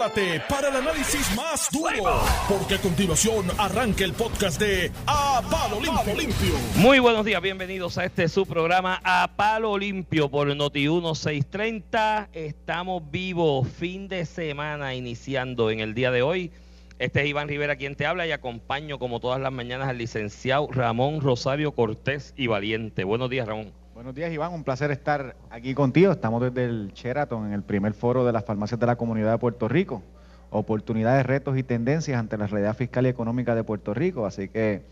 prepárate 0.00 0.40
para 0.48 0.68
el 0.68 0.76
análisis 0.76 1.36
más 1.36 1.68
duro, 1.70 2.22
porque 2.48 2.76
a 2.76 2.78
continuación 2.78 3.46
arranca 3.58 4.02
el 4.04 4.14
podcast 4.14 4.58
de 4.58 4.90
A 5.06 5.42
Palo 5.50 5.78
Limpio. 5.78 6.54
Muy 6.76 7.00
buenos 7.00 7.24
días, 7.24 7.42
bienvenidos 7.42 7.98
a 7.98 8.06
este 8.06 8.28
su 8.28 8.46
programa 8.46 9.00
A 9.04 9.30
Palo 9.36 9.76
Limpio 9.76 10.30
por 10.30 10.54
Noti 10.56 10.88
1630. 10.88 12.30
Estamos 12.32 13.10
vivos, 13.10 13.68
fin 13.68 14.08
de 14.08 14.24
semana 14.24 14.94
iniciando 14.94 15.70
en 15.70 15.80
el 15.80 15.92
día 15.92 16.10
de 16.10 16.22
hoy. 16.22 16.50
Este 16.98 17.20
es 17.22 17.28
Iván 17.28 17.48
Rivera 17.48 17.76
quien 17.76 17.94
te 17.94 18.06
habla 18.06 18.26
y 18.26 18.32
acompaño 18.32 18.98
como 18.98 19.20
todas 19.20 19.40
las 19.40 19.52
mañanas 19.52 19.88
al 19.88 19.98
licenciado 19.98 20.68
Ramón 20.70 21.20
Rosario 21.20 21.72
Cortés 21.72 22.32
y 22.36 22.46
Valiente. 22.46 23.04
Buenos 23.04 23.28
días, 23.28 23.46
Ramón. 23.46 23.79
Buenos 24.00 24.14
días, 24.14 24.32
Iván. 24.32 24.54
Un 24.54 24.64
placer 24.64 24.90
estar 24.90 25.36
aquí 25.50 25.74
contigo. 25.74 26.10
Estamos 26.10 26.40
desde 26.40 26.64
el 26.64 26.90
Sheraton, 26.94 27.48
en 27.48 27.52
el 27.52 27.62
primer 27.62 27.92
foro 27.92 28.24
de 28.24 28.32
las 28.32 28.46
farmacias 28.46 28.80
de 28.80 28.86
la 28.86 28.96
comunidad 28.96 29.32
de 29.32 29.36
Puerto 29.36 29.68
Rico. 29.68 30.02
Oportunidades, 30.48 31.26
retos 31.26 31.58
y 31.58 31.62
tendencias 31.62 32.18
ante 32.18 32.38
la 32.38 32.46
realidad 32.46 32.74
fiscal 32.74 33.04
y 33.04 33.10
económica 33.10 33.54
de 33.54 33.62
Puerto 33.62 33.92
Rico. 33.92 34.24
Así 34.24 34.48
que 34.48 34.86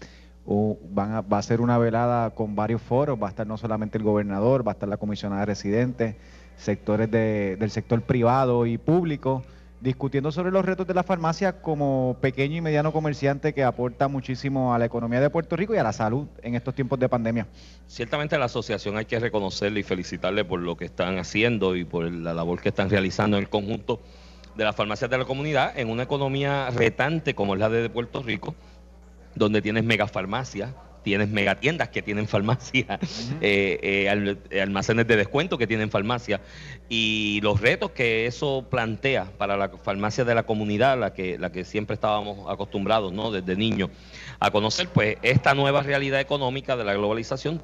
va 0.46 1.24
a 1.38 1.42
ser 1.42 1.62
una 1.62 1.78
velada 1.78 2.34
con 2.34 2.54
varios 2.54 2.82
foros. 2.82 3.18
Va 3.18 3.28
a 3.28 3.30
estar 3.30 3.46
no 3.46 3.56
solamente 3.56 3.96
el 3.96 4.04
gobernador, 4.04 4.68
va 4.68 4.72
a 4.72 4.74
estar 4.74 4.90
la 4.90 4.98
comisionada 4.98 5.40
de 5.40 5.46
residentes, 5.46 6.16
sectores 6.58 7.10
del 7.10 7.70
sector 7.70 8.02
privado 8.02 8.66
y 8.66 8.76
público 8.76 9.42
discutiendo 9.80 10.32
sobre 10.32 10.50
los 10.50 10.64
retos 10.64 10.86
de 10.86 10.94
la 10.94 11.04
farmacia 11.04 11.60
como 11.60 12.16
pequeño 12.20 12.56
y 12.56 12.60
mediano 12.60 12.92
comerciante 12.92 13.52
que 13.54 13.62
aporta 13.62 14.08
muchísimo 14.08 14.74
a 14.74 14.78
la 14.78 14.86
economía 14.86 15.20
de 15.20 15.30
Puerto 15.30 15.56
Rico 15.56 15.74
y 15.74 15.78
a 15.78 15.82
la 15.82 15.92
salud 15.92 16.26
en 16.42 16.54
estos 16.54 16.74
tiempos 16.74 16.98
de 16.98 17.08
pandemia. 17.08 17.46
Ciertamente 17.86 18.36
la 18.38 18.46
asociación 18.46 18.96
hay 18.96 19.04
que 19.04 19.18
reconocerle 19.20 19.80
y 19.80 19.82
felicitarle 19.84 20.44
por 20.44 20.60
lo 20.60 20.76
que 20.76 20.86
están 20.86 21.18
haciendo 21.18 21.76
y 21.76 21.84
por 21.84 22.10
la 22.10 22.34
labor 22.34 22.60
que 22.60 22.70
están 22.70 22.90
realizando 22.90 23.36
en 23.36 23.44
el 23.44 23.48
conjunto 23.48 24.00
de 24.56 24.64
las 24.64 24.74
farmacias 24.74 25.08
de 25.10 25.18
la 25.18 25.24
comunidad 25.24 25.78
en 25.78 25.88
una 25.88 26.02
economía 26.02 26.70
retante 26.70 27.34
como 27.34 27.54
es 27.54 27.60
la 27.60 27.68
de 27.68 27.88
Puerto 27.88 28.22
Rico, 28.22 28.56
donde 29.36 29.62
tienes 29.62 29.84
megafarmacias 29.84 30.70
tienes 31.02 31.28
megatiendas 31.28 31.88
que 31.88 32.02
tienen 32.02 32.26
farmacia, 32.26 32.98
eh, 33.40 34.08
eh, 34.50 34.60
almacenes 34.60 35.06
de 35.06 35.16
descuento 35.16 35.58
que 35.58 35.66
tienen 35.66 35.90
farmacia 35.90 36.40
y 36.88 37.40
los 37.42 37.60
retos 37.60 37.90
que 37.92 38.26
eso 38.26 38.66
plantea 38.70 39.26
para 39.38 39.56
la 39.56 39.68
farmacia 39.68 40.24
de 40.24 40.34
la 40.34 40.44
comunidad, 40.44 40.98
la 40.98 41.12
que, 41.12 41.38
la 41.38 41.50
que 41.50 41.64
siempre 41.64 41.94
estábamos 41.94 42.50
acostumbrados 42.50 43.12
¿no? 43.12 43.30
desde 43.30 43.56
niños 43.56 43.90
a 44.40 44.50
conocer, 44.50 44.88
pues 44.88 45.16
esta 45.22 45.54
nueva 45.54 45.82
realidad 45.82 46.20
económica 46.20 46.76
de 46.76 46.84
la 46.84 46.94
globalización 46.94 47.62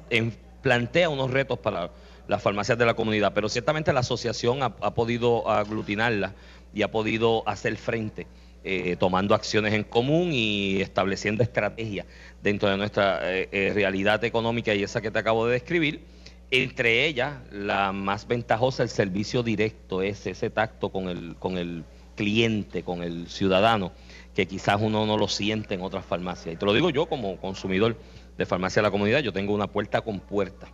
plantea 0.61 1.09
unos 1.09 1.31
retos 1.31 1.59
para 1.59 1.91
las 2.27 2.41
farmacias 2.41 2.77
de 2.77 2.85
la 2.85 2.95
comunidad, 2.95 3.33
pero 3.33 3.49
ciertamente 3.49 3.93
la 3.93 3.99
asociación 3.99 4.63
ha, 4.63 4.73
ha 4.81 4.93
podido 4.93 5.49
aglutinarla 5.49 6.33
y 6.73 6.81
ha 6.81 6.91
podido 6.91 7.47
hacer 7.47 7.77
frente. 7.77 8.27
Eh, 8.67 8.95
tomando 8.97 9.35
acciones 9.35 9.75
en 9.75 9.83
común 9.83 10.31
y 10.33 10.81
estableciendo 10.81 11.43
estrategias 11.43 12.07
dentro 12.41 12.67
de 12.67 12.77
nuestra 12.77 13.19
eh, 13.31 13.47
eh, 13.51 13.71
realidad 13.75 14.23
económica 14.23 14.73
y 14.73 14.81
esa 14.81 15.01
que 15.01 15.11
te 15.11 15.19
acabo 15.19 15.45
de 15.45 15.53
describir. 15.53 16.01
Entre 16.49 17.05
ellas, 17.05 17.35
la 17.51 17.91
más 17.91 18.27
ventajosa, 18.27 18.81
el 18.81 18.89
servicio 18.89 19.43
directo, 19.43 20.01
es 20.01 20.25
ese 20.25 20.49
tacto 20.49 20.89
con 20.89 21.09
el, 21.09 21.35
con 21.35 21.59
el 21.59 21.83
cliente, 22.15 22.81
con 22.81 23.03
el 23.03 23.29
ciudadano, 23.29 23.91
que 24.33 24.47
quizás 24.47 24.81
uno 24.81 25.05
no 25.05 25.15
lo 25.15 25.27
siente 25.27 25.75
en 25.75 25.83
otras 25.83 26.03
farmacias. 26.03 26.55
Y 26.55 26.57
te 26.57 26.65
lo 26.65 26.73
digo 26.73 26.89
yo 26.89 27.05
como 27.05 27.37
consumidor 27.37 27.95
de 28.35 28.47
farmacia 28.47 28.81
de 28.81 28.87
la 28.87 28.91
comunidad, 28.91 29.19
yo 29.19 29.31
tengo 29.31 29.53
una 29.53 29.67
puerta 29.67 30.01
con 30.01 30.19
puerta 30.19 30.69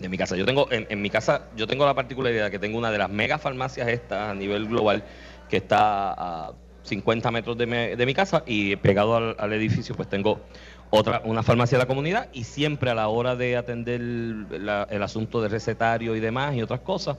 de 0.00 0.08
mi 0.08 0.18
casa. 0.18 0.34
Yo 0.34 0.44
tengo, 0.44 0.66
en, 0.72 1.00
mi 1.00 1.10
casa, 1.10 1.50
yo 1.56 1.68
tengo 1.68 1.86
la 1.86 1.94
particularidad 1.94 2.50
que 2.50 2.58
tengo 2.58 2.76
una 2.76 2.90
de 2.90 2.98
las 2.98 3.10
mega 3.10 3.38
farmacias 3.38 3.86
estas 3.86 4.30
a 4.30 4.34
nivel 4.34 4.66
global 4.66 5.04
que 5.48 5.58
está 5.58 6.52
50 6.86 7.30
metros 7.30 7.58
de, 7.58 7.66
mi 8.06 8.14
casa 8.14 8.42
y 8.46 8.76
pegado 8.76 9.16
al, 9.16 9.52
edificio 9.52 9.94
pues 9.94 10.08
tengo 10.08 10.40
otra 10.90 11.22
una 11.24 11.42
farmacia 11.42 11.78
de 11.78 11.84
la 11.84 11.88
comunidad 11.88 12.28
y 12.32 12.44
siempre 12.44 12.90
a 12.90 12.94
la 12.94 13.08
hora 13.08 13.36
de 13.36 13.56
atender 13.56 14.00
el 14.00 15.02
asunto 15.02 15.42
de 15.42 15.48
recetario 15.48 16.14
y 16.16 16.20
demás 16.20 16.54
y 16.54 16.62
otras 16.62 16.80
cosas, 16.80 17.16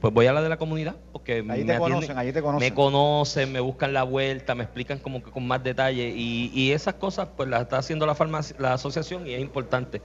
pues 0.00 0.14
voy 0.14 0.26
a 0.26 0.32
la 0.32 0.42
de 0.42 0.48
la 0.48 0.56
comunidad 0.56 0.96
porque 1.12 1.42
me, 1.42 1.62
te 1.62 1.78
conocen, 1.78 2.16
te 2.32 2.42
conocen. 2.42 2.68
me 2.68 2.74
conocen, 2.74 3.52
me 3.52 3.60
buscan 3.60 3.92
la 3.92 4.02
vuelta, 4.02 4.54
me 4.54 4.64
explican 4.64 4.98
como 4.98 5.22
que 5.22 5.30
con 5.30 5.46
más 5.46 5.62
detalle 5.62 6.08
y, 6.16 6.50
y 6.54 6.72
esas 6.72 6.94
cosas 6.94 7.28
pues 7.36 7.48
las 7.48 7.62
está 7.62 7.78
haciendo 7.78 8.06
la 8.06 8.14
farmacia, 8.14 8.56
la 8.58 8.72
asociación 8.72 9.26
y 9.26 9.34
es 9.34 9.40
importante 9.40 10.00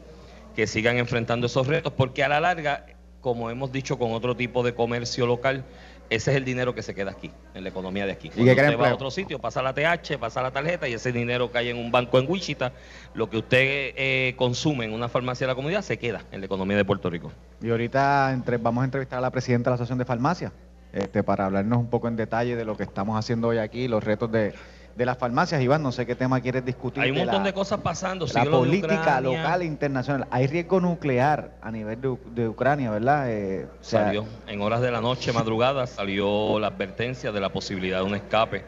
que 0.55 0.67
sigan 0.67 0.97
enfrentando 0.97 1.47
esos 1.47 1.67
retos 1.67 1.93
porque 1.93 2.23
a 2.23 2.29
la 2.29 2.39
larga, 2.39 2.85
como 3.21 3.49
hemos 3.49 3.71
dicho 3.71 3.97
con 3.97 4.11
otro 4.11 4.35
tipo 4.35 4.63
de 4.63 4.73
comercio 4.73 5.25
local, 5.25 5.63
ese 6.09 6.31
es 6.31 6.37
el 6.37 6.45
dinero 6.45 6.75
que 6.75 6.81
se 6.81 6.93
queda 6.93 7.11
aquí, 7.11 7.31
en 7.53 7.63
la 7.63 7.69
economía 7.69 8.05
de 8.05 8.13
aquí. 8.13 8.29
Cuando 8.29 8.51
¿Y 8.51 8.55
usted 8.55 8.79
va 8.79 8.89
a 8.89 8.93
otro 8.93 9.11
sitio, 9.11 9.39
pasa 9.39 9.61
la 9.61 9.73
TH, 9.73 10.17
pasa 10.19 10.41
la 10.41 10.51
tarjeta 10.51 10.87
y 10.87 10.93
ese 10.93 11.11
dinero 11.11 11.51
cae 11.51 11.69
en 11.69 11.77
un 11.77 11.91
banco 11.91 12.19
en 12.19 12.29
Wichita, 12.29 12.73
lo 13.13 13.29
que 13.29 13.37
usted 13.37 13.93
eh, 13.95 14.35
consume 14.37 14.85
en 14.85 14.93
una 14.93 15.09
farmacia 15.09 15.47
de 15.47 15.51
la 15.51 15.55
comunidad 15.55 15.81
se 15.81 15.97
queda 15.97 16.23
en 16.31 16.41
la 16.41 16.45
economía 16.45 16.77
de 16.77 16.85
Puerto 16.85 17.09
Rico. 17.09 17.31
Y 17.61 17.69
ahorita 17.69 18.31
entre, 18.33 18.57
vamos 18.57 18.81
a 18.81 18.85
entrevistar 18.85 19.19
a 19.19 19.21
la 19.21 19.31
presidenta 19.31 19.69
de 19.69 19.71
la 19.71 19.75
Asociación 19.75 19.99
de 19.99 20.05
Farmacias 20.05 20.51
este, 20.93 21.23
para 21.23 21.45
hablarnos 21.45 21.79
un 21.79 21.89
poco 21.89 22.07
en 22.07 22.15
detalle 22.15 22.55
de 22.55 22.65
lo 22.65 22.77
que 22.77 22.83
estamos 22.83 23.17
haciendo 23.17 23.49
hoy 23.49 23.57
aquí, 23.57 23.87
los 23.87 24.03
retos 24.03 24.31
de, 24.31 24.53
de 24.95 25.05
las 25.05 25.17
farmacias. 25.17 25.61
Iván, 25.61 25.83
no 25.83 25.91
sé 25.91 26.05
qué 26.05 26.15
tema 26.15 26.39
quieres 26.41 26.65
discutir. 26.65 27.03
Hay 27.03 27.11
un 27.11 27.17
montón 27.17 27.43
de, 27.43 27.53
cosas 27.53 27.81
pasando. 27.81 28.25
La 28.33 28.45
política 28.45 29.21
local 29.21 29.61
e 29.61 29.65
internacional. 29.65 30.27
Hay 30.31 30.47
riesgo 30.47 30.79
nuclear 30.79 31.51
a 31.61 31.71
nivel 31.71 31.99
de, 32.01 32.47
Ucrania, 32.47 32.91
¿verdad? 32.91 33.29
Eh, 33.29 33.67
salió 33.81 34.25
en 34.47 34.61
horas 34.61 34.81
de 34.81 34.91
la 34.91 35.01
noche, 35.01 35.33
madrugada, 35.33 35.87
salió 35.87 36.59
la 36.59 36.67
advertencia 36.67 37.31
de 37.31 37.39
la 37.39 37.49
posibilidad 37.49 37.99
de 37.99 38.05
un 38.05 38.15
escape 38.15 38.63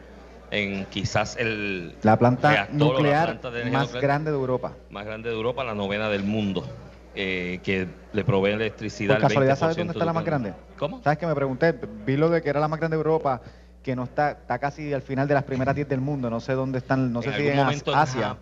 en 0.50 0.86
quizás 0.86 1.36
el 1.36 1.94
la 2.02 2.18
planta 2.18 2.68
nuclear 2.72 3.38
más 3.70 3.92
grande 3.92 4.30
de 4.30 4.36
Europa. 4.36 4.72
Más 4.90 5.04
grande 5.04 5.28
de 5.28 5.34
Europa, 5.34 5.64
la 5.64 5.74
novena 5.74 6.08
del 6.08 6.24
mundo. 6.24 6.64
Eh, 7.20 7.58
que 7.64 7.88
le 8.12 8.22
provee 8.22 8.52
electricidad. 8.52 9.16
¿Por 9.16 9.22
casualidad 9.22 9.58
sabes 9.58 9.76
dónde 9.76 9.92
está 9.92 10.04
la 10.04 10.12
más 10.12 10.24
grande? 10.24 10.52
¿Cómo? 10.78 11.02
¿Sabes 11.02 11.18
que 11.18 11.26
me 11.26 11.34
pregunté? 11.34 11.74
Vi 12.06 12.16
lo 12.16 12.30
de 12.30 12.42
que 12.42 12.48
era 12.48 12.60
la 12.60 12.68
más 12.68 12.78
grande 12.78 12.96
de 12.96 13.00
Europa 13.00 13.40
que 13.88 13.96
no 13.96 14.04
está, 14.04 14.32
está 14.32 14.58
casi 14.58 14.92
al 14.92 15.00
final 15.00 15.26
de 15.26 15.32
las 15.32 15.44
primeras 15.44 15.74
10 15.74 15.88
del 15.88 16.02
mundo. 16.02 16.28
No 16.28 16.40
sé 16.40 16.52
dónde 16.52 16.76
están, 16.76 17.10
no 17.10 17.22
sé 17.22 17.34
si 17.34 17.48
en 17.48 17.58
Asia. 17.58 18.36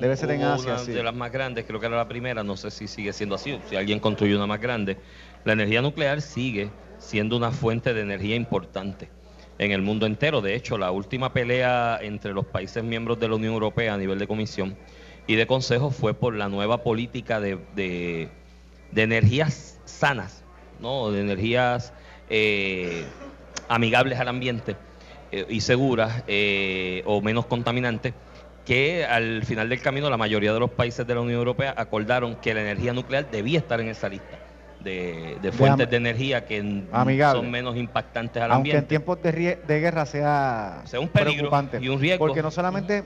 Debe 0.00 0.16
ser 0.16 0.32
en 0.32 0.42
Asia. 0.42 0.74
Una 0.74 0.82
de 0.82 1.02
las 1.04 1.14
más 1.14 1.30
grandes, 1.30 1.66
creo 1.66 1.78
que 1.78 1.86
era 1.86 1.96
la 1.96 2.08
primera, 2.08 2.42
no 2.42 2.56
sé 2.56 2.72
si 2.72 2.88
sigue 2.88 3.12
siendo 3.12 3.36
así, 3.36 3.60
si 3.70 3.76
alguien 3.76 4.00
construye 4.00 4.34
una 4.34 4.48
más 4.48 4.60
grande. 4.60 4.98
La 5.44 5.52
energía 5.52 5.82
nuclear 5.82 6.20
sigue 6.20 6.72
siendo 6.98 7.36
una 7.36 7.52
fuente 7.52 7.94
de 7.94 8.00
energía 8.00 8.34
importante 8.34 9.08
en 9.58 9.70
el 9.70 9.82
mundo 9.82 10.04
entero. 10.04 10.40
De 10.40 10.56
hecho, 10.56 10.78
la 10.78 10.90
última 10.90 11.32
pelea 11.32 12.00
entre 12.02 12.32
los 12.32 12.44
países 12.44 12.82
miembros 12.82 13.20
de 13.20 13.28
la 13.28 13.36
Unión 13.36 13.52
Europea 13.52 13.94
a 13.94 13.98
nivel 13.98 14.18
de 14.18 14.26
comisión 14.26 14.76
y 15.28 15.36
de 15.36 15.46
consejo 15.46 15.92
fue 15.92 16.12
por 16.12 16.34
la 16.34 16.48
nueva 16.48 16.82
política 16.82 17.38
de, 17.38 17.60
de, 17.76 18.30
energías 18.96 19.78
sanas, 19.84 20.42
¿no? 20.80 21.12
de 21.12 21.20
energías 21.20 21.92
eh, 22.28 23.04
amigables 23.68 24.18
al 24.18 24.28
ambiente 24.28 24.76
eh, 25.32 25.46
y 25.48 25.60
seguras 25.60 26.22
eh, 26.26 27.02
o 27.06 27.20
menos 27.20 27.46
contaminantes, 27.46 28.14
que 28.64 29.04
al 29.04 29.44
final 29.44 29.68
del 29.68 29.80
camino 29.80 30.10
la 30.10 30.16
mayoría 30.16 30.52
de 30.52 30.60
los 30.60 30.70
países 30.70 31.06
de 31.06 31.14
la 31.14 31.20
Unión 31.20 31.38
Europea 31.38 31.74
acordaron 31.76 32.36
que 32.36 32.54
la 32.54 32.62
energía 32.62 32.92
nuclear 32.92 33.30
debía 33.30 33.58
estar 33.58 33.80
en 33.80 33.88
esa 33.88 34.08
lista. 34.08 34.38
De, 34.80 35.50
fuentes 35.50 35.90
de, 35.90 35.96
energía 35.96 36.44
que 36.44 36.60
son 36.60 37.50
menos 37.50 37.76
impactantes 37.76 38.40
al 38.40 38.52
ambiente. 38.52 38.78
Aunque 38.78 38.84
en 38.84 38.88
tiempos 38.88 39.20
de, 39.20 39.58
de 39.66 39.80
guerra 39.80 40.06
sea, 40.06 40.82
sea 40.84 41.00
un 41.00 41.08
peligro 41.08 41.50
y 41.80 41.88
un 41.88 41.98
riesgo. 41.98 42.24
Porque 42.24 42.40
no 42.40 42.52
solamente 42.52 43.02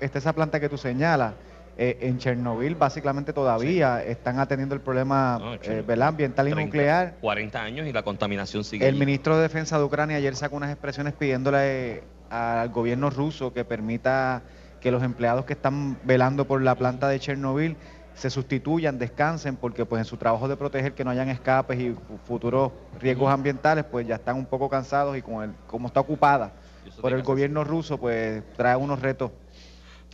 está 0.00 0.18
esa 0.20 0.32
planta 0.32 0.60
que 0.60 0.68
tú 0.68 0.78
señalas, 0.78 1.34
eh, 1.76 1.98
en 2.02 2.18
Chernobyl 2.18 2.76
básicamente 2.76 3.32
todavía 3.32 4.02
están 4.04 4.38
atendiendo 4.38 4.76
el 4.76 4.80
problema 4.80 5.58
eh, 5.62 5.84
ambiental 6.00 6.48
y 6.48 6.52
nuclear. 6.52 7.16
40 7.20 7.62
años 7.62 7.86
y 7.86 7.92
la 7.92 8.02
contaminación 8.02 8.62
sigue. 8.62 8.86
El 8.86 8.94
ministro 8.94 9.36
de 9.36 9.42
Defensa 9.42 9.78
de 9.78 9.84
Ucrania 9.84 10.16
ayer 10.16 10.36
sacó 10.36 10.56
unas 10.56 10.70
expresiones 10.70 11.14
pidiéndole 11.14 12.04
al 12.30 12.68
gobierno 12.68 13.10
ruso 13.10 13.52
que 13.52 13.64
permita 13.64 14.42
que 14.80 14.90
los 14.90 15.02
empleados 15.02 15.46
que 15.46 15.54
están 15.54 15.98
velando 16.04 16.46
por 16.46 16.62
la 16.62 16.76
planta 16.76 17.08
de 17.08 17.18
Chernobyl 17.18 17.76
se 18.14 18.30
sustituyan, 18.30 18.98
descansen, 18.98 19.56
porque 19.56 19.84
pues 19.84 19.98
en 19.98 20.04
su 20.04 20.16
trabajo 20.16 20.46
de 20.46 20.56
proteger 20.56 20.94
que 20.94 21.04
no 21.04 21.10
hayan 21.10 21.28
escapes 21.28 21.80
y 21.80 21.96
futuros 22.24 22.70
riesgos 23.00 23.32
ambientales, 23.32 23.84
pues 23.84 24.06
ya 24.06 24.16
están 24.16 24.36
un 24.36 24.46
poco 24.46 24.68
cansados 24.68 25.16
y 25.16 25.22
con 25.22 25.42
el, 25.42 25.54
como 25.66 25.88
está 25.88 26.00
ocupada 26.00 26.52
por 27.00 27.12
el 27.12 27.22
gobierno 27.22 27.64
ruso, 27.64 27.98
pues 27.98 28.42
trae 28.56 28.76
unos 28.76 29.00
retos 29.00 29.32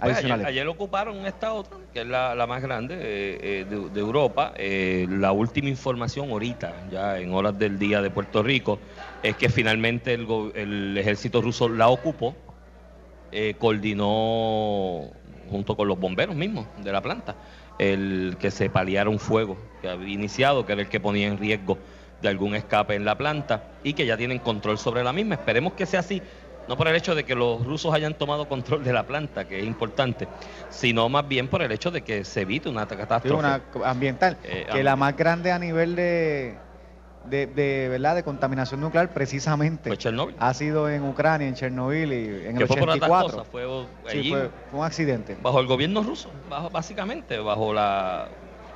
ayer, 0.01 0.69
ocuparon 0.69 1.27
esta 1.27 1.53
otra, 1.53 1.77
que 1.93 2.01
es 2.01 2.07
la, 2.07 2.47
más 2.47 2.63
grande 2.63 2.95
eh, 2.95 3.65
eh, 3.71 3.89
de, 3.93 4.01
Europa. 4.01 4.53
Eh, 4.57 5.07
la 5.09 5.33
última 5.33 5.69
información 5.69 6.31
ahorita, 6.31 6.89
ya 6.91 7.19
en 7.19 7.33
horas 7.33 7.59
del 7.59 7.79
día 7.79 8.03
de 8.03 8.11
Puerto 8.11 8.43
Rico, 8.43 8.79
es 9.23 9.37
que 9.37 9.49
finalmente 9.49 10.15
el, 10.15 10.97
ejército 10.97 11.43
ruso 11.43 11.69
la 11.69 11.89
ocupó, 11.89 12.35
coordinó 13.59 15.11
junto 15.51 15.77
con 15.77 15.89
los 15.89 15.99
bomberos 15.99 16.35
mismos 16.35 16.67
de 16.83 16.93
la 16.93 17.01
planta, 17.01 17.37
el 17.79 18.37
que 18.39 18.51
se 18.51 18.71
paliara 18.71 19.09
un 19.11 19.19
fuego 19.19 19.57
que 19.83 19.89
había 19.89 20.13
iniciado, 20.13 20.67
que 20.67 20.73
era 20.73 20.83
el 20.83 20.89
que 20.89 21.01
ponía 21.01 21.27
en 21.27 21.39
riesgo 21.39 21.79
de 22.23 22.29
algún 22.29 22.55
escape 22.55 22.95
en 22.95 23.05
la 23.05 23.17
planta 23.17 23.65
y 23.83 23.95
que 23.95 24.07
ya 24.07 24.17
tienen 24.17 24.39
control 24.39 24.79
sobre 24.79 25.03
la 25.03 25.13
misma. 25.13 25.37
Esperemos 25.37 25.73
que 25.73 25.87
sea 25.87 26.01
así 26.01 26.23
no 26.71 26.77
por 26.77 26.87
el 26.87 26.95
hecho 26.95 27.17
de 27.17 27.25
que 27.25 27.35
los 27.35 27.67
rusos 27.67 27.93
hayan 27.93 28.15
tomado 28.15 28.49
control 28.49 28.85
de 28.85 28.93
la 28.93 29.05
planta, 29.05 29.45
que 29.45 29.59
es 29.59 29.67
importante, 29.67 30.29
sino 30.69 31.09
más 31.09 31.27
bien 31.27 31.49
por 31.49 31.63
el 31.63 31.73
hecho 31.73 31.91
de 31.91 32.03
que 32.03 32.25
se 32.25 32.43
evite 32.43 32.69
una 32.69 32.87
catástrofe. 32.87 33.35
una 33.37 33.61
ambiental, 33.85 34.37
Eh, 34.45 34.69
que 34.71 34.85
la 34.85 34.95
más 34.95 35.17
grande 35.17 35.51
a 35.51 35.59
nivel 35.59 35.97
de, 35.97 36.55
de, 37.25 37.49
de, 37.49 37.89
¿verdad? 37.89 38.15
de 38.15 38.23
contaminación 38.23 38.81
nuclear 38.81 39.13
precisamente 39.13 39.91
ha 40.39 40.55
sido 40.55 40.89
en 40.89 41.03
Ucrania, 41.03 41.49
en 41.49 41.55
Chernobyl 41.57 42.13
y 42.13 42.47
en 42.47 42.57
el 42.57 42.67
fue 42.69 42.77
por 42.77 42.89
84. 42.91 43.45
fue 43.51 43.65
Sí, 44.07 44.19
allí, 44.19 44.31
fue, 44.31 44.51
fue 44.71 44.79
un 44.79 44.87
accidente. 44.87 45.37
bajo 45.43 45.59
el 45.59 45.67
gobierno 45.67 46.05
ruso, 46.05 46.31
bajo, 46.49 46.71
básicamente, 46.71 47.37
bajo 47.39 47.75
la, 47.75 48.29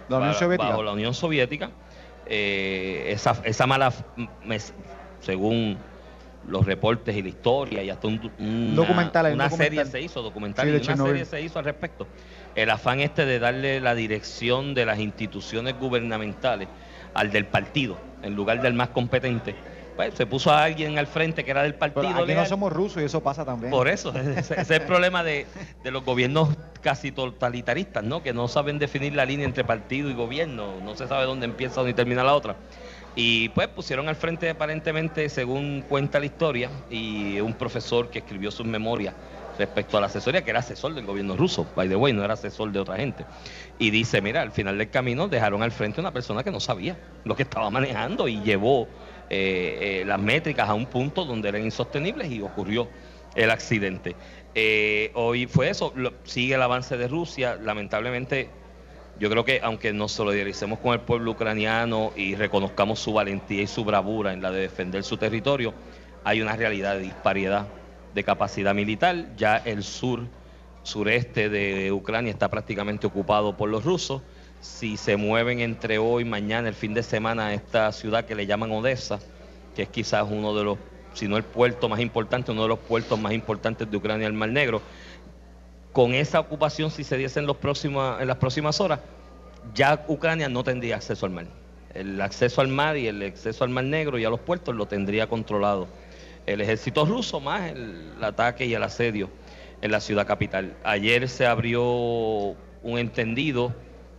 La 0.08 0.16
Unión 0.16 0.34
Soviética. 0.34 0.68
bajo 0.70 0.82
la 0.82 0.92
Unión 0.94 1.14
Soviética, 1.14 1.70
eh, 2.26 3.04
esa, 3.12 3.36
esa 3.44 3.68
mala, 3.68 3.92
según 5.20 5.78
los 6.48 6.66
reportes 6.66 7.16
y 7.16 7.22
la 7.22 7.28
historia, 7.28 7.82
y 7.82 7.90
hasta 7.90 8.06
un, 8.08 8.20
una, 8.38 8.74
Documental, 8.74 9.32
una 9.32 9.44
documental. 9.44 9.58
serie 9.58 9.84
se 9.86 10.00
hizo, 10.00 10.22
documental, 10.22 10.66
Sí, 10.66 10.72
y 10.72 10.92
una 10.92 11.04
serie 11.04 11.24
se 11.24 11.40
hizo 11.40 11.58
al 11.58 11.64
respecto. 11.64 12.06
El 12.54 12.70
afán 12.70 13.00
este 13.00 13.26
de 13.26 13.38
darle 13.38 13.80
la 13.80 13.94
dirección 13.94 14.74
de 14.74 14.86
las 14.86 14.98
instituciones 14.98 15.78
gubernamentales 15.78 16.68
al 17.14 17.30
del 17.30 17.46
partido, 17.46 17.96
en 18.22 18.34
lugar 18.34 18.60
del 18.60 18.74
más 18.74 18.90
competente. 18.90 19.54
Pues 19.96 20.14
se 20.14 20.26
puso 20.26 20.50
a 20.50 20.64
alguien 20.64 20.98
al 20.98 21.06
frente 21.06 21.44
que 21.44 21.52
era 21.52 21.62
del 21.62 21.76
partido. 21.76 22.02
Pero 22.02 22.24
aquí 22.24 22.34
no 22.34 22.44
somos 22.46 22.72
rusos 22.72 23.00
y 23.00 23.04
eso 23.04 23.22
pasa 23.22 23.44
también. 23.44 23.70
Por 23.70 23.86
eso, 23.86 24.10
ese, 24.18 24.38
ese 24.40 24.60
es 24.60 24.70
el 24.70 24.82
problema 24.82 25.22
de, 25.22 25.46
de 25.84 25.90
los 25.92 26.04
gobiernos 26.04 26.48
casi 26.82 27.12
totalitaristas, 27.12 28.02
¿no? 28.02 28.20
Que 28.22 28.32
no 28.32 28.48
saben 28.48 28.78
definir 28.80 29.14
la 29.14 29.24
línea 29.24 29.46
entre 29.46 29.62
partido 29.64 30.10
y 30.10 30.14
gobierno, 30.14 30.80
no 30.82 30.96
se 30.96 31.06
sabe 31.06 31.24
dónde 31.26 31.46
empieza 31.46 31.82
ni 31.84 31.94
termina 31.94 32.24
la 32.24 32.34
otra. 32.34 32.56
Y 33.14 33.50
pues 33.50 33.68
pusieron 33.68 34.08
al 34.08 34.16
frente 34.16 34.50
aparentemente, 34.50 35.28
según 35.28 35.82
cuenta 35.82 36.18
la 36.18 36.26
historia, 36.26 36.84
y 36.88 37.38
un 37.40 37.54
profesor 37.56 38.10
que 38.10 38.18
escribió 38.20 38.50
sus 38.50 38.66
memorias 38.66 39.16
respecto 39.56 39.96
a 39.96 40.00
la 40.00 40.06
asesoría, 40.08 40.42
que 40.42 40.50
era 40.50 40.58
asesor 40.60 40.94
del 40.94 41.06
gobierno 41.06 41.36
ruso, 41.36 41.72
by 41.76 41.88
the 41.88 41.94
way, 41.94 42.12
no 42.12 42.24
era 42.24 42.34
asesor 42.34 42.72
de 42.72 42.80
otra 42.80 42.96
gente. 42.96 43.28
Y 43.78 43.90
dice, 43.90 44.20
mira, 44.20 44.42
al 44.42 44.50
final 44.52 44.78
del 44.78 44.90
camino 44.90 45.28
dejaron 45.28 45.62
al 45.62 45.70
frente 45.70 46.00
una 46.00 46.12
persona 46.12 46.42
que 46.42 46.50
no 46.50 46.58
sabía 46.60 47.00
lo 47.22 47.36
que 47.36 47.44
estaba 47.44 47.70
manejando 47.70 48.26
y 48.28 48.42
llevó 48.42 48.94
eh, 49.28 50.00
eh, 50.02 50.04
las 50.04 50.18
métricas 50.20 50.68
a 50.68 50.74
un 50.74 50.88
punto 50.88 51.24
donde 51.24 51.48
eran 51.48 51.62
insostenibles 51.62 52.30
y 52.32 52.40
ocurrió 52.40 52.92
el 53.34 53.50
accidente. 53.50 54.18
Eh, 54.54 55.12
hoy 55.14 55.46
fue 55.46 55.70
eso, 55.70 55.92
lo- 55.94 56.20
sigue 56.24 56.54
el 56.54 56.62
avance 56.62 56.96
de 56.96 57.08
Rusia, 57.08 57.56
lamentablemente 57.56 58.63
yo 59.18 59.30
creo 59.30 59.44
que 59.44 59.60
aunque 59.62 59.92
nos 59.92 60.12
solidaricemos 60.12 60.78
con 60.80 60.92
el 60.92 61.00
pueblo 61.00 61.32
ucraniano 61.32 62.12
y 62.16 62.34
reconozcamos 62.34 62.98
su 62.98 63.12
valentía 63.12 63.62
y 63.62 63.66
su 63.66 63.84
bravura 63.84 64.32
en 64.32 64.42
la 64.42 64.50
de 64.50 64.60
defender 64.60 65.04
su 65.04 65.16
territorio, 65.16 65.72
hay 66.24 66.40
una 66.40 66.56
realidad 66.56 66.94
de 66.94 67.02
disparidad 67.02 67.68
de 68.14 68.24
capacidad 68.24 68.74
militar. 68.74 69.36
Ya 69.36 69.56
el 69.56 69.84
sur, 69.84 70.20
sureste 70.82 71.48
de 71.48 71.92
Ucrania 71.92 72.30
está 72.32 72.48
prácticamente 72.48 73.06
ocupado 73.06 73.56
por 73.56 73.68
los 73.68 73.84
rusos. 73.84 74.22
Si 74.60 74.96
se 74.96 75.16
mueven 75.16 75.60
entre 75.60 75.98
hoy, 75.98 76.24
mañana, 76.24 76.68
el 76.68 76.74
fin 76.74 76.94
de 76.94 77.02
semana 77.02 77.48
a 77.48 77.54
esta 77.54 77.92
ciudad 77.92 78.24
que 78.24 78.34
le 78.34 78.46
llaman 78.46 78.72
Odessa, 78.72 79.20
que 79.76 79.82
es 79.82 79.88
quizás 79.88 80.26
uno 80.28 80.54
de 80.54 80.64
los, 80.64 80.78
si 81.12 81.28
no 81.28 81.36
el 81.36 81.44
puerto 81.44 81.88
más 81.88 82.00
importante, 82.00 82.50
uno 82.50 82.62
de 82.62 82.68
los 82.68 82.78
puertos 82.78 83.18
más 83.18 83.32
importantes 83.32 83.90
de 83.90 83.96
Ucrania, 83.96 84.26
el 84.26 84.32
Mar 84.32 84.48
Negro, 84.48 84.80
con 85.94 86.12
esa 86.12 86.40
ocupación, 86.40 86.90
si 86.90 87.04
se 87.04 87.16
diese 87.16 87.38
en, 87.38 87.46
las 87.46 87.56
próximas 87.56 88.80
horas, 88.80 88.98
ya 89.74 90.04
Ucrania 90.08 90.48
no 90.48 90.64
tendría 90.64 90.96
acceso 90.96 91.24
al 91.24 91.30
mar. 91.30 91.46
El 91.94 92.20
acceso 92.20 92.60
al 92.60 92.66
mar 92.66 92.96
y 92.96 93.06
el 93.06 93.22
acceso 93.22 93.62
al 93.62 93.70
Mar 93.70 93.84
Negro 93.84 94.18
y 94.18 94.24
a 94.24 94.28
los 94.28 94.40
puertos 94.40 94.74
lo 94.74 94.86
tendría 94.86 95.28
controlado 95.28 95.86
el 96.46 96.60
ejército 96.60 97.06
ruso 97.06 97.38
más 97.38 97.70
el, 97.70 98.12
ataque 98.22 98.66
y 98.66 98.74
el 98.74 98.82
asedio 98.82 99.30
en 99.82 99.92
la 99.92 100.00
ciudad 100.00 100.26
capital. 100.26 100.76
Ayer 100.82 101.28
se 101.28 101.46
abrió 101.46 101.84
un 101.84 102.98
entendido 102.98 103.72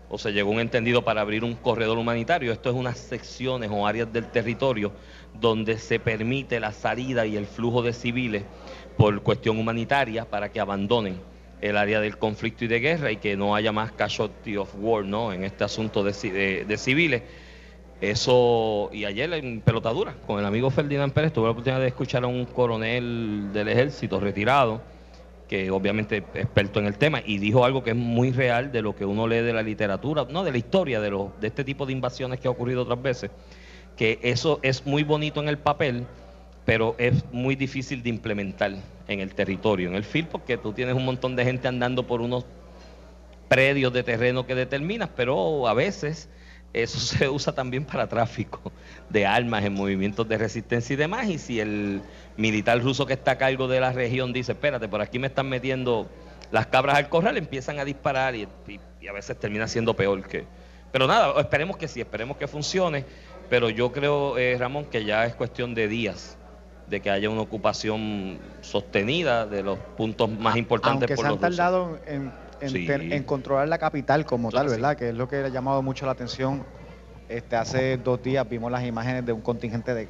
o 0.08 0.18
se 0.18 0.32
llegó 0.32 0.52
a 0.52 0.54
un 0.54 0.60
entendido 0.62 1.04
para 1.04 1.20
abrir 1.20 1.44
un 1.44 1.56
corredor 1.56 1.98
humanitario. 1.98 2.54
Esto 2.54 2.70
es 2.70 2.76
unas 2.76 2.98
secciones 2.98 3.70
o 3.70 3.86
áreas 3.86 4.14
del 4.14 4.28
territorio 4.28 4.94
donde 5.34 5.78
se 5.78 6.00
permite 6.00 6.62
la 6.62 6.72
salida 6.72 7.26
y 7.26 7.36
el 7.36 7.48
flujo 7.48 7.82
de 7.82 7.92
civiles 7.92 8.44
por 8.96 9.22
cuestión 9.24 9.60
humanitaria 9.60 10.24
para 10.24 10.50
que 10.54 10.62
abandonen 10.62 11.35
el 11.70 11.78
área 11.78 12.00
del 12.00 12.18
conflicto 12.18 12.66
y 12.66 12.68
de 12.68 12.80
guerra 12.80 13.12
y 13.12 13.18
que 13.18 13.36
no 13.36 13.56
haya 13.56 13.72
más 13.72 13.92
casualty 13.92 14.58
of 14.58 14.74
war 14.78 15.04
¿no? 15.06 15.34
en 15.34 15.44
este 15.44 15.64
asunto 15.64 16.04
de, 16.04 16.12
de- 16.32 16.66
de 16.66 16.78
civiles. 16.78 17.24
Eso, 18.02 18.90
y 18.94 19.06
ayer 19.06 19.32
en 19.34 19.62
pelotadura, 19.62 20.14
con 20.28 20.38
el 20.40 20.46
amigo 20.46 20.70
Ferdinand 20.70 21.14
Pérez, 21.14 21.32
tuve 21.32 21.46
la 21.46 21.52
oportunidad 21.52 21.80
de 21.82 21.88
escuchar 21.88 22.24
a 22.24 22.28
un 22.28 22.46
coronel 22.46 23.50
del 23.54 23.70
ejército 23.70 24.20
retirado, 24.20 24.82
que 25.48 25.72
obviamente 25.72 26.18
experto 26.18 26.80
en 26.80 26.88
el 26.88 26.98
tema, 26.98 27.22
y 27.26 27.38
dijo 27.38 27.64
algo 27.64 27.84
que 27.84 27.92
es 27.92 27.96
muy 27.96 28.32
real 28.32 28.72
de 28.72 28.82
lo 28.82 28.96
que 28.96 29.06
uno 29.06 29.28
lee 29.28 29.38
de 29.38 29.54
la 29.54 29.62
literatura, 29.64 30.26
no 30.30 30.44
de 30.44 30.52
la 30.52 30.58
historia 30.58 31.00
de, 31.00 31.10
los, 31.12 31.40
de 31.40 31.48
este 31.48 31.64
tipo 31.64 31.86
de 31.86 31.94
invasiones 31.94 32.40
que 32.40 32.48
ha 32.48 32.52
ocurrido 32.52 32.82
otras 32.82 33.02
veces, 33.02 33.32
que 33.96 34.20
eso 34.24 34.60
es 34.62 34.86
muy 34.86 35.04
bonito 35.04 35.40
en 35.42 35.48
el 35.48 35.58
papel, 35.58 36.06
pero 36.66 36.96
es 36.98 37.24
muy 37.32 37.56
difícil 37.56 38.02
de 38.04 38.10
implementar 38.10 38.74
en 39.08 39.20
el 39.20 39.36
territorio, 39.36 39.90
en 39.90 39.96
el 39.96 40.04
field, 40.04 40.30
porque 40.30 40.58
tú 40.58 40.74
tienes 40.74 40.96
un 40.96 41.06
montón 41.06 41.36
de 41.36 41.46
gente 41.46 41.68
andando 41.68 42.08
por 42.08 42.22
unos 42.22 42.46
predios 43.48 43.94
de 43.94 44.04
terreno 44.04 44.46
que 44.46 44.56
determinas, 44.56 45.10
pero 45.16 45.68
a 45.68 45.74
veces 45.74 46.30
eso 46.74 47.00
se 47.18 47.30
usa 47.30 47.54
también 47.54 47.86
para 47.86 48.08
tráfico 48.08 48.72
de 49.10 49.26
armas 49.26 49.64
en 49.64 49.74
movimientos 49.74 50.28
de 50.28 50.38
resistencia 50.38 50.94
y 50.94 50.98
demás. 50.98 51.28
Y 51.30 51.38
si 51.38 51.60
el 51.60 52.02
militar 52.38 52.82
ruso 52.82 53.06
que 53.06 53.14
está 53.14 53.32
a 53.32 53.38
cargo 53.38 53.68
de 53.68 53.80
la 53.80 53.92
región 53.94 54.34
dice, 54.34 54.54
espérate, 54.54 54.88
por 54.88 55.02
aquí 55.02 55.20
me 55.20 55.28
están 55.28 55.48
metiendo 55.50 56.10
las 56.52 56.68
cabras 56.68 56.98
al 56.98 57.10
corral, 57.10 57.38
empiezan 57.38 57.80
a 57.80 57.86
disparar 57.86 58.36
y, 58.36 58.48
y- 58.68 58.80
a 59.08 59.12
veces 59.12 59.40
termina 59.40 59.68
siendo 59.68 59.96
peor 59.96 60.28
que... 60.28 60.48
Pero 60.92 61.06
nada, 61.06 61.40
esperemos 61.40 61.78
que 61.78 61.88
sí, 61.88 62.02
esperemos 62.02 62.38
que 62.38 62.48
funcione, 62.48 63.06
pero 63.50 63.70
yo 63.70 63.92
creo, 63.92 64.36
eh, 64.40 64.56
Ramón, 64.58 64.86
que 64.86 65.06
ya 65.06 65.26
es 65.26 65.36
cuestión 65.36 65.76
de 65.76 65.88
días 65.88 66.40
de 66.88 67.02
que 67.02 67.10
haya 67.10 67.30
una 67.30 67.42
ocupación 67.42 68.40
sostenida 68.62 69.46
de 69.46 69.64
los 69.64 69.78
puntos 69.98 70.30
más 70.30 70.56
importantes 70.56 71.10
Aunque 71.10 71.16
por 71.16 71.26
se 71.26 71.28
han 71.28 71.32
los 71.34 71.42
tardado 71.42 72.00
en, 72.06 72.32
en 72.62 72.70
Sí. 72.70 72.86
ter- 72.86 73.12
en 73.14 73.24
controlar 73.24 73.68
la 73.68 73.78
capital 73.78 74.26
como 74.26 74.50
Claro, 74.50 74.68
tal, 74.70 74.76
sí. 74.76 74.82
¿verdad? 74.82 74.98
Que 74.98 75.10
es 75.10 75.16
lo 75.16 75.28
que 75.28 75.38
ha 75.38 75.48
llamado 75.50 75.82
mucho 75.82 76.06
la 76.06 76.12
atención. 76.12 76.64
Este, 77.28 77.56
hace 77.56 77.98
dos 77.98 78.22
días 78.22 78.48
vimos 78.48 78.72
las 78.72 78.84
imágenes 78.86 79.26
de 79.26 79.34
un 79.34 79.42
contingente 79.42 79.94
de 79.96 80.08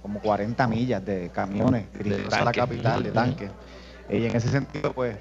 como 0.00 0.20
40 0.20 0.68
millas 0.68 1.04
de 1.04 1.30
camiones 1.30 1.86
dirigidos 1.92 2.32
a 2.34 2.44
la 2.44 2.52
capital, 2.52 3.02
de 3.02 3.10
tanques. 3.10 3.50
Y 4.08 4.26
en 4.26 4.36
ese 4.36 4.48
sentido, 4.48 4.92
pues, 4.92 5.16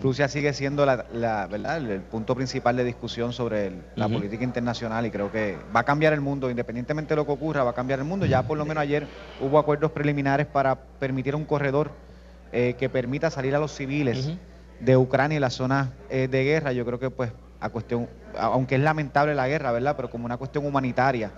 Rusia 0.00 0.28
sigue 0.28 0.52
siendo 0.52 0.84
la, 0.84 1.06
la- 1.12 1.46
¿verdad? 1.46 1.76
el, 1.78 2.00
punto 2.00 2.34
principal 2.34 2.76
de 2.76 2.84
discusión 2.84 3.32
sobre 3.32 3.68
el- 3.68 3.82
la 3.96 4.08
política 4.08 4.42
internacional 4.44 5.06
y 5.06 5.10
creo 5.10 5.30
que 5.30 5.56
va 5.74 5.80
a 5.80 5.84
cambiar 5.84 6.12
el 6.12 6.20
mundo, 6.20 6.50
independientemente 6.50 7.10
de 7.10 7.16
lo 7.16 7.26
que 7.26 7.32
ocurra, 7.32 7.62
va 7.62 7.70
a 7.70 7.74
cambiar 7.74 8.00
el 8.00 8.04
mundo. 8.04 8.26
Ya 8.26 8.42
por 8.42 8.58
lo 8.58 8.64
menos 8.64 8.82
ayer 8.82 9.06
hubo 9.40 9.58
acuerdos 9.58 9.92
preliminares 9.92 10.46
para 10.46 10.74
permitir 10.98 11.34
un 11.36 11.44
corredor 11.44 11.92
eh, 12.52 12.74
que 12.78 12.88
permita 12.88 13.30
salir 13.30 13.54
a 13.54 13.58
los 13.58 13.72
civiles 13.72 14.26
de 14.80 14.96
Ucrania 14.96 15.36
y 15.36 15.40
las 15.40 15.54
zonas 15.54 15.88
eh, 16.10 16.28
de 16.28 16.44
guerra. 16.44 16.72
Yo 16.72 16.84
creo 16.84 16.98
que 16.98 17.10
pues 17.10 17.30
a 17.60 17.68
cuestión, 17.70 18.08
aunque 18.38 18.74
es 18.74 18.80
lamentable 18.80 19.34
la 19.34 19.46
guerra, 19.48 19.70
¿verdad? 19.72 19.94
Pero 19.96 20.10
como 20.10 20.26
una 20.26 20.36
cuestión 20.36 20.66
humanitaria, 20.66 21.30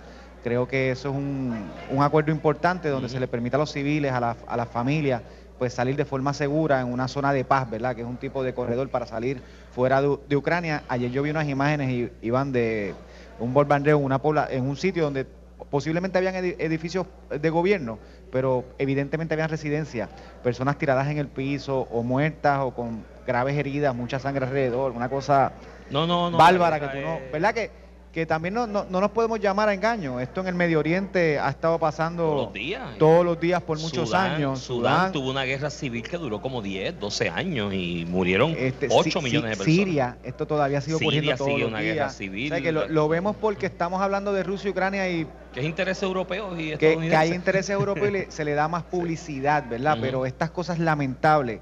creo 0.43 0.67
que 0.67 0.91
eso 0.91 1.09
es 1.09 1.15
un, 1.15 1.71
un 1.89 2.03
acuerdo 2.03 2.31
importante 2.31 2.89
donde 2.89 3.07
se 3.07 3.19
le 3.19 3.27
permite 3.27 3.55
a 3.55 3.59
los 3.59 3.71
civiles, 3.71 4.11
a, 4.11 4.19
la- 4.19 4.37
a 4.47 4.57
las 4.57 4.67
familias, 4.67 5.21
pues 5.57 5.73
salir 5.73 5.95
de 5.95 6.05
forma 6.05 6.33
segura 6.33 6.81
en 6.81 6.87
una 6.91 7.07
zona 7.07 7.33
de 7.33 7.43
paz, 7.43 7.69
¿verdad? 7.69 7.95
Que 7.95 8.01
es 8.01 8.07
un 8.07 8.17
tipo 8.17 8.43
de 8.43 8.53
corredor 8.53 8.89
para 8.89 9.05
salir 9.05 9.41
fuera 9.71 10.01
de, 10.01 10.17
de 10.27 10.35
Ucrania. 10.35 10.83
Ayer 10.87 11.11
yo 11.11 11.23
vi 11.23 11.29
unas 11.31 11.47
imágenes 11.47 11.89
y 11.89 12.11
iban 12.21 12.51
de 12.51 12.93
un 13.39 13.53
bombardeo 13.53 13.97
en 13.97 14.03
una 14.03 14.19
pobla, 14.21 14.47
en 14.49 14.63
un 14.67 14.77
sitio 14.77 15.03
donde 15.03 15.25
posiblemente 15.69 16.17
habían 16.17 16.35
edi- 16.35 16.55
edificios 16.59 17.07
de 17.29 17.49
gobierno, 17.49 17.97
pero 18.31 18.65
evidentemente 18.77 19.33
habían 19.33 19.49
residencias, 19.49 20.09
personas 20.43 20.77
tiradas 20.77 21.07
en 21.07 21.17
el 21.17 21.27
piso 21.27 21.87
o 21.91 22.03
muertas 22.03 22.59
o 22.61 22.71
con 22.71 23.03
graves 23.25 23.57
heridas, 23.57 23.93
mucha 23.95 24.19
sangre 24.19 24.45
alrededor, 24.45 24.91
una 24.91 25.09
cosa 25.09 25.51
No, 25.89 26.05
no, 26.07 26.29
no. 26.29 26.37
bárbara 26.37 26.79
que 26.79 26.87
tú 26.87 27.01
no, 27.01 27.19
¿verdad? 27.31 27.53
Que, 27.53 27.71
que 28.17 28.25
también 28.25 28.55
no, 28.55 28.65
no, 28.65 28.83
no 28.89 28.99
nos 28.99 29.11
podemos 29.11 29.39
llamar 29.39 29.69
a 29.69 29.75
engaño. 29.75 30.19
Esto 30.19 30.41
en 30.41 30.47
el 30.47 30.55
Medio 30.55 30.79
Oriente 30.79 31.37
ha 31.37 31.49
estado 31.51 31.77
pasando 31.77 32.23
Todos 32.23 32.43
los 32.45 32.53
días. 32.53 32.97
todos 32.97 33.23
los 33.23 33.39
días 33.39 33.61
por 33.61 33.77
muchos 33.79 34.09
Sudán- 34.09 34.31
años. 34.31 34.59
Sudán, 34.59 35.11
tuvo 35.11 35.29
una 35.29 35.43
guerra 35.43 35.69
civil 35.69 36.01
que 36.01 36.17
duró 36.17 36.41
como 36.41 36.63
10, 36.63 36.99
12 36.99 37.29
años 37.29 37.71
y 37.75 38.07
murieron 38.09 38.55
Este, 38.57 38.87
8 38.89 39.19
Si- 39.19 39.23
millones 39.23 39.51
de 39.51 39.57
personas. 39.57 39.65
Siria, 39.75 40.17
esto 40.23 40.47
todavía 40.47 40.81
sigue 40.81 40.95
ocurriendo 40.95 41.21
Siria 41.25 41.37
todos 41.37 41.49
sigue 41.51 41.61
los 41.61 41.69
una 41.69 41.79
días. 41.81 41.93
guerra 41.95 42.09
civil. 42.09 42.51
O 42.51 42.55
sea, 42.55 42.63
que 42.63 42.71
lo, 42.71 42.87
lo 42.87 43.07
vemos 43.07 43.35
porque 43.39 43.67
estamos 43.67 44.01
hablando 44.01 44.33
de 44.33 44.41
Rusia 44.41 44.69
y 44.69 44.71
Ucrania 44.71 45.07
y 45.07 45.27
Que 45.53 45.59
es 45.59 45.65
interés 45.67 46.01
europeo 46.01 46.59
y 46.59 46.75
que, 46.77 46.97
que 46.97 47.15
hay 47.15 47.33
intereses 47.33 47.69
europeos 47.69 48.09
y 48.09 48.11
le- 48.13 48.31
se 48.31 48.43
le 48.45 48.55
da 48.55 48.67
más 48.67 48.81
publicidad, 48.89 49.63
¿verdad? 49.69 49.99
Pero 50.01 50.25
estas 50.25 50.49
cosas 50.49 50.79
lamentables 50.79 51.59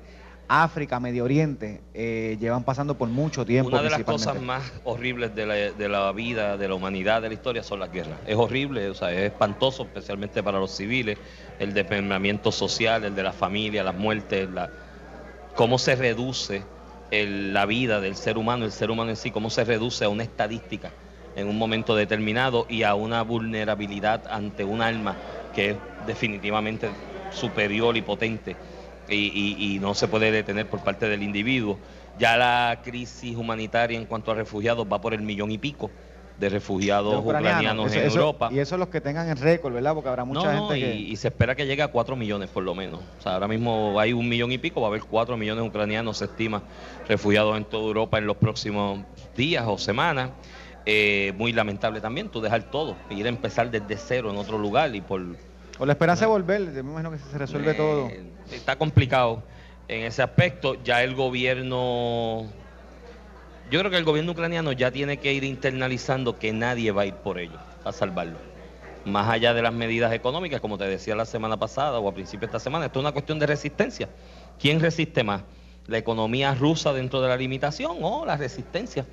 África, 0.48 1.00
Medio 1.00 1.24
Oriente, 1.24 1.82
eh, 1.94 2.38
llevan 2.40 2.64
pasando 2.64 2.98
por 2.98 3.10
mucho 3.10 3.46
tiempo. 3.46 3.70
Una 3.70 3.82
de 3.82 3.90
las 3.90 4.04
cosas 4.04 4.42
más 4.42 4.72
horribles 4.84 5.36
de 5.36 5.46
la, 5.46 5.54
de 5.54 5.90
la, 5.90 6.12
vida, 6.12 6.58
de 6.58 6.68
la 6.68 6.76
humanidad, 6.76 7.22
de 7.22 7.30
la 7.30 7.34
historia, 7.34 7.64
son 7.64 7.80
las 7.80 7.92
guerras. 7.92 8.20
Es 8.28 8.36
horrible, 8.36 8.90
o 8.90 8.94
sea, 8.94 9.12
es 9.12 9.32
espantoso, 9.32 9.84
especialmente 9.84 10.44
para 10.44 10.60
los 10.60 10.72
civiles, 10.72 11.18
el 11.60 11.74
desmembramiento 11.74 12.52
social, 12.52 13.04
el 13.04 13.16
de 13.16 13.24
la 13.24 13.34
familia, 13.34 13.84
las 13.84 13.96
muertes, 13.96 14.50
la, 14.50 14.70
cómo 15.56 15.78
se 15.78 15.96
reduce 15.96 16.64
la 17.12 17.66
vida 17.66 18.02
del 18.02 18.16
ser 18.16 18.38
humano, 18.38 18.66
el 18.66 18.72
ser 18.72 18.92
humano 18.92 19.12
en 19.12 19.16
sí, 19.16 19.32
cómo 19.32 19.50
se 19.50 19.64
reduce 19.64 20.04
a 20.06 20.10
una 20.10 20.24
estadística 20.24 20.92
en 21.36 21.48
un 21.48 21.58
momento 21.58 21.96
determinado 21.96 22.66
y 22.70 22.84
a 22.84 22.96
una 22.96 23.22
vulnerabilidad 23.22 24.24
ante 24.30 24.64
un 24.64 24.82
alma 24.82 25.16
que 25.54 25.72
es 25.72 25.78
definitivamente 26.06 26.90
superior 27.32 27.96
y 27.98 28.02
potente 28.02 28.56
y, 29.10 29.78
no 29.82 29.94
se 29.94 30.08
puede 30.08 30.32
detener 30.32 30.68
por 30.68 30.82
parte 30.82 31.08
del 31.08 31.24
individuo. 31.24 31.78
Ya 32.18 32.38
la 32.38 32.80
crisis 32.84 33.36
humanitaria 33.36 33.98
en 33.98 34.06
cuanto 34.06 34.32
a 34.32 34.36
refugiados 34.36 34.88
va 34.92 35.02
por 35.02 35.14
el 35.14 35.22
millón 35.22 35.52
y 35.52 35.58
pico 35.58 35.92
de 36.40 36.50
refugiados 36.50 37.24
ucranianos, 37.24 37.94
en 37.94 38.06
Europa. 38.06 38.50
Y 38.52 38.60
eso 38.60 38.78
los 38.78 38.90
que 38.90 39.00
tengan 39.00 39.30
el 39.30 39.38
récord, 39.38 39.74
¿verdad? 39.74 39.94
Porque 39.94 40.10
habrá 40.10 40.26
mucha 40.26 40.54
gente 40.54 40.78
y, 40.78 40.82
que... 40.82 40.96
y 40.96 41.16
se 41.16 41.30
espera 41.30 41.56
que 41.56 41.66
llegue 41.66 41.82
a 41.82 41.88
cuatro 41.88 42.16
millones 42.16 42.50
por 42.50 42.64
lo 42.64 42.76
menos. 42.76 43.00
O 43.20 43.22
sea, 43.22 43.34
ahora 43.34 43.48
mismo 43.48 44.00
hay 44.00 44.12
un 44.14 44.28
millón 44.28 44.52
y 44.52 44.58
pico, 44.58 44.82
va 44.82 44.88
a 44.88 44.90
haber 44.90 45.04
cuatro 45.04 45.38
millones 45.38 45.66
ucranianos, 45.66 46.18
se 46.18 46.26
estima, 46.26 46.64
refugiados 47.08 47.56
en 47.58 47.66
toda 47.66 47.86
Europa 47.86 48.18
en 48.18 48.28
los 48.28 48.38
próximos 48.38 49.00
días 49.36 49.66
o 49.68 49.78
semanas. 49.78 50.32
Eh, 50.86 51.34
muy 51.38 51.52
lamentable 51.52 52.00
también, 52.00 52.30
tú 52.30 52.42
dejar 52.42 52.70
todo, 52.70 52.96
ir 53.10 53.26
a 53.26 53.30
empezar 53.30 53.72
desde 53.72 53.98
cero 53.98 54.30
en 54.30 54.38
otro 54.38 54.60
lugar 54.60 54.94
y 54.96 55.02
por 55.02 55.20
o 55.78 55.86
la 55.86 55.94
esperanza 55.94 56.26
de 56.26 56.32
volver, 56.32 56.62
me 56.62 56.80
imagino 56.80 57.12
que 57.12 57.18
se 57.18 57.38
resuelve 57.38 57.72
eh, 57.72 57.76
todo. 57.76 58.10
Está 58.52 58.78
complicado 58.78 59.44
en 59.88 60.04
ese 60.04 60.22
aspecto. 60.22 60.82
Ya 60.84 61.04
el 61.04 61.16
gobierno, 61.16 62.46
yo 63.70 63.80
creo 63.80 63.92
que 63.92 63.98
el 63.98 64.04
gobierno 64.04 64.32
ucraniano 64.32 64.72
ya 64.72 64.92
tiene 64.92 65.18
que 65.18 65.34
ir 65.34 65.44
internalizando 65.44 66.40
que 66.40 66.54
nadie 66.54 66.92
va 66.92 67.04
a 67.04 67.06
ir 67.06 67.16
por 67.16 67.40
ellos 67.40 67.60
a 67.84 67.92
salvarlo. 67.92 68.38
Más 69.06 69.30
allá 69.30 69.54
de 69.54 69.62
las 69.62 69.74
medidas 69.74 70.14
económicas, 70.14 70.62
como 70.62 70.78
te 70.78 70.86
decía 70.86 71.16
la 71.16 71.26
semana 71.26 71.58
pasada 71.58 72.00
o 72.00 72.10
a 72.10 72.14
principio 72.14 72.42
de 72.42 72.46
esta 72.48 72.60
semana, 72.60 72.86
esto 72.86 73.00
es 73.00 73.04
una 73.04 73.12
cuestión 73.12 73.38
de 73.38 73.46
resistencia. 73.46 74.10
¿Quién 74.60 74.80
resiste 74.80 75.24
más? 75.24 75.44
¿La 75.88 76.00
economía 76.00 76.56
rusa 76.56 76.94
dentro 76.94 77.22
de 77.22 77.28
la 77.28 77.38
limitación 77.38 77.98
o 78.02 78.26
la 78.26 78.38
resistencia? 78.38 79.06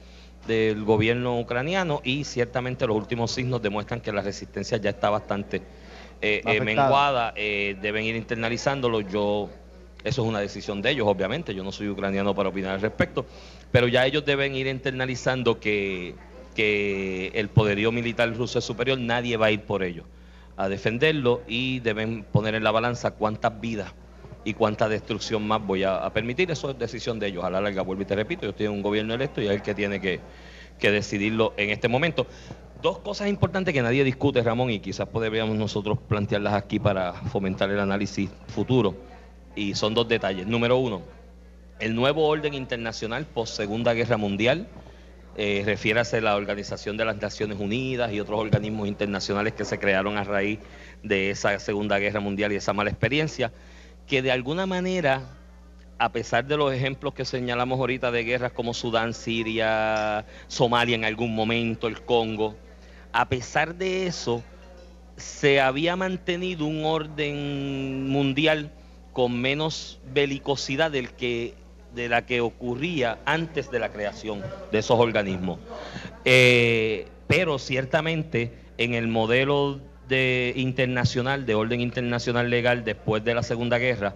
del 0.47 0.85
gobierno 0.85 1.39
ucraniano 1.39 2.01
y 2.03 2.25
ciertamente 2.25 2.85
los 2.87 2.97
últimos 2.97 3.31
signos 3.31 3.63
demuestran 3.63 4.01
que 4.01 4.13
la 4.13 4.23
resistencia 4.23 4.77
ya 4.77 4.91
está 4.91 5.09
bastante 5.09 5.63
eh, 6.23 6.41
eh, 6.47 6.61
menguada, 6.61 7.33
eh, 7.37 7.77
deben 7.83 8.05
ir 8.05 8.15
internalizándolo. 8.15 9.01
Yo, 9.01 9.51
eso 10.05 10.23
es 10.23 10.29
una 10.29 10.39
decisión 10.41 10.81
de 10.81 10.91
ellos, 10.91 11.07
obviamente. 11.09 11.55
Yo 11.55 11.65
no 11.65 11.73
soy 11.73 11.89
ucraniano 11.89 12.35
para 12.35 12.49
opinar 12.49 12.75
al 12.75 12.81
respecto, 12.81 13.27
pero 13.73 13.89
ya 13.89 14.07
ellos 14.07 14.25
deben 14.25 14.55
ir 14.55 14.69
internalizando 14.69 15.59
que, 15.59 16.15
que 16.55 17.33
el 17.35 17.49
poderío 17.49 17.91
militar 17.91 18.33
ruso 18.35 18.61
es 18.61 18.65
superior. 18.65 18.99
Nadie 18.99 19.37
va 19.37 19.47
a 19.47 19.51
ir 19.51 19.63
por 19.63 19.83
ello 19.83 20.05
a 20.57 20.69
defenderlo 20.69 21.43
y 21.49 21.81
deben 21.81 22.25
poner 22.25 22.55
en 22.55 22.63
la 22.63 22.71
balanza 22.71 23.13
cuántas 23.13 23.61
vidas 23.61 23.93
y 24.45 24.55
cuánta 24.55 24.89
destrucción 24.89 25.47
más 25.47 25.65
voy 25.65 25.83
a, 25.85 26.09
permitir. 26.11 26.51
Eso 26.51 26.71
es 26.71 26.79
decisión 26.79 27.19
de 27.19 27.29
ellos. 27.29 27.45
A 27.45 27.51
la 27.51 27.61
larga, 27.61 27.83
vuelvo 27.83 28.03
y 28.03 28.07
te 28.07 28.15
repito, 28.15 28.43
yo 28.43 28.51
estoy 28.51 28.67
en 28.67 28.73
un 28.73 28.83
gobierno 28.83 29.15
electo 29.15 29.41
y 29.41 29.47
es 29.47 29.53
el 29.53 29.63
que 29.63 29.75
tiene 29.75 30.01
que, 30.01 30.21
que 30.79 30.91
decidirlo 30.91 31.55
en 31.57 31.71
este 31.71 31.89
momento. 31.89 32.27
Dos 32.83 32.99
cosas 32.99 33.29
importantes 33.29 33.73
que 33.73 33.81
nadie 33.81 34.03
discute, 34.03 34.43
Ramón, 34.43 34.69
y 34.71 34.81
quizás 34.81 35.07
podríamos 35.07 35.55
nosotros 35.55 36.01
plantearlas 36.09 36.55
aquí 36.55 36.81
para 36.81 37.13
fomentar 37.13 37.71
el 37.71 37.79
análisis 37.79 38.29
futuro. 38.49 38.97
Y 39.55 39.77
son 39.77 39.95
dos 39.95 40.09
detalles. 40.09 40.49
Número 40.49 40.77
uno, 40.77 41.03
el 41.79 41.95
nuevo 41.95 42.27
orden 42.27 42.55
internacional 42.55 43.25
post 43.25 43.55
Segunda 43.55 43.95
Guerra 43.95 44.17
Mundial, 44.17 44.67
eh, 45.37 45.63
refiere 45.65 46.01
a 46.01 46.21
la 46.21 46.35
Organización 46.35 46.97
de 46.97 47.05
las 47.05 47.23
Naciones 47.23 47.61
Unidas 47.61 48.13
y 48.13 48.19
otros 48.19 48.41
organismos 48.41 48.89
internacionales 48.89 49.53
que 49.53 49.65
se 49.65 49.79
crearon 49.79 50.19
a 50.19 50.25
raíz 50.25 50.59
de 51.05 51.31
esa 51.31 51.57
Segunda 51.61 52.01
Guerra 52.01 52.19
Mundial 52.19 52.53
y 52.53 52.57
esa 52.57 52.73
mala 52.73 52.91
experiencia, 52.91 53.53
que 54.09 54.23
de 54.23 54.33
alguna 54.33 54.67
manera, 54.67 55.23
a 55.99 56.11
pesar 56.11 56.47
de 56.47 56.57
los 56.57 56.75
ejemplos 56.75 57.15
que 57.15 57.25
señalamos 57.25 57.79
ahorita 57.79 58.11
de 58.11 58.25
guerras 58.25 58.51
como 58.51 58.75
Sudán, 58.75 59.15
Siria, 59.15 60.27
Somalia 60.49 60.97
en 60.97 61.05
algún 61.05 61.33
momento, 61.33 61.87
el 61.87 62.03
Congo, 62.03 62.57
a 63.13 63.29
pesar 63.29 63.75
de 63.75 64.07
eso, 64.07 64.43
se 65.17 65.61
había 65.61 65.97
mantenido 65.97 66.67
un 66.67 66.85
orden 66.85 68.09
mundial 68.09 68.73
con 69.13 69.41
menos 69.41 70.01
belicosidad 70.13 70.91
de 70.91 72.09
la 72.09 72.27
que 72.27 72.41
ocurría 72.41 73.19
antes 73.25 73.71
de 73.71 73.79
la 73.79 73.91
creación 73.91 74.43
de 74.71 74.79
esos 74.79 74.99
organismos. 74.99 75.59
Eh, 76.25 77.09
pero 77.27 77.59
ciertamente 77.59 78.53
en 78.79 78.95
el 78.95 79.09
modelo 79.09 79.81
de 80.09 80.53
internacional, 80.57 81.47
de 81.47 81.55
orden 81.55 81.81
internacional 81.81 82.51
legal 82.51 82.85
después 82.85 83.25
de 83.25 83.35
la 83.35 83.43
Segunda 83.43 83.79
Guerra, 83.79 84.15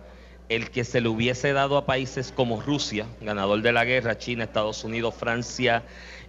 el 0.48 0.70
que 0.70 0.84
se 0.84 1.00
le 1.00 1.08
hubiese 1.08 1.52
dado 1.52 1.76
a 1.76 1.86
países 1.86 2.32
como 2.34 2.60
Rusia, 2.60 3.06
ganador 3.20 3.62
de 3.62 3.72
la 3.72 3.84
guerra, 3.84 4.16
China, 4.18 4.44
Estados 4.44 4.84
Unidos, 4.84 5.14
Francia 5.14 5.82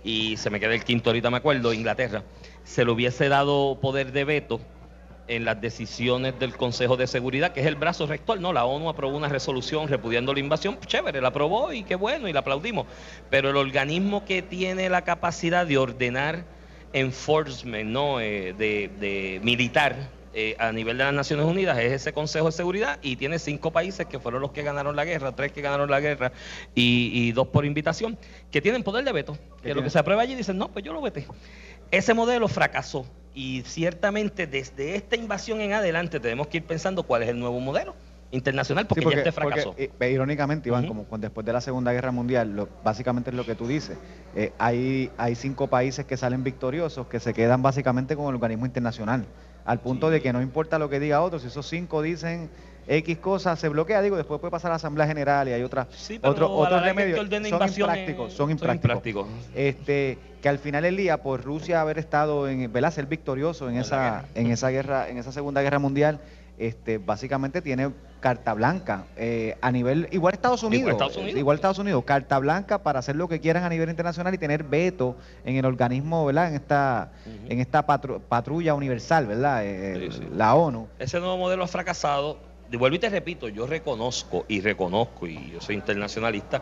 y 0.03 0.37
se 0.37 0.49
me 0.49 0.59
queda 0.59 0.73
el 0.73 0.83
quinto 0.83 1.09
ahorita 1.09 1.29
me 1.29 1.37
acuerdo, 1.37 1.73
Inglaterra, 1.73 2.23
se 2.63 2.85
le 2.85 2.91
hubiese 2.91 3.29
dado 3.29 3.79
poder 3.81 4.11
de 4.11 4.23
veto 4.23 4.61
en 5.27 5.45
las 5.45 5.59
decisiones 5.59 6.39
del 6.39 6.55
Consejo 6.55 6.97
de 6.97 7.07
Seguridad, 7.07 7.51
que 7.51 7.59
es 7.59 7.65
el 7.65 7.75
brazo 7.75 8.07
rector, 8.07 8.39
¿no? 8.39 8.53
La 8.53 8.65
ONU 8.65 8.89
aprobó 8.89 9.17
una 9.17 9.29
resolución 9.29 9.87
repudiando 9.87 10.33
la 10.33 10.39
invasión, 10.39 10.79
chévere, 10.85 11.21
la 11.21 11.29
aprobó 11.29 11.73
y 11.73 11.83
qué 11.83 11.95
bueno, 11.95 12.27
y 12.27 12.33
la 12.33 12.39
aplaudimos. 12.39 12.87
Pero 13.29 13.49
el 13.49 13.57
organismo 13.57 14.25
que 14.25 14.41
tiene 14.41 14.89
la 14.89 15.03
capacidad 15.03 15.65
de 15.65 15.77
ordenar 15.77 16.45
enforcement, 16.93 17.89
¿no? 17.89 18.19
Eh, 18.21 18.53
de, 18.57 19.39
militar 19.43 19.95
eh, 20.39 20.55
a 20.59 20.71
nivel 20.71 20.99
de 20.99 21.03
las 21.03 21.15
Naciones 21.15 21.47
Unidas 21.47 21.79
es 21.79 21.91
ese 21.91 22.13
Consejo 22.13 22.45
de 22.45 22.51
Seguridad 22.51 22.99
y 23.01 23.15
tiene 23.15 23.39
cinco 23.39 23.71
países 23.71 24.05
que 24.05 24.19
fueron 24.19 24.39
los 24.39 24.51
que 24.51 24.61
ganaron 24.61 24.95
la 24.95 25.03
guerra, 25.03 25.31
tres 25.31 25.51
que 25.51 25.61
ganaron 25.61 25.89
la 25.89 25.99
guerra 25.99 26.31
y, 26.75 27.31
dos 27.31 27.47
por 27.47 27.65
invitación, 27.65 28.19
que 28.51 28.61
tienen 28.61 28.83
poder 28.83 29.03
de 29.03 29.13
veto. 29.13 29.35
Que 29.63 29.73
lo 29.73 29.81
que 29.81 29.89
se 29.89 29.97
aprueba 29.97 30.21
allí 30.21 30.35
dicen, 30.35 30.59
no, 30.59 30.67
pues 30.67 30.85
yo 30.85 30.93
lo 30.93 31.01
vete. 31.01 31.25
Ese 31.89 32.13
modelo 32.13 32.47
fracasó 32.47 33.07
y 33.33 33.63
ciertamente 33.63 34.45
desde 34.45 34.93
esta 34.95 35.15
invasión 35.15 35.59
en 35.59 35.73
adelante 35.73 36.19
tenemos 36.19 36.45
que 36.45 36.57
ir 36.57 36.65
pensando 36.65 37.01
cuál 37.01 37.23
es 37.23 37.29
el 37.29 37.39
nuevo 37.39 37.59
modelo 37.59 37.95
internacional 38.29 38.85
porque, 38.85 39.05
ya 39.05 39.17
este 39.17 39.31
fracasó. 39.31 39.73
Eh, 39.75 39.89
irónicamente, 40.11 40.69
Iván, 40.69 40.85
como 40.85 41.07
después 41.17 41.47
de 41.47 41.53
la 41.53 41.61
Segunda 41.61 41.93
Guerra 41.93 42.11
Mundial, 42.11 42.67
básicamente 42.83 43.31
es 43.31 43.35
lo 43.35 43.43
que 43.43 43.55
tú 43.55 43.67
dices. 43.67 43.97
Eh, 44.35 44.51
hay, 44.59 45.09
hay 45.17 45.33
cinco 45.33 45.65
países 45.65 46.05
que 46.05 46.15
salen 46.15 46.43
victoriosos 46.43 47.07
que 47.07 47.19
se 47.19 47.33
quedan 47.33 47.63
básicamente 47.63 48.15
con 48.15 48.27
el 48.27 48.35
organismo 48.35 48.67
internacional, 48.67 49.25
al 49.67 49.79
punto 49.79 50.09
de 50.09 50.21
que 50.21 50.33
no 50.33 50.41
importa 50.41 50.79
lo 50.79 50.89
que 50.89 50.99
diga 50.99 51.21
otro, 51.21 51.39
si 51.39 51.47
esos 51.47 51.67
cinco 51.67 52.01
dicen 52.01 52.49
X 52.87 53.17
cosas 53.17 53.59
se 53.59 53.67
bloquea, 53.67 54.01
digo, 54.01 54.15
después 54.15 54.39
puede 54.39 54.49
pasar 54.49 54.71
a 54.71 54.73
la 54.73 54.75
Asamblea 54.77 55.05
General 55.05 55.45
y 55.47 55.51
hay 55.51 55.61
otras 55.61 55.87
otros 56.23 56.49
otro 56.49 56.79
remedios. 56.79 57.19
Son 57.49 57.67
imprácticos, 57.67 58.33
son 58.33 58.49
imprácticos. 58.49 59.27
Este, 59.53 60.17
que 60.41 60.47
al 60.47 60.57
final 60.57 60.83
del 60.83 60.95
día, 60.95 61.21
por 61.21 61.43
Rusia 61.43 61.81
haber 61.81 61.99
estado 61.99 62.47
en, 62.47 62.71
¿verdad? 62.71 62.93
ser 62.93 63.07
victorioso 63.07 63.69
en 63.69 63.75
esa, 63.75 64.23
en 64.35 64.51
esa 64.51 64.69
guerra, 64.69 65.09
en 65.09 65.17
esa 65.17 65.33
Segunda 65.33 65.61
Guerra 65.61 65.79
Mundial, 65.79 66.21
este, 66.57 66.97
básicamente 66.97 67.61
tiene 67.61 67.91
carta 68.19 68.53
blanca 68.53 69.05
eh, 69.15 69.55
a 69.61 69.71
nivel 69.71 70.07
igual 70.11 70.33
Estados 70.33 70.63
Unidos, 70.63 70.99
igual 71.35 71.55
Estados 71.55 71.77
Unidos, 71.77 72.03
carta 72.03 72.39
blanca 72.39 72.81
para 72.81 72.99
hacer 72.99 73.15
lo 73.15 73.27
que 73.27 73.39
quieran 73.39 73.63
a 73.63 73.69
nivel 73.69 73.89
internacional 73.89 74.33
y 74.33 74.37
tener 74.37 74.63
veto 74.63 75.15
en 75.45 75.55
el 75.55 75.65
organismo, 75.65 76.25
¿verdad? 76.25 76.49
En 76.49 76.55
esta 76.55 77.11
en 77.47 77.59
esta 77.59 77.85
patrulla 77.85 78.73
universal, 78.73 79.27
¿verdad? 79.27 79.61
Eh, 79.63 80.09
la 80.35 80.55
ONU. 80.55 80.87
Ese 80.97 81.19
nuevo 81.19 81.37
modelo 81.37 81.63
ha 81.63 81.67
fracasado 81.67 82.39
vuelvo 82.75 82.97
y 82.97 82.99
te 82.99 83.09
repito, 83.09 83.47
yo 83.47 83.65
reconozco 83.65 84.43
y 84.49 84.59
reconozco, 84.59 85.27
y 85.27 85.51
yo 85.51 85.61
soy 85.61 85.75
internacionalista, 85.75 86.61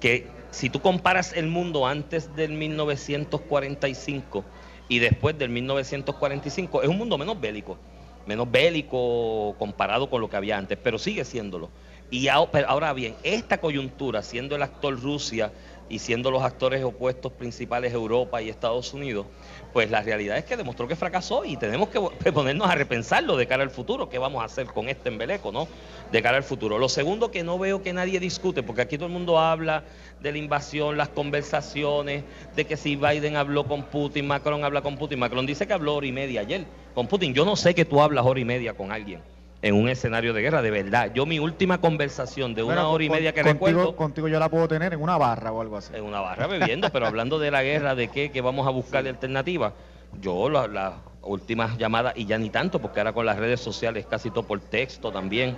que 0.00 0.26
si 0.50 0.70
tú 0.70 0.80
comparas 0.80 1.32
el 1.34 1.46
mundo 1.46 1.86
antes 1.86 2.34
del 2.34 2.52
1945 2.52 4.44
y 4.88 4.98
después 4.98 5.38
del 5.38 5.50
1945, 5.50 6.82
es 6.82 6.88
un 6.88 6.98
mundo 6.98 7.16
menos 7.18 7.40
bélico, 7.40 7.78
menos 8.26 8.50
bélico 8.50 9.54
comparado 9.58 10.10
con 10.10 10.20
lo 10.20 10.28
que 10.28 10.36
había 10.36 10.58
antes, 10.58 10.78
pero 10.82 10.98
sigue 10.98 11.24
siéndolo. 11.24 11.70
Y 12.10 12.28
ahora 12.28 12.92
bien, 12.92 13.16
esta 13.22 13.58
coyuntura, 13.58 14.22
siendo 14.22 14.54
el 14.54 14.62
actor 14.62 15.00
Rusia 15.00 15.52
y 15.88 15.98
siendo 15.98 16.30
los 16.30 16.42
actores 16.42 16.82
opuestos 16.82 17.32
principales 17.32 17.92
Europa 17.92 18.42
y 18.42 18.48
Estados 18.48 18.92
Unidos, 18.92 19.26
pues 19.72 19.90
la 19.90 20.02
realidad 20.02 20.36
es 20.36 20.44
que 20.44 20.56
demostró 20.56 20.88
que 20.88 20.96
fracasó 20.96 21.44
y 21.44 21.56
tenemos 21.56 21.88
que 21.88 22.00
ponernos 22.32 22.68
a 22.68 22.74
repensarlo 22.74 23.36
de 23.36 23.46
cara 23.46 23.62
al 23.62 23.70
futuro, 23.70 24.08
qué 24.08 24.18
vamos 24.18 24.42
a 24.42 24.46
hacer 24.46 24.66
con 24.66 24.88
este 24.88 25.08
embeleco, 25.08 25.52
¿no? 25.52 25.68
De 26.10 26.22
cara 26.22 26.36
al 26.36 26.42
futuro. 26.42 26.78
Lo 26.78 26.88
segundo 26.88 27.30
que 27.30 27.44
no 27.44 27.58
veo 27.58 27.82
que 27.82 27.92
nadie 27.92 28.18
discute, 28.18 28.62
porque 28.62 28.82
aquí 28.82 28.96
todo 28.96 29.06
el 29.06 29.12
mundo 29.12 29.38
habla 29.38 29.84
de 30.20 30.32
la 30.32 30.38
invasión, 30.38 30.96
las 30.96 31.08
conversaciones, 31.08 32.24
de 32.54 32.64
que 32.64 32.76
si 32.76 32.96
Biden 32.96 33.36
habló 33.36 33.66
con 33.66 33.84
Putin, 33.84 34.26
Macron 34.26 34.64
habla 34.64 34.82
con 34.82 34.96
Putin, 34.96 35.18
Macron 35.18 35.46
dice 35.46 35.66
que 35.66 35.72
habló 35.72 35.96
hora 35.96 36.06
y 36.06 36.12
media 36.12 36.40
ayer 36.40 36.64
con 36.94 37.06
Putin. 37.06 37.34
Yo 37.34 37.44
no 37.44 37.56
sé 37.56 37.74
que 37.74 37.84
tú 37.84 38.00
hablas 38.00 38.24
hora 38.24 38.40
y 38.40 38.44
media 38.44 38.74
con 38.74 38.92
alguien 38.92 39.35
en 39.66 39.74
un 39.74 39.88
escenario 39.88 40.32
de 40.32 40.42
guerra, 40.42 40.62
de 40.62 40.70
verdad. 40.70 41.10
Yo 41.12 41.26
mi 41.26 41.40
última 41.40 41.78
conversación 41.80 42.54
de 42.54 42.62
una 42.62 42.86
hora 42.86 43.02
y 43.02 43.10
media 43.10 43.32
que 43.32 43.42
contigo, 43.42 43.66
recuerdo... 43.66 43.96
Contigo 43.96 44.28
yo 44.28 44.38
la 44.38 44.48
puedo 44.48 44.68
tener 44.68 44.92
en 44.92 45.02
una 45.02 45.18
barra 45.18 45.50
o 45.50 45.60
algo 45.60 45.76
así. 45.76 45.92
En 45.94 46.04
una 46.04 46.20
barra 46.20 46.46
bebiendo, 46.46 46.90
pero 46.90 47.06
hablando 47.06 47.38
de 47.40 47.50
la 47.50 47.64
guerra, 47.64 47.94
de 47.96 48.06
qué, 48.08 48.30
que 48.30 48.40
vamos 48.40 48.66
a 48.66 48.70
buscar 48.70 49.02
de 49.02 49.10
alternativa. 49.10 49.72
Yo 50.20 50.48
las 50.48 50.92
últimas 51.22 51.76
llamadas, 51.78 52.12
y 52.16 52.26
ya 52.26 52.38
ni 52.38 52.48
tanto, 52.50 52.78
porque 52.78 53.00
ahora 53.00 53.12
con 53.12 53.26
las 53.26 53.36
redes 53.38 53.60
sociales 53.60 54.06
casi 54.08 54.30
todo 54.30 54.44
por 54.44 54.60
texto 54.60 55.10
también. 55.10 55.56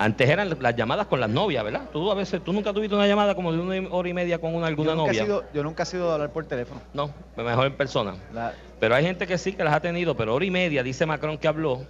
Antes 0.00 0.30
eran 0.30 0.56
las 0.60 0.76
llamadas 0.76 1.08
con 1.08 1.18
las 1.18 1.28
novias, 1.28 1.64
¿verdad? 1.64 1.82
Tú 1.92 2.08
a 2.12 2.14
veces, 2.14 2.40
tú 2.44 2.52
nunca 2.52 2.72
tuviste 2.72 2.94
una 2.94 3.08
llamada 3.08 3.34
como 3.34 3.52
de 3.52 3.58
una 3.58 3.88
hora 3.90 4.08
y 4.08 4.14
media 4.14 4.38
con 4.38 4.54
una, 4.54 4.68
alguna 4.68 4.90
yo 4.90 4.94
nunca 4.96 5.08
novia. 5.08 5.22
He 5.22 5.24
sido, 5.26 5.44
yo 5.52 5.64
nunca 5.64 5.82
he 5.82 5.86
sido 5.86 6.06
de 6.06 6.12
hablar 6.12 6.30
por 6.32 6.44
teléfono. 6.44 6.80
No, 6.92 7.10
mejor 7.36 7.66
en 7.66 7.74
persona. 7.74 8.14
La- 8.32 8.52
Pero 8.78 8.94
hay 8.94 9.04
gente 9.04 9.26
que 9.26 9.36
sí 9.36 9.54
que 9.54 9.64
las 9.64 9.74
ha 9.74 9.80
tenido, 9.80 10.16
pero 10.16 10.32
hora 10.36 10.44
y 10.44 10.52
media, 10.52 10.84
dice 10.84 11.04
Macron 11.04 11.36
que 11.36 11.48
habló, 11.48 11.84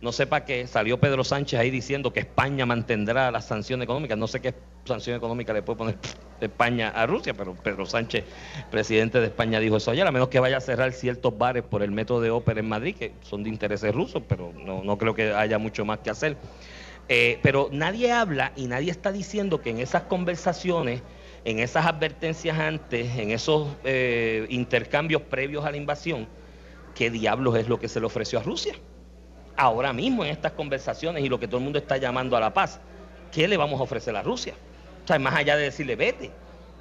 no 0.00 0.12
sé 0.12 0.26
para 0.26 0.44
qué, 0.44 0.66
salió 0.66 0.98
Pedro 0.98 1.24
Sánchez 1.24 1.60
ahí 1.60 1.70
diciendo 1.70 2.12
que 2.12 2.20
España 2.20 2.64
mantendrá 2.64 3.30
las 3.30 3.46
sanciones 3.46 3.84
económicas, 3.84 4.16
no 4.16 4.26
sé 4.26 4.40
qué 4.40 4.54
sanción 4.84 5.16
económica 5.16 5.52
le 5.52 5.62
puede 5.62 5.76
poner 5.76 5.98
España 6.40 6.88
a 6.88 7.06
Rusia, 7.06 7.34
pero 7.34 7.54
Pedro 7.54 7.84
Sánchez, 7.84 8.24
presidente 8.70 9.20
de 9.20 9.26
España, 9.26 9.60
dijo 9.60 9.76
eso 9.76 9.90
ayer, 9.90 10.06
a 10.06 10.10
menos 10.10 10.28
que 10.28 10.40
vaya 10.40 10.56
a 10.56 10.60
cerrar 10.60 10.92
ciertos 10.92 11.36
bares 11.36 11.62
por 11.62 11.82
el 11.82 11.90
método 11.90 12.22
de 12.22 12.30
ópera 12.30 12.60
en 12.60 12.68
Madrid, 12.68 12.96
que 12.98 13.12
son 13.22 13.42
de 13.42 13.50
intereses 13.50 13.94
rusos, 13.94 14.22
pero 14.26 14.52
no, 14.52 14.82
no 14.82 14.96
creo 14.96 15.14
que 15.14 15.34
haya 15.34 15.58
mucho 15.58 15.84
más 15.84 15.98
que 15.98 16.10
hacer. 16.10 16.36
Eh, 17.12 17.40
pero 17.42 17.68
nadie 17.72 18.12
habla 18.12 18.52
y 18.54 18.68
nadie 18.68 18.90
está 18.90 19.10
diciendo 19.10 19.60
que 19.60 19.70
en 19.70 19.80
esas 19.80 20.02
conversaciones, 20.04 21.02
en 21.44 21.58
esas 21.58 21.84
advertencias 21.86 22.56
antes, 22.58 23.18
en 23.18 23.32
esos 23.32 23.68
eh, 23.84 24.46
intercambios 24.48 25.22
previos 25.22 25.64
a 25.64 25.72
la 25.72 25.76
invasión, 25.76 26.28
qué 26.94 27.10
diablos 27.10 27.56
es 27.56 27.68
lo 27.68 27.80
que 27.80 27.88
se 27.88 27.98
le 27.98 28.06
ofreció 28.06 28.38
a 28.38 28.42
Rusia. 28.42 28.74
Ahora 29.60 29.92
mismo 29.92 30.24
en 30.24 30.30
estas 30.30 30.52
conversaciones 30.52 31.22
y 31.22 31.28
lo 31.28 31.38
que 31.38 31.46
todo 31.46 31.58
el 31.58 31.64
mundo 31.64 31.78
está 31.78 31.98
llamando 31.98 32.34
a 32.34 32.40
la 32.40 32.54
paz, 32.54 32.80
¿qué 33.30 33.46
le 33.46 33.58
vamos 33.58 33.78
a 33.78 33.82
ofrecer 33.82 34.16
a 34.16 34.22
Rusia? 34.22 34.54
O 35.04 35.06
sea, 35.06 35.18
más 35.18 35.34
allá 35.34 35.54
de 35.54 35.64
decirle 35.64 35.96
vete, 35.96 36.30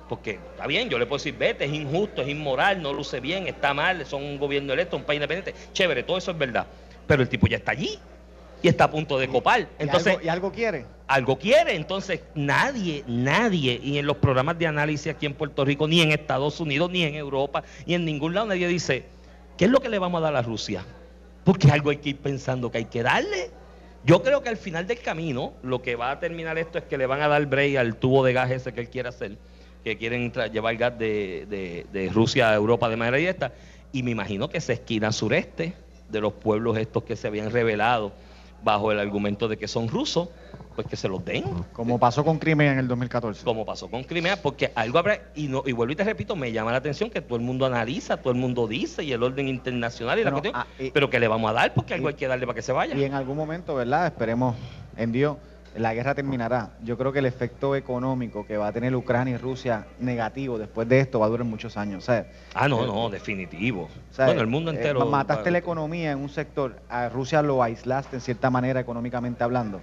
porque 0.07 0.39
está 0.51 0.65
bien, 0.65 0.87
yo 0.87 0.97
le 0.97 1.05
puedo 1.05 1.17
decir 1.17 1.35
vete, 1.37 1.65
es 1.65 1.73
injusto, 1.73 2.21
es 2.21 2.29
inmoral, 2.29 2.81
no 2.81 2.93
luce 2.93 3.19
bien, 3.19 3.47
está 3.47 3.73
mal, 3.73 4.05
son 4.05 4.23
un 4.23 4.39
gobierno 4.39 4.71
electo, 4.71 4.95
un 4.95 5.03
país 5.03 5.17
independiente, 5.17 5.53
chévere, 5.73 6.03
todo 6.03 6.19
eso 6.19 6.31
es 6.31 6.37
verdad. 6.37 6.67
Pero 7.05 7.21
el 7.21 7.27
tipo 7.27 7.47
ya 7.47 7.57
está 7.57 7.71
allí 7.73 7.99
y 8.61 8.69
está 8.69 8.85
a 8.85 8.91
punto 8.91 9.19
de 9.19 9.27
copar. 9.27 9.59
¿Y 9.59 9.83
Entonces, 9.83 10.13
algo, 10.13 10.25
¿Y 10.25 10.29
algo 10.29 10.51
quiere? 10.53 10.85
algo 11.07 11.37
quiere. 11.37 11.75
Entonces, 11.75 12.21
nadie, 12.33 13.03
nadie, 13.07 13.77
y 13.83 13.97
en 13.97 14.05
los 14.05 14.15
programas 14.15 14.57
de 14.57 14.67
análisis 14.67 15.11
aquí 15.11 15.25
en 15.25 15.33
Puerto 15.33 15.65
Rico, 15.65 15.85
ni 15.85 15.99
en 15.99 16.13
Estados 16.13 16.61
Unidos, 16.61 16.89
ni 16.91 17.03
en 17.03 17.15
Europa, 17.15 17.61
ni 17.85 17.95
en 17.95 18.05
ningún 18.05 18.33
lado, 18.33 18.47
nadie 18.47 18.69
dice, 18.69 19.03
¿qué 19.57 19.65
es 19.65 19.71
lo 19.71 19.81
que 19.81 19.89
le 19.89 19.99
vamos 19.99 20.19
a 20.19 20.21
dar 20.23 20.37
a 20.37 20.41
Rusia? 20.41 20.85
Porque 21.49 21.71
algo 21.71 21.89
hay 21.89 21.97
que 21.97 22.09
ir 22.09 22.17
pensando 22.19 22.69
que 22.69 22.77
hay 22.77 22.85
que 22.85 23.01
darle. 23.01 23.49
Yo 24.03 24.21
creo 24.21 24.43
que 24.43 24.49
al 24.49 24.57
final 24.57 24.85
del 24.85 24.99
camino, 24.99 25.53
lo 25.63 25.81
que 25.81 25.95
va 25.95 26.11
a 26.11 26.19
terminar 26.19 26.59
esto 26.59 26.77
es 26.77 26.83
que 26.83 26.95
le 26.95 27.07
van 27.07 27.23
a 27.23 27.27
dar 27.27 27.43
break 27.47 27.75
al 27.77 27.95
tubo 27.95 28.23
de 28.23 28.33
gas 28.33 28.51
ese 28.51 28.71
que 28.71 28.81
él 28.81 28.89
quiere 28.91 29.09
hacer, 29.09 29.35
que 29.83 29.97
quieren 29.97 30.31
llevar 30.53 30.77
gas 30.77 30.99
de, 30.99 31.47
de- 31.49 31.87
de 31.91 32.09
Rusia 32.09 32.51
a 32.51 32.53
Europa 32.53 32.87
de 32.87 32.97
manera 32.97 33.17
directa. 33.17 33.51
Y 33.91 34.03
me 34.03 34.11
imagino 34.11 34.47
que 34.47 34.59
esa 34.59 34.73
esquina 34.73 35.11
sureste 35.11 35.73
de 36.07 36.21
los 36.21 36.33
pueblos 36.33 36.77
estos 36.77 37.01
que 37.01 37.15
se 37.15 37.25
habían 37.25 37.49
revelado 37.49 38.11
bajo 38.63 38.91
el 38.91 38.99
argumento 38.99 39.47
de 39.47 39.57
que 39.57 39.67
son 39.67 39.87
rusos, 39.87 40.29
pues 40.79 40.87
que 40.87 40.95
se 40.95 41.09
los 41.09 41.25
den, 41.25 41.43
Como 41.73 41.99
pasó 41.99 42.23
con 42.23 42.39
Crimea 42.39 42.71
en 42.71 42.79
el 42.79 42.87
2014. 42.87 43.43
como 43.43 43.65
pasó 43.65 43.89
con 43.89 44.01
Crimea, 44.05 44.41
porque 44.41 44.71
algo 44.75 44.97
habrá, 44.97 45.19
y, 45.35 45.49
no, 45.49 45.61
y 45.65 45.73
vuelvo 45.73 45.91
y 45.91 45.95
te 45.97 46.05
repito, 46.05 46.37
me 46.37 46.53
llama 46.53 46.71
la 46.71 46.77
atención 46.77 47.09
que 47.09 47.19
todo 47.19 47.35
el 47.35 47.41
mundo 47.43 47.65
analiza, 47.65 48.15
todo 48.15 48.31
el 48.31 48.39
mundo 48.39 48.65
dice, 48.65 49.03
y 49.03 49.11
el 49.11 49.21
orden 49.21 49.49
internacional 49.49 50.17
y 50.19 50.23
la 50.23 50.31
Bueno, 50.31 50.41
cuestión, 50.53 50.55
ah, 50.65 50.81
y- 50.81 50.91
pero 50.91 51.09
que 51.09 51.19
le 51.19 51.27
vamos 51.27 51.51
a 51.51 51.53
dar 51.53 51.73
porque 51.73 51.95
algo 51.95 52.07
y- 52.07 52.13
hay 52.13 52.15
que 52.15 52.27
darle 52.29 52.45
para 52.45 52.55
que 52.55 52.61
se 52.61 52.71
vaya. 52.71 52.95
Y 52.95 53.03
en 53.03 53.13
algún 53.13 53.35
momento, 53.35 53.75
¿verdad? 53.75 54.05
Esperemos 54.05 54.55
en 54.95 55.11
Dios, 55.11 55.35
la 55.75 55.93
guerra 55.93 56.15
terminará. 56.15 56.71
Yo 56.81 56.97
creo 56.97 57.11
que 57.11 57.19
el 57.19 57.25
efecto 57.25 57.75
económico 57.75 58.45
que 58.47 58.55
va 58.55 58.67
a 58.67 58.71
tener 58.71 58.95
Ucrania 58.95 59.33
y 59.35 59.37
Rusia 59.37 59.85
negativo 59.99 60.57
después 60.57 60.87
de 60.87 61.01
esto 61.01 61.19
va 61.19 61.25
a 61.25 61.29
durar 61.29 61.45
muchos 61.45 61.75
años. 61.75 62.07
Ah, 62.53 62.69
no, 62.69 62.85
eh, 62.85 62.87
no, 62.87 63.09
definitivo. 63.09 63.89
bueno, 64.17 64.39
el 64.39 64.47
mundo 64.47 64.71
eh, 64.71 64.75
entero. 64.75 65.05
mataste 65.07 65.43
va- 65.43 65.51
la 65.51 65.57
economía 65.57 66.11
en 66.13 66.19
un 66.19 66.29
sector, 66.29 66.77
a 66.87 67.09
Rusia 67.09 67.41
lo 67.41 67.61
aislaste 67.61 68.15
en 68.15 68.21
cierta 68.21 68.49
manera 68.49 68.79
económicamente 68.79 69.43
hablando. 69.43 69.81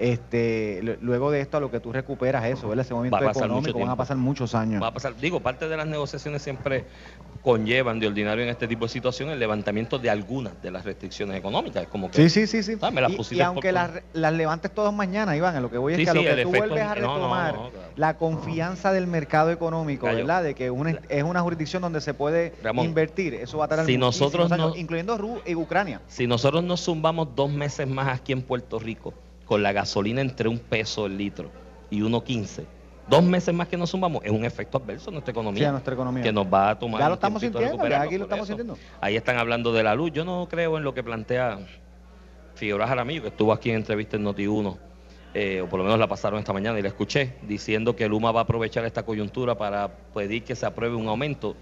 Este, 0.00 0.80
lu- 0.82 0.96
luego 1.02 1.30
de 1.30 1.42
esto 1.42 1.58
a 1.58 1.60
lo 1.60 1.70
que 1.70 1.78
tú 1.78 1.92
recuperas 1.92 2.46
eso, 2.46 2.68
¿verdad? 2.68 2.86
Ese 2.86 2.94
movimiento 2.94 3.22
Va 3.22 3.30
económico 3.32 3.78
van 3.78 3.90
a 3.90 3.96
pasar 3.96 4.16
muchos 4.16 4.54
años. 4.54 4.82
Va 4.82 4.86
a 4.86 4.94
pasar, 4.94 5.14
digo, 5.16 5.40
parte 5.40 5.68
de 5.68 5.76
las 5.76 5.86
negociaciones 5.86 6.40
siempre 6.40 6.86
conllevan 7.42 8.00
de 8.00 8.06
ordinario 8.06 8.42
en 8.44 8.48
este 8.50 8.66
tipo 8.66 8.86
de 8.86 8.88
situaciones 8.90 9.34
el 9.34 9.40
levantamiento 9.40 9.98
de 9.98 10.08
algunas 10.08 10.60
de 10.62 10.70
las 10.70 10.84
restricciones 10.86 11.36
económicas. 11.36 11.82
Es 11.82 11.88
como 11.88 12.10
que 12.10 12.16
Sí, 12.16 12.30
sí, 12.30 12.46
sí, 12.46 12.62
sí. 12.62 12.78
Ah, 12.80 12.90
me 12.90 13.02
las 13.02 13.12
y, 13.30 13.40
aunque 13.42 13.68
por- 13.68 13.74
las, 13.74 13.90
las 14.14 14.32
levantes 14.32 14.72
todas 14.72 14.92
mañana, 14.94 15.36
Iván, 15.36 15.54
a 15.54 15.60
lo 15.60 15.70
que 15.70 15.76
voy 15.76 15.92
es 15.92 15.98
Sí, 15.98 16.04
que 16.04 16.10
a 16.10 16.14
lo 16.14 16.20
sí, 16.22 16.26
que 16.26 16.42
tú 16.44 16.48
vuelves 16.50 16.80
a 16.82 16.94
es- 16.94 17.00
no, 17.02 17.06
no, 17.08 17.14
retomar 17.16 17.54
no, 17.54 17.70
claro. 17.70 17.92
la 17.96 18.16
confianza 18.16 18.92
del 18.92 19.06
mercado 19.06 19.50
económico, 19.50 20.06
Cayó. 20.06 20.18
¿verdad? 20.18 20.42
De 20.42 20.54
que 20.54 20.70
una, 20.70 20.98
es 21.10 21.22
una 21.22 21.42
jurisdicción 21.42 21.82
donde 21.82 22.00
se 22.00 22.14
puede 22.14 22.54
Ramón, 22.62 22.86
invertir. 22.86 23.34
Eso 23.34 23.58
va 23.58 23.66
a 23.66 23.68
tardar 23.68 23.84
si 23.86 23.98
nosotros 23.98 24.50
años, 24.50 24.70
no- 24.70 24.76
incluyendo 24.76 25.18
Ru 25.18 25.40
y 25.46 25.54
Ucrania. 25.54 26.00
Si 26.08 26.26
nosotros 26.26 26.64
nos 26.64 26.82
zumbamos 26.82 27.34
dos 27.36 27.50
meses 27.50 27.86
más 27.86 28.08
aquí 28.18 28.32
en 28.32 28.40
Puerto 28.42 28.78
Rico, 28.78 29.12
con 29.50 29.64
la 29.64 29.72
gasolina 29.72 30.20
entre 30.20 30.48
un 30.48 30.60
peso 30.60 31.06
el 31.06 31.18
litro 31.18 31.50
y 31.90 32.02
1.15, 32.02 32.66
dos 33.08 33.24
meses 33.24 33.52
más 33.52 33.66
que 33.66 33.76
nos 33.76 33.90
zumbamos, 33.90 34.22
es 34.24 34.30
un 34.30 34.44
efecto 34.44 34.78
adverso 34.78 35.10
a 35.10 35.12
nuestra 35.12 35.32
economía. 35.32 35.58
Sí, 35.58 35.64
a 35.64 35.72
nuestra 35.72 35.92
economía. 35.92 36.22
Que 36.22 36.30
nos 36.30 36.46
va 36.46 36.70
a 36.70 36.78
tomar. 36.78 37.00
Ya 37.00 37.08
lo 37.08 37.14
estamos 37.14 37.42
sintiendo, 37.42 37.88
ya 37.88 38.02
aquí 38.02 38.16
lo 38.16 38.24
estamos 38.26 38.48
eso. 38.48 38.56
sintiendo. 38.56 38.78
Ahí 39.00 39.16
están 39.16 39.38
hablando 39.38 39.72
de 39.72 39.82
la 39.82 39.96
luz. 39.96 40.12
Yo 40.12 40.24
no 40.24 40.46
creo 40.48 40.78
en 40.78 40.84
lo 40.84 40.94
que 40.94 41.02
plantea 41.02 41.58
Figueroa 42.54 42.86
Jaramillo, 42.86 43.22
que 43.22 43.28
estuvo 43.30 43.52
aquí 43.52 43.70
en 43.70 43.78
entrevista 43.78 44.16
en 44.16 44.24
Noti1, 44.24 44.76
eh, 45.34 45.62
o 45.62 45.68
por 45.68 45.80
lo 45.80 45.84
menos 45.84 45.98
la 45.98 46.06
pasaron 46.06 46.38
esta 46.38 46.52
mañana 46.52 46.78
y 46.78 46.82
la 46.82 46.88
escuché, 46.88 47.34
diciendo 47.42 47.96
que 47.96 48.06
Luma 48.06 48.30
va 48.30 48.42
a 48.42 48.44
aprovechar 48.44 48.84
esta 48.84 49.02
coyuntura 49.02 49.58
para 49.58 49.88
pedir 50.14 50.44
que 50.44 50.54
se 50.54 50.64
apruebe 50.64 50.94
un 50.94 51.08
aumento. 51.08 51.56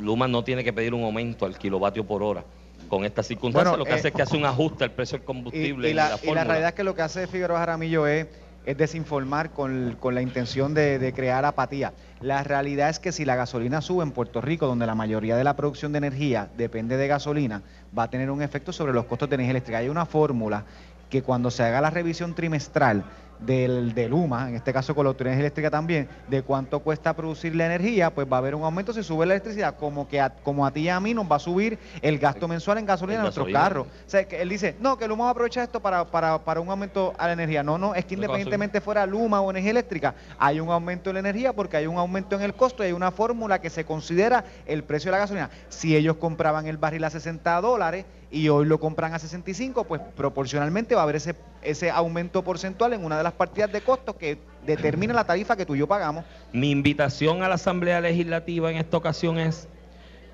Luma 0.00 0.26
no 0.26 0.42
tiene 0.42 0.64
que 0.64 0.72
pedir 0.72 0.94
un 0.94 1.04
aumento 1.04 1.46
al 1.46 1.56
kilovatio 1.58 2.04
por 2.04 2.24
hora. 2.24 2.44
Con 2.88 3.04
esta 3.04 3.22
circunstancia, 3.22 3.70
Bueno, 3.70 3.78
lo 3.78 3.84
que 3.84 3.92
eh, 3.92 3.94
hace 3.94 4.08
es 4.08 4.14
que 4.14 4.22
hace 4.22 4.36
un 4.36 4.44
ajuste 4.44 4.84
al 4.84 4.92
precio 4.92 5.18
del 5.18 5.24
combustible. 5.24 5.90
y 5.90 5.94
la, 5.94 6.10
la 6.10 6.18
y 6.22 6.34
la 6.34 6.44
realidad 6.44 6.68
es 6.70 6.74
que 6.74 6.84
lo 6.84 6.94
que 6.94 7.02
hace 7.02 7.26
Figueroa 7.26 7.58
Jaramillo 7.58 8.06
es, 8.06 8.26
es 8.66 8.76
desinformar 8.76 9.50
con, 9.50 9.96
con 10.00 10.14
la 10.14 10.22
intención 10.22 10.72
de, 10.74 10.98
de 10.98 11.12
crear 11.12 11.44
apatía. 11.44 11.92
La 12.20 12.42
realidad 12.42 12.88
es 12.88 12.98
que 12.98 13.12
si 13.12 13.24
la 13.24 13.36
gasolina 13.36 13.80
sube 13.82 14.02
en 14.02 14.12
Puerto 14.12 14.40
Rico, 14.40 14.66
donde 14.66 14.86
la 14.86 14.94
mayoría 14.94 15.36
de 15.36 15.44
la 15.44 15.54
producción 15.56 15.92
de 15.92 15.98
energía 15.98 16.48
depende 16.56 16.96
de 16.96 17.06
gasolina, 17.08 17.62
va 17.96 18.04
a 18.04 18.10
tener 18.10 18.30
un 18.30 18.40
efecto 18.42 18.72
sobre 18.72 18.92
los 18.92 19.04
costos 19.04 19.28
de 19.28 19.34
energía 19.34 19.50
eléctrica. 19.52 19.78
Hay 19.78 19.88
una 19.88 20.06
fórmula 20.06 20.64
que 21.10 21.22
cuando 21.22 21.50
se 21.50 21.62
haga 21.62 21.80
la 21.82 21.90
revisión 21.90 22.34
trimestral 22.34 23.04
del, 23.38 23.94
del 23.94 24.12
UMA, 24.12 24.48
en 24.48 24.56
este 24.56 24.72
caso 24.72 24.94
con 24.94 25.04
la 25.04 25.08
autoridad 25.08 25.38
eléctrica 25.38 25.70
también, 25.70 26.08
de 26.28 26.42
cuánto 26.42 26.80
cuesta 26.80 27.14
producir 27.14 27.54
la 27.54 27.66
energía, 27.66 28.14
pues 28.14 28.26
va 28.30 28.36
a 28.36 28.38
haber 28.38 28.54
un 28.54 28.62
aumento 28.62 28.92
si 28.92 29.02
sube 29.02 29.26
la 29.26 29.34
electricidad, 29.34 29.76
como 29.76 30.08
que 30.08 30.20
a, 30.20 30.30
como 30.30 30.66
a 30.66 30.70
ti 30.70 30.80
y 30.80 30.88
a 30.88 31.00
mí 31.00 31.14
nos 31.14 31.30
va 31.30 31.36
a 31.36 31.40
subir 31.40 31.78
el 32.02 32.18
gasto 32.18 32.48
mensual 32.48 32.78
en 32.78 32.86
gasolina 32.86 33.16
En 33.18 33.22
nuestros 33.22 33.48
carros. 33.48 33.86
O 33.86 34.10
sea, 34.10 34.26
que 34.26 34.40
él 34.40 34.48
dice, 34.48 34.76
no, 34.80 34.96
que 34.96 35.08
Luma 35.08 35.24
va 35.24 35.30
a 35.30 35.32
aprovechar 35.32 35.64
esto 35.64 35.80
para, 35.80 36.04
para, 36.04 36.38
para 36.38 36.60
un 36.60 36.68
aumento 36.68 37.12
a 37.18 37.26
la 37.26 37.32
energía. 37.32 37.62
No, 37.62 37.78
no, 37.78 37.94
es 37.94 38.04
que 38.04 38.14
independientemente 38.14 38.80
fuera 38.80 39.06
Luma 39.06 39.40
o 39.40 39.50
energía 39.50 39.70
eléctrica, 39.70 40.14
hay 40.38 40.60
un 40.60 40.70
aumento 40.70 41.10
en 41.10 41.14
la 41.14 41.20
energía 41.20 41.52
porque 41.52 41.76
hay 41.76 41.86
un 41.86 41.96
aumento 41.96 42.36
en 42.36 42.42
el 42.42 42.54
costo 42.54 42.82
y 42.82 42.86
hay 42.86 42.92
una 42.92 43.10
fórmula 43.10 43.60
que 43.60 43.70
se 43.70 43.84
considera 43.84 44.44
el 44.66 44.84
precio 44.84 45.08
de 45.08 45.12
la 45.12 45.18
gasolina. 45.18 45.50
Si 45.68 45.96
ellos 45.96 46.16
compraban 46.16 46.66
el 46.66 46.76
barril 46.76 47.04
a 47.04 47.10
60 47.10 47.60
dólares 47.60 48.04
y 48.34 48.48
hoy 48.48 48.66
lo 48.66 48.80
compran 48.80 49.14
a 49.14 49.20
65, 49.20 49.84
pues 49.84 50.02
proporcionalmente 50.16 50.96
va 50.96 51.02
a 51.02 51.04
haber 51.04 51.16
ese, 51.16 51.36
ese 51.62 51.90
aumento 51.90 52.42
porcentual 52.42 52.92
en 52.92 53.04
una 53.04 53.16
de 53.16 53.22
las 53.22 53.32
partidas 53.32 53.70
de 53.70 53.80
costos 53.80 54.16
que 54.16 54.38
determina 54.66 55.14
la 55.14 55.24
tarifa 55.24 55.56
que 55.56 55.64
tú 55.64 55.76
y 55.76 55.78
yo 55.78 55.86
pagamos. 55.86 56.24
Mi 56.52 56.72
invitación 56.72 57.44
a 57.44 57.48
la 57.48 57.54
Asamblea 57.54 58.00
Legislativa 58.00 58.72
en 58.72 58.78
esta 58.78 58.96
ocasión 58.96 59.38
es 59.38 59.68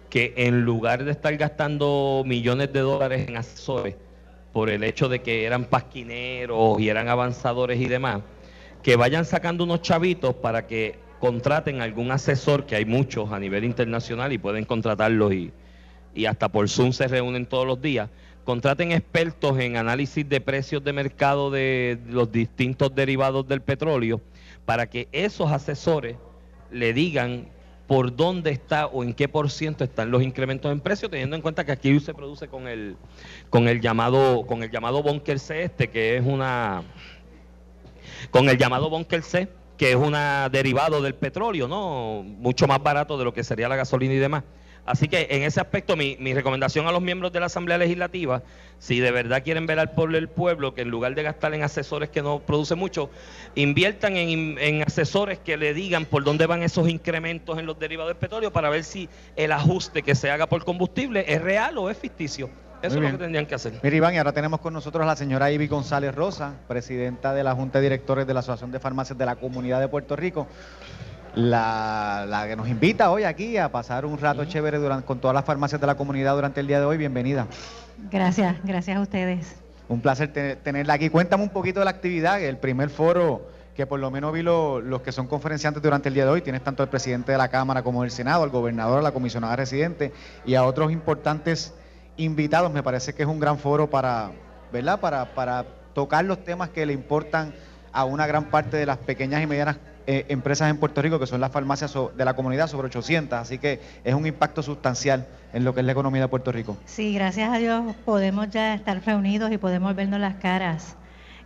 que 0.09 0.33
en 0.37 0.63
lugar 0.63 1.05
de 1.05 1.11
estar 1.11 1.37
gastando 1.37 2.23
millones 2.25 2.73
de 2.73 2.81
dólares 2.81 3.29
en 3.29 3.37
asesores 3.37 3.97
por 4.55 4.71
el 4.71 4.83
hecho 4.83 5.11
de 5.11 5.21
que 5.21 5.45
eran 5.45 5.67
pasquineros 5.67 6.81
y 6.81 6.89
eran 6.89 7.09
avanzadores 7.09 7.79
y 7.79 7.87
demás, 7.87 8.23
que 8.83 8.97
vayan 8.97 9.27
sacando 9.27 9.65
unos 9.65 9.83
chavitos 9.83 10.35
para 10.37 10.67
que 10.67 10.99
contraten 11.21 11.83
algún 11.83 12.11
asesor, 12.13 12.65
que 12.65 12.77
hay 12.77 12.87
muchos 12.87 13.31
a 13.31 13.39
nivel 13.39 13.65
internacional 13.65 14.33
y 14.33 14.39
pueden 14.39 14.65
contratarlos 14.65 15.35
y, 15.35 15.53
y 16.21 16.27
hasta 16.27 16.51
por 16.51 16.69
Zoom 16.69 16.93
se 16.93 17.09
reúnen 17.09 17.47
todos 17.47 17.67
los 17.67 17.81
días. 17.81 18.11
Contraten 18.45 18.93
expertos 18.93 19.59
en 19.59 19.77
análisis 19.77 20.29
de 20.29 20.41
precios 20.41 20.85
de 20.85 20.93
mercado 20.93 21.51
de 21.51 21.99
los 22.09 22.31
distintos 22.31 22.95
derivados 22.95 23.49
del 23.49 23.63
petróleo 23.63 24.21
para 24.67 24.89
que 24.89 25.09
esos 25.13 25.51
asesores 25.51 26.17
le 26.71 26.93
digan 26.93 27.49
por 27.87 28.15
dónde 28.15 28.51
está 28.51 28.87
o 28.87 29.03
en 29.03 29.15
qué 29.15 29.29
por 29.29 29.51
ciento 29.51 29.83
están 29.83 30.11
los 30.11 30.23
incrementos 30.23 30.71
en 30.71 30.81
precio, 30.81 31.09
teniendo 31.09 31.37
en 31.37 31.43
cuenta 31.43 31.65
que 31.65 31.73
aquí 31.73 31.99
se 32.01 32.15
produce 32.15 32.49
con 32.49 32.69
el 32.69 32.97
con 33.49 33.67
el 33.67 33.81
llamado 33.81 34.45
con 34.47 34.63
el 34.63 34.71
llamado 34.71 35.03
bunker 35.03 35.39
C 35.39 35.65
este 35.65 35.89
que 35.89 36.17
es 36.17 36.25
una 36.25 36.83
con 38.31 38.49
el 38.49 38.59
llamado 38.59 38.91
bunker 38.91 39.23
C 39.23 39.49
que 39.77 39.93
es 39.93 39.97
un 39.97 40.15
derivado 40.53 41.01
del 41.01 41.15
petróleo, 41.15 41.67
¿no? 41.67 42.23
Mucho 42.23 42.67
más 42.67 42.83
barato 42.83 43.17
de 43.17 43.25
lo 43.25 43.33
que 43.33 43.43
sería 43.43 43.67
la 43.67 43.77
gasolina 43.77 44.13
y 44.13 44.19
demás. 44.19 44.45
Así 44.91 45.09
que 45.09 45.29
en 45.31 45.43
ese 45.43 45.61
aspecto 45.61 45.97
mi, 45.97 46.17
mi 46.19 46.35
recomendación 46.35 46.87
a 46.87 46.93
los 46.93 47.01
miembros 47.01 47.33
de 47.33 47.41
la 47.41 47.47
Asamblea 47.47 47.79
Legislativa, 47.79 48.43
si 48.79 48.99
de 48.99 49.11
verdad 49.11 49.43
quieren 49.43 49.67
velar 49.67 49.95
por 49.95 50.15
el 50.15 50.29
pueblo, 50.29 50.75
que 50.75 50.83
en 50.83 50.89
lugar 50.89 51.15
de 51.15 51.23
gastar 51.23 51.55
en 51.55 51.63
asesores 51.63 52.09
que 52.09 52.23
no 52.23 52.41
producen 52.41 52.79
mucho, 52.79 53.11
inviertan 53.55 54.17
en, 54.17 54.59
en 54.59 54.83
asesores 54.83 55.39
que 55.39 55.57
le 55.57 55.75
digan 55.75 56.07
por 56.07 56.25
dónde 56.25 56.47
van 56.47 56.63
esos 56.63 56.89
incrementos 56.89 57.59
en 57.59 57.67
los 57.67 57.79
derivados 57.79 58.11
del 58.11 58.19
petróleo 58.19 58.53
para 58.53 58.71
ver 58.71 58.85
si 58.85 59.09
el 59.37 59.53
ajuste 59.53 60.03
que 60.03 60.15
se 60.15 60.31
haga 60.31 60.47
por 60.47 60.65
combustible 60.65 61.25
es 61.29 61.41
real 61.41 61.79
o 61.79 61.91
es 61.91 61.97
ficticio. 61.97 62.51
Eso 62.83 62.97
es 62.97 63.03
lo 63.03 63.11
que 63.11 63.19
tendrían 63.19 63.45
que 63.45 63.55
hacer. 63.55 63.75
Mira, 63.83 63.97
Iván, 63.97 64.15
y 64.15 64.19
ahora 64.19 64.33
tenemos 64.33 64.61
con 64.61 64.73
nosotros 64.73 65.03
a 65.03 65.07
la 65.07 65.15
señora 65.15 65.53
Ivy 65.53 65.67
González 65.67 66.15
Rosa, 66.15 66.55
presidenta 66.67 67.35
de 67.35 67.45
la 67.45 67.55
Junta 67.55 67.79
de 67.79 67.83
Directores 67.83 68.27
de 68.27 68.33
la 68.33 68.41
Asociación 68.41 68.73
de 68.73 68.81
Farmacias 68.81 69.19
de 69.19 69.27
la 69.27 69.37
Comunidad 69.37 69.81
de 69.81 69.89
Puerto 69.89 70.17
Rico. 70.17 70.47
La, 71.35 72.25
la 72.29 72.49
que 72.49 72.57
nos 72.57 72.69
invita 72.69 73.11
hoy 73.11 73.23
aquí 73.25 73.57
a 73.57 73.71
pasar 73.71 74.05
un 74.05 74.19
rato 74.19 74.45
chévere 74.45 74.79
durante, 74.79 75.07
con 75.07 75.21
todas 75.21 75.35
las 75.35 75.45
farmacias 75.45 75.81
de 75.81 75.87
la 75.87 75.95
comunidad 75.97 76.35
durante 76.35 76.61
el 76.61 76.67
día 76.67 76.81
de 76.81 76.87
hoy. 76.87 76.97
Bienvenida. 76.97 77.47
Gracias, 78.11 78.57
gracias 78.65 78.97
a 78.97 79.01
ustedes. 79.01 79.57
Un 79.89 80.01
placer 80.01 80.33
te- 80.33 80.57
tenerla 80.57 80.95
aquí. 80.95 81.09
Cuéntame 81.09 81.43
un 81.45 81.51
poquito 81.51 81.79
de 81.81 81.85
la 81.85 81.93
actividad, 81.93 82.41
el 82.43 82.57
primer 82.57 82.91
foro 82.91 83.49
que 83.77 83.87
por 83.87 84.01
lo 84.01 84.11
menos 84.11 84.33
vi 84.33 84.43
lo- 84.43 84.81
los 84.81 85.03
que 85.03 85.13
son 85.13 85.29
conferenciantes 85.29 85.81
durante 85.83 86.09
el 86.09 86.15
día 86.15 86.25
de 86.25 86.31
hoy. 86.31 86.43
Tienes 86.43 86.63
tanto 86.65 86.83
al 86.83 86.89
presidente 86.89 87.31
de 87.33 87.39
la 87.39 87.49
Cámara 87.49 87.83
como 87.83 88.03
del 88.03 88.11
Senado, 88.11 88.43
al 88.43 88.51
gobernador, 88.51 88.99
a 88.99 89.03
la 89.03 89.13
comisionada 89.13 89.55
residente 89.55 90.13
y 90.45 90.57
a 90.57 90.65
otros 90.65 90.91
importantes 90.91 91.75
invitados. 92.17 92.73
Me 92.73 92.83
parece 92.83 93.15
que 93.15 93.23
es 93.23 93.29
un 93.29 93.39
gran 93.39 93.57
foro 93.59 93.89
para, 93.89 94.33
¿verdad? 94.73 94.99
Para, 94.99 95.27
para 95.35 95.65
tocar 95.95 96.25
los 96.25 96.43
temas 96.45 96.71
que 96.71 96.85
le 96.87 96.93
importan 96.93 97.55
a 97.93 98.05
una 98.05 98.27
gran 98.27 98.47
parte 98.47 98.77
de 98.77 98.87
las 98.87 98.99
pequeñas 98.99 99.43
y 99.43 99.47
medianas 99.47 99.79
eh, 100.13 100.27
empresas 100.29 100.69
en 100.69 100.77
Puerto 100.77 101.01
Rico, 101.01 101.21
que 101.21 101.27
son 101.29 101.41
las 101.41 101.53
farmacias 101.53 101.95
de 102.17 102.25
la 102.25 102.35
comunidad, 102.35 102.67
sobre 102.67 102.89
800. 102.89 103.39
Así 103.39 103.59
que 103.59 103.81
es 104.03 104.13
un 104.13 104.27
impacto 104.27 104.61
sustancial 104.61 105.29
en 105.53 105.63
lo 105.63 105.73
que 105.73 105.81
es 105.81 105.87
la 105.87 105.93
economía 105.93 106.23
de 106.23 106.27
Puerto 106.27 106.51
Rico. 106.51 106.77
Sí, 106.85 107.15
gracias 107.15 107.49
a 107.49 107.59
Dios 107.59 107.95
podemos 108.05 108.51
ya 108.51 108.75
estar 108.75 109.01
reunidos 109.07 109.53
y 109.53 109.59
podemos 109.59 109.95
vernos 109.95 110.19
las 110.19 110.35
caras. 110.35 110.97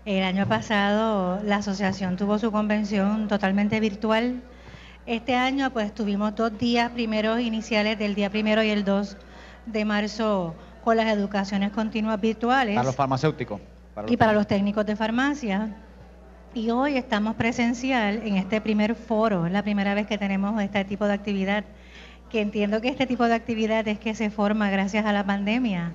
El 0.07 0.23
año 0.23 0.49
pasado 0.49 1.43
la 1.45 1.57
asociación 1.57 2.17
tuvo 2.17 2.39
su 2.39 2.51
convención 2.51 3.29
totalmente 3.29 3.81
virtual. 3.81 4.41
Este 5.05 5.35
año 5.35 5.71
pues 5.71 5.95
tuvimos 5.95 6.35
dos 6.35 6.57
días 6.57 6.91
primeros 6.93 7.41
iniciales 7.41 7.99
del 7.99 8.15
día 8.15 8.31
primero 8.31 8.63
y 8.63 8.71
el 8.71 8.83
2 8.83 9.19
de 9.67 9.85
marzo 9.85 10.55
con 10.83 10.97
las 10.97 11.09
educaciones 11.09 11.71
continuas 11.71 12.19
virtuales. 12.19 12.77
Para 12.77 12.87
los 12.87 12.97
farmacéuticos. 12.97 13.61
y 14.07 14.17
para 14.17 14.33
los 14.33 14.47
técnicos 14.47 14.87
de 14.87 14.97
farmacia. 14.97 15.84
Y 16.55 16.71
hoy 16.71 16.97
estamos 16.97 17.35
presencial 17.35 18.21
en 18.25 18.37
este 18.37 18.61
primer 18.61 18.95
foro, 18.95 19.47
es 19.47 19.53
la 19.53 19.63
primera 19.63 19.95
vez 19.95 20.07
que 20.07 20.19
tenemos 20.19 20.61
este 20.63 20.85
tipo 20.85 21.05
de 21.07 21.15
actividad, 21.15 21.65
que 22.31 22.41
entiendo 22.41 22.81
que 22.81 22.89
este 22.89 23.07
tipo 23.07 23.25
de 23.27 23.35
actividad 23.35 23.87
es 23.89 23.99
que 23.99 24.15
se 24.15 24.31
forma 24.31 24.71
gracias 24.71 25.05
a 25.05 25.13
la 25.13 25.25
pandemia. 25.25 25.93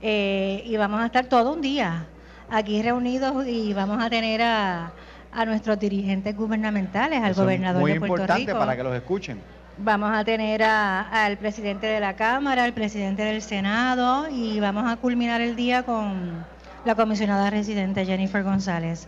Eh, 0.00 0.62
y 0.64 0.76
vamos 0.76 1.00
a 1.02 1.06
estar 1.06 1.26
todo 1.26 1.52
un 1.52 1.60
día 1.60 2.06
aquí 2.50 2.80
reunidos 2.82 3.46
y 3.46 3.74
vamos 3.74 4.02
a 4.02 4.08
tener 4.08 4.40
a, 4.42 4.92
a 5.32 5.44
nuestros 5.44 5.78
dirigentes 5.78 6.34
gubernamentales, 6.36 7.18
al 7.18 7.32
Eso 7.32 7.42
es 7.42 7.44
gobernador 7.46 7.82
muy 7.82 7.92
de 7.92 7.98
Puerto 8.00 8.14
importante 8.14 8.46
Rico. 8.46 8.58
para 8.58 8.76
que 8.76 8.82
los 8.82 8.94
escuchen. 8.94 9.38
Vamos 9.76 10.10
a 10.12 10.24
tener 10.24 10.62
a- 10.62 11.02
al 11.24 11.36
presidente 11.36 11.86
de 11.86 12.00
la 12.00 12.14
Cámara, 12.16 12.64
al 12.64 12.72
presidente 12.72 13.22
del 13.24 13.42
Senado 13.42 14.28
y 14.30 14.58
vamos 14.58 14.90
a 14.90 14.96
culminar 14.96 15.40
el 15.42 15.54
día 15.54 15.82
con 15.82 16.44
la 16.86 16.94
comisionada 16.94 17.50
residente 17.50 18.06
Jennifer 18.06 18.42
González. 18.42 19.06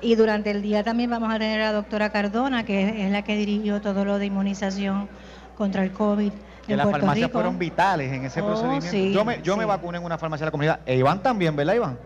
Y 0.00 0.14
durante 0.14 0.50
el 0.50 0.62
día 0.62 0.84
también 0.84 1.10
vamos 1.10 1.28
a 1.34 1.38
tener 1.38 1.60
a 1.60 1.66
la 1.66 1.72
doctora 1.72 2.10
Cardona, 2.10 2.64
que 2.64 3.04
es, 3.06 3.10
la 3.10 3.22
que 3.22 3.36
dirigió 3.36 3.80
todo 3.80 4.04
lo 4.04 4.18
de 4.18 4.26
inmunización 4.26 5.08
contra 5.56 5.82
el 5.82 5.90
COVID 5.92 6.30
Que 6.66 6.72
en 6.72 6.76
las 6.78 6.86
Puerto 6.86 7.00
farmacias 7.00 7.28
Rico. 7.28 7.38
fueron 7.38 7.58
vitales 7.58 8.12
en 8.12 8.24
ese 8.24 8.40
Oh, 8.42 8.46
procedimiento. 8.46 8.88
sí, 8.90 9.12
yo 9.12 9.24
me, 9.24 9.42
yo 9.42 9.56
me 9.56 9.64
vacuné 9.64 9.98
en 9.98 10.04
una 10.04 10.16
farmacia 10.18 10.44
de 10.44 10.48
la 10.48 10.50
comunidad. 10.52 10.80
E 10.86 10.96
Iván 10.96 11.20
también, 11.22 11.56
¿verdad, 11.56 11.74
Iván? 11.74 11.98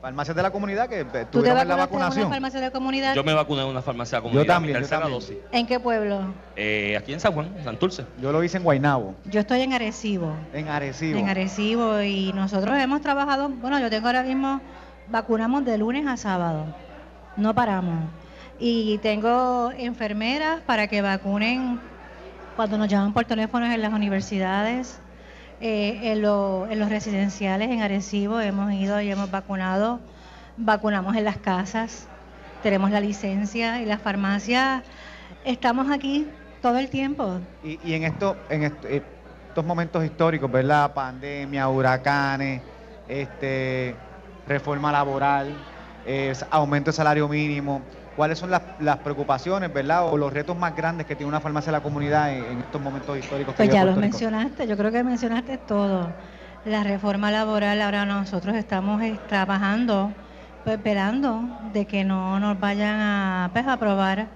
Farmacias 0.00 0.36
de 0.36 0.42
la 0.44 0.52
comunidad 0.52 0.88
que 0.88 1.00
eh, 1.00 1.04
¿Tú 1.04 1.10
te 1.10 1.24
tuvieron 1.24 1.56
la 1.66 1.74
vacunaste 1.74 1.74
en 1.74 1.74
una 1.74 1.86
vacunación. 2.06 2.30
farmacia 2.30 2.60
de 2.60 2.70
comunidad? 2.70 3.14
Yo 3.16 3.24
me 3.24 3.34
vacuné 3.34 3.62
en 3.62 3.66
una 3.68 3.82
farmacia 3.82 4.18
de 4.18 4.22
comunidad, 4.22 4.46
también, 4.54 4.76
mi 4.78 4.82
yo 4.84 4.88
también. 4.88 5.12
dosis. 5.12 5.36
¿En 5.50 5.66
qué 5.66 5.80
pueblo? 5.80 6.20
Eh, 6.54 6.96
aquí 6.96 7.12
en 7.14 7.18
San 7.18 7.32
Juan, 7.32 7.52
en 7.58 7.64
Santurce. 7.64 8.04
Yo 8.22 8.30
lo 8.30 8.44
hice 8.44 8.58
en 8.58 8.62
Guaynabo, 8.62 9.16
Yo 9.24 9.40
estoy 9.40 9.62
en 9.62 9.72
Arecibo. 9.72 10.32
en 10.52 10.68
Arecibo. 10.68 11.18
En 11.18 11.28
Arecibo 11.28 12.00
y 12.00 12.32
nosotros 12.32 12.78
hemos 12.78 13.00
trabajado, 13.00 13.48
bueno, 13.48 13.80
yo 13.80 13.90
tengo 13.90 14.06
ahora 14.06 14.22
mismo, 14.22 14.60
vacunamos 15.08 15.64
de 15.64 15.76
lunes 15.78 16.06
a 16.06 16.16
sábado, 16.16 16.66
no 17.38 17.54
paramos. 17.54 18.10
Y 18.58 18.98
tengo 18.98 19.70
enfermeras 19.72 20.60
para 20.62 20.88
que 20.88 21.00
vacunen 21.02 21.80
cuando 22.56 22.76
nos 22.78 22.88
llaman 22.88 23.12
por 23.12 23.24
teléfonos 23.24 23.72
en 23.72 23.80
las 23.82 23.92
universidades, 23.92 25.00
eh, 25.60 26.12
en, 26.12 26.22
lo- 26.22 26.66
en 26.68 26.78
los 26.78 26.88
residenciales, 26.88 27.70
en 27.70 27.82
Arecibo 27.82 28.40
hemos 28.40 28.72
ido 28.72 29.00
y 29.00 29.10
hemos 29.10 29.30
vacunado, 29.30 30.00
vacunamos 30.56 31.16
en 31.16 31.24
las 31.24 31.38
casas, 31.38 32.08
tenemos 32.62 32.90
la 32.90 33.00
licencia 33.00 33.80
y 33.80 33.86
las 33.86 34.00
farmacias, 34.02 34.82
estamos 35.44 35.90
aquí 35.90 36.26
todo 36.60 36.78
el 36.78 36.90
tiempo. 36.90 37.40
Y, 37.62 37.92
en, 37.92 38.02
en 38.04 38.62
eh, 38.62 39.02
estos 39.48 39.64
momentos 39.64 40.04
históricos, 40.04 40.50
¿verdad? 40.50 40.92
Pandemia, 40.94 41.68
huracanes, 41.68 42.62
este, 43.08 43.96
reforma 44.46 44.90
laboral, 44.92 45.46
eh, 46.08 46.34
aumento 46.50 46.90
de 46.90 46.94
salario 46.96 47.28
mínimo. 47.28 47.88
¿Cuáles 48.14 48.38
son 48.38 48.50
las, 48.50 48.62
las 48.78 48.98
preocupaciones, 48.98 49.72
verdad? 49.72 50.08
O 50.12 50.16
los 50.16 50.32
retos 50.32 50.56
más 50.56 50.74
grandes 50.74 51.06
que 51.06 51.16
tiene 51.16 51.28
una 51.28 51.40
farmacia 51.40 51.70
de 51.70 51.78
la 51.78 51.82
comunidad 51.82 52.32
en, 52.34 52.44
en 52.52 52.60
estos 52.60 52.80
momentos 52.80 53.16
históricos 53.18 53.54
que 53.54 53.62
Pues 53.62 53.66
vive 53.66 53.74
ya 53.74 53.84
los 53.84 53.96
mencionaste, 53.98 54.66
yo 54.66 54.76
creo 54.76 54.92
que 54.92 55.02
mencionaste 55.04 55.58
todo. 55.58 56.16
La 56.64 56.82
reforma 56.84 57.30
laboral, 57.30 57.80
ahora 57.82 58.04
nosotros 58.06 58.56
estamos 58.56 59.02
eh, 59.02 59.20
trabajando, 59.26 60.16
pues, 60.62 60.76
esperando 60.76 61.48
de 61.60 61.86
que 61.86 62.04
no 62.04 62.38
nos 62.40 62.58
vayan 62.60 63.00
a 63.00 63.50
pues, 63.52 63.66
aprobar 63.66 64.30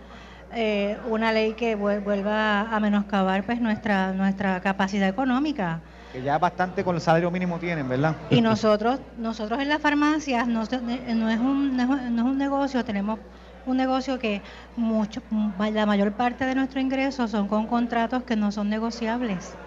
eh, 0.50 0.98
una 1.04 1.32
ley 1.32 1.54
que 1.54 1.76
vuel- 1.78 2.02
vuelva 2.02 2.62
a 2.74 2.80
menoscabar 2.80 3.44
pues 3.46 3.60
nuestra 3.60 4.12
nuestra 4.12 4.60
capacidad 4.60 5.08
económica. 5.08 5.82
Que 6.12 6.22
ya 6.22 6.38
bastante 6.38 6.84
con 6.84 6.94
el 6.94 7.00
salario 7.00 7.30
mínimo 7.30 7.58
tienen, 7.58 7.88
¿verdad? 7.88 8.16
Y 8.28 8.42
nosotros, 8.42 9.00
nosotros 9.16 9.60
en 9.60 9.68
las 9.68 9.80
farmacias 9.80 10.46
no, 10.46 10.62
no 10.62 11.30
es 11.30 11.40
un, 11.40 11.76
no 11.76 11.96
es 11.96 12.22
un 12.22 12.36
negocio, 12.38 12.84
tenemos 12.84 13.20
un 13.64 13.76
negocio 13.78 14.18
que 14.18 14.42
mucho, 14.76 15.22
la 15.58 15.86
mayor 15.86 16.14
parte 16.14 16.44
de 16.44 16.54
nuestro 16.54 16.80
ingreso 16.80 17.28
son 17.28 17.48
con 17.48 17.66
contratos 17.66 18.24
que 18.24 18.36
no 18.36 18.52
son 18.52 18.68
negociables. 18.68 19.58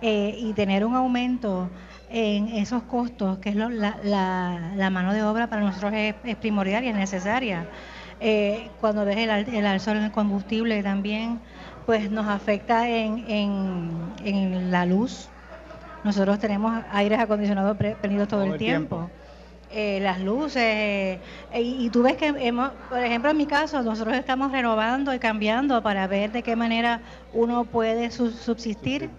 Eh, 0.00 0.34
y 0.38 0.54
tener 0.54 0.84
un 0.86 0.94
aumento 0.96 1.72
en 2.08 2.48
esos 2.48 2.84
costos, 2.84 3.38
que 3.38 3.50
es 3.50 3.56
la, 3.56 3.68
la- 4.02 4.90
mano 4.90 5.12
de 5.14 5.22
obra 5.22 5.48
para 5.48 5.62
nosotros 5.62 5.92
es, 5.94 6.14
primordial 6.38 6.84
y 6.84 6.88
es 6.88 6.94
necesaria. 6.96 7.70
Eh, 8.20 8.76
cuando 8.78 9.04
ves 9.04 9.18
el, 9.18 9.30
el 9.54 9.66
alzo 9.66 9.92
en 9.92 9.98
el 10.04 10.12
combustible 10.12 10.82
también, 10.82 11.42
pues 11.84 12.10
nos 12.10 12.26
afecta 12.28 12.88
en, 12.88 13.18
en, 13.28 14.14
en 14.18 14.70
la 14.70 14.86
luz. 14.86 15.32
Nosotros 16.04 16.38
tenemos 16.38 16.82
aires 16.92 17.18
acondicionados 17.18 17.76
pre- 17.76 17.96
prendidos 17.96 18.28
todo, 18.28 18.44
el 18.44 18.56
tiempo. 18.58 19.10
Eh, 19.72 20.00
las 20.02 20.20
luces, 20.20 20.56
eh, 20.64 21.20
y, 21.54 21.86
y 21.86 21.90
tú 21.90 22.02
ves 22.02 22.16
que, 22.16 22.26
hemos, 22.26 22.70
por 22.88 22.98
ejemplo, 22.98 23.30
en 23.30 23.36
mi 23.36 23.46
caso, 23.46 23.80
nosotros 23.82 24.16
estamos 24.16 24.50
renovando 24.50 25.14
y 25.14 25.20
cambiando 25.20 25.80
para 25.82 26.08
ver 26.08 26.32
de 26.32 26.42
qué 26.42 26.56
manera 26.56 27.00
uno 27.32 27.64
puede 27.64 28.10
su- 28.10 28.32
subsistir 28.32 29.10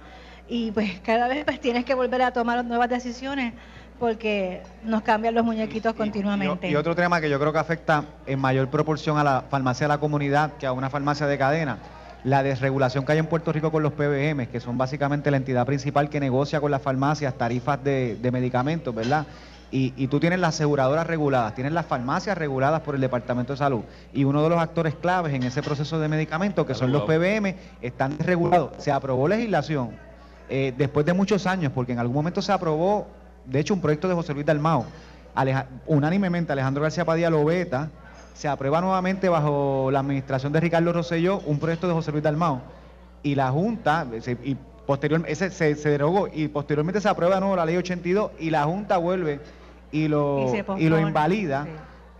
y 0.50 0.72
pues 0.72 1.00
cada 1.00 1.30
vez 1.30 1.46
pues 1.46 1.62
tienes 1.62 1.86
que 1.86 1.94
volver 1.94 2.22
a 2.24 2.32
tomar 2.34 2.66
nuevas 2.66 2.90
decisiones 2.90 3.54
porque 3.98 4.62
nos 4.84 5.04
cambian 5.04 5.36
los 5.36 5.46
muñequitos 5.46 5.94
Y- 5.94 5.98
continuamente. 5.98 6.68
Y, 6.68 6.72
y 6.72 6.76
otro 6.76 6.96
tema 6.98 7.22
que 7.22 7.30
yo 7.30 7.40
creo 7.40 7.54
que 7.54 7.60
afecta 7.60 8.04
en 8.26 8.40
mayor 8.40 8.68
proporción 8.70 9.18
a 9.18 9.24
la 9.24 9.44
farmacia 9.50 9.86
de 9.86 9.94
la 9.94 10.00
comunidad 10.00 10.54
que 10.58 10.66
a 10.66 10.74
una 10.74 10.90
farmacia 10.90 11.28
de 11.28 11.38
cadena, 11.38 11.78
la 12.24 12.44
desregulación 12.44 13.06
que 13.06 13.14
hay 13.14 13.18
en 13.18 13.26
Puerto 13.26 13.52
Rico 13.52 13.72
con 13.72 13.84
los 13.84 13.94
PBM, 13.94 14.48
que 14.48 14.60
son 14.60 14.78
básicamente 14.78 15.32
la 15.32 15.38
entidad 15.38 15.66
principal 15.66 16.10
que 16.10 16.20
negocia 16.20 16.62
con 16.62 16.72
las 16.72 16.82
farmacias 16.82 17.34
tarifas 17.36 17.84
de, 17.84 18.16
de 18.16 18.32
medicamentos, 18.32 18.94
¿verdad? 18.94 19.26
Y, 19.72 19.94
y 19.96 20.08
tú 20.08 20.20
tienes 20.20 20.40
las 20.40 20.56
aseguradoras 20.56 21.08
reguladas, 21.08 21.56
tienes 21.56 21.72
las 21.72 21.86
farmacias 21.86 22.38
reguladas 22.38 22.82
por 22.82 22.94
el 22.94 23.02
Departamento 23.02 23.54
de 23.54 23.58
Salud. 23.58 23.82
Y 24.14 24.26
uno 24.26 24.44
de 24.44 24.50
los 24.50 24.60
actores 24.60 24.96
claves 24.96 25.34
en 25.34 25.44
ese 25.44 25.64
proceso 25.64 25.98
de 25.98 26.10
medicamentos, 26.10 26.66
que 26.66 26.76
son 26.76 26.92
los 26.92 27.04
PBM, 27.04 27.56
están 27.82 28.18
desregulados. 28.18 28.72
Se 28.78 28.92
aprobó 28.92 29.30
legislación 29.30 29.92
eh, 30.50 30.74
después 30.78 31.06
de 31.06 31.14
muchos 31.14 31.48
años, 31.48 31.72
porque 31.74 31.94
en 31.94 32.00
algún 32.00 32.16
momento 32.16 32.42
se 32.42 32.52
aprobó, 32.52 33.08
de 33.46 33.62
hecho, 33.62 33.74
un 33.74 33.80
proyecto 33.80 34.10
de 34.10 34.14
José 34.14 34.34
Luis 34.34 34.46
Dalmao, 34.46 34.86
unánimemente 35.88 36.52
Alejandro 36.52 36.84
García 36.84 37.06
Padilla 37.06 37.30
lo 37.30 37.46
veta, 37.46 37.90
se 38.34 38.48
aprueba 38.48 38.82
nuevamente 38.82 39.30
bajo 39.30 39.90
la 39.92 40.00
administración 40.00 40.52
de 40.54 40.60
Ricardo 40.60 40.94
Rosselló 40.94 41.40
un 41.46 41.60
proyecto 41.60 41.88
de 41.88 41.94
José 41.94 42.12
Luis 42.12 42.24
Dalmao 42.24 42.62
y 43.24 43.36
la 43.36 43.52
Junta, 43.52 44.06
se- 44.22 44.38
y 44.44 44.58
posteriormente 44.86 45.32
ese 45.34 45.52
se, 45.52 45.76
se 45.76 45.90
derogó 45.90 46.28
y 46.34 46.48
posteriormente 46.48 47.00
se 47.02 47.10
aprueba 47.10 47.36
de 47.36 47.42
nuevo 47.42 47.56
la 47.56 47.66
ley 47.66 47.78
82 47.78 48.32
y 48.40 48.50
la 48.50 48.64
Junta 48.64 48.98
vuelve 48.98 49.40
y 49.92 50.08
lo, 50.08 50.52
Y 50.78 50.90
lo 50.90 51.00
invalida. 51.00 51.66
sí. 51.66 51.70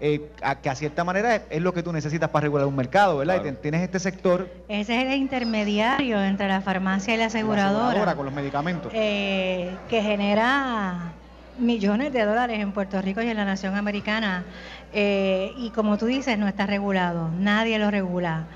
eh, 0.04 0.30
a, 0.44 0.56
que 0.56 0.70
a 0.70 0.76
cierta 0.76 1.04
manera 1.04 1.36
es, 1.36 1.42
es 1.50 1.62
lo 1.62 1.74
que 1.74 1.84
tú 1.84 1.94
necesitas 1.94 2.30
para 2.30 2.44
regular 2.44 2.66
un 2.68 2.76
mercado, 2.76 3.18
¿verdad? 3.18 3.36
Claro. 3.36 3.50
Y 3.50 3.52
te- 3.54 3.58
tienes 3.62 3.82
este 3.82 4.00
sector, 4.00 4.48
Ese 4.68 5.00
es 5.00 5.06
el 5.08 5.14
intermediario 5.18 6.22
entre 6.22 6.48
la 6.48 6.62
farmacia 6.62 7.14
y 7.14 7.18
la 7.18 7.26
aseguradora, 7.28 8.16
con 8.16 8.26
los 8.26 8.34
medicamentos. 8.34 8.92
eh, 8.96 9.74
que 9.90 10.02
genera 10.02 11.14
millones 11.60 12.12
de 12.14 12.26
dólares 12.26 12.60
en 12.60 12.72
Puerto 12.72 13.02
Rico 13.02 13.22
y 13.22 13.28
en 13.30 13.38
la 13.38 13.46
nación 13.46 13.76
americana. 13.76 14.44
Eh, 14.94 15.54
y 15.58 15.70
como 15.70 15.98
tú 15.98 16.06
dices, 16.06 16.38
no 16.38 16.48
está 16.48 16.66
regulado, 16.66 17.30
nadie 17.30 17.80
lo 17.80 17.92
regula. 17.92 18.48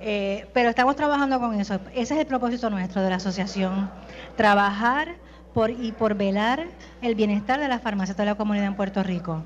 Eh, 0.00 0.48
pero 0.52 0.68
estamos 0.70 0.96
trabajando 0.96 1.38
con 1.38 1.58
eso. 1.60 1.74
Ese 1.94 2.14
es 2.14 2.20
el 2.20 2.26
propósito 2.26 2.70
nuestro 2.70 3.02
de 3.02 3.10
la 3.10 3.16
asociación, 3.16 3.90
trabajar 4.36 5.16
por 5.54 5.70
y 5.70 5.92
por 5.92 6.14
velar 6.14 6.66
el 7.02 7.14
bienestar 7.14 7.60
de 7.60 7.68
las 7.68 7.82
farmacias 7.82 8.16
de 8.16 8.24
la 8.24 8.34
comunidad 8.34 8.66
en 8.66 8.74
Puerto 8.74 9.02
Rico. 9.02 9.44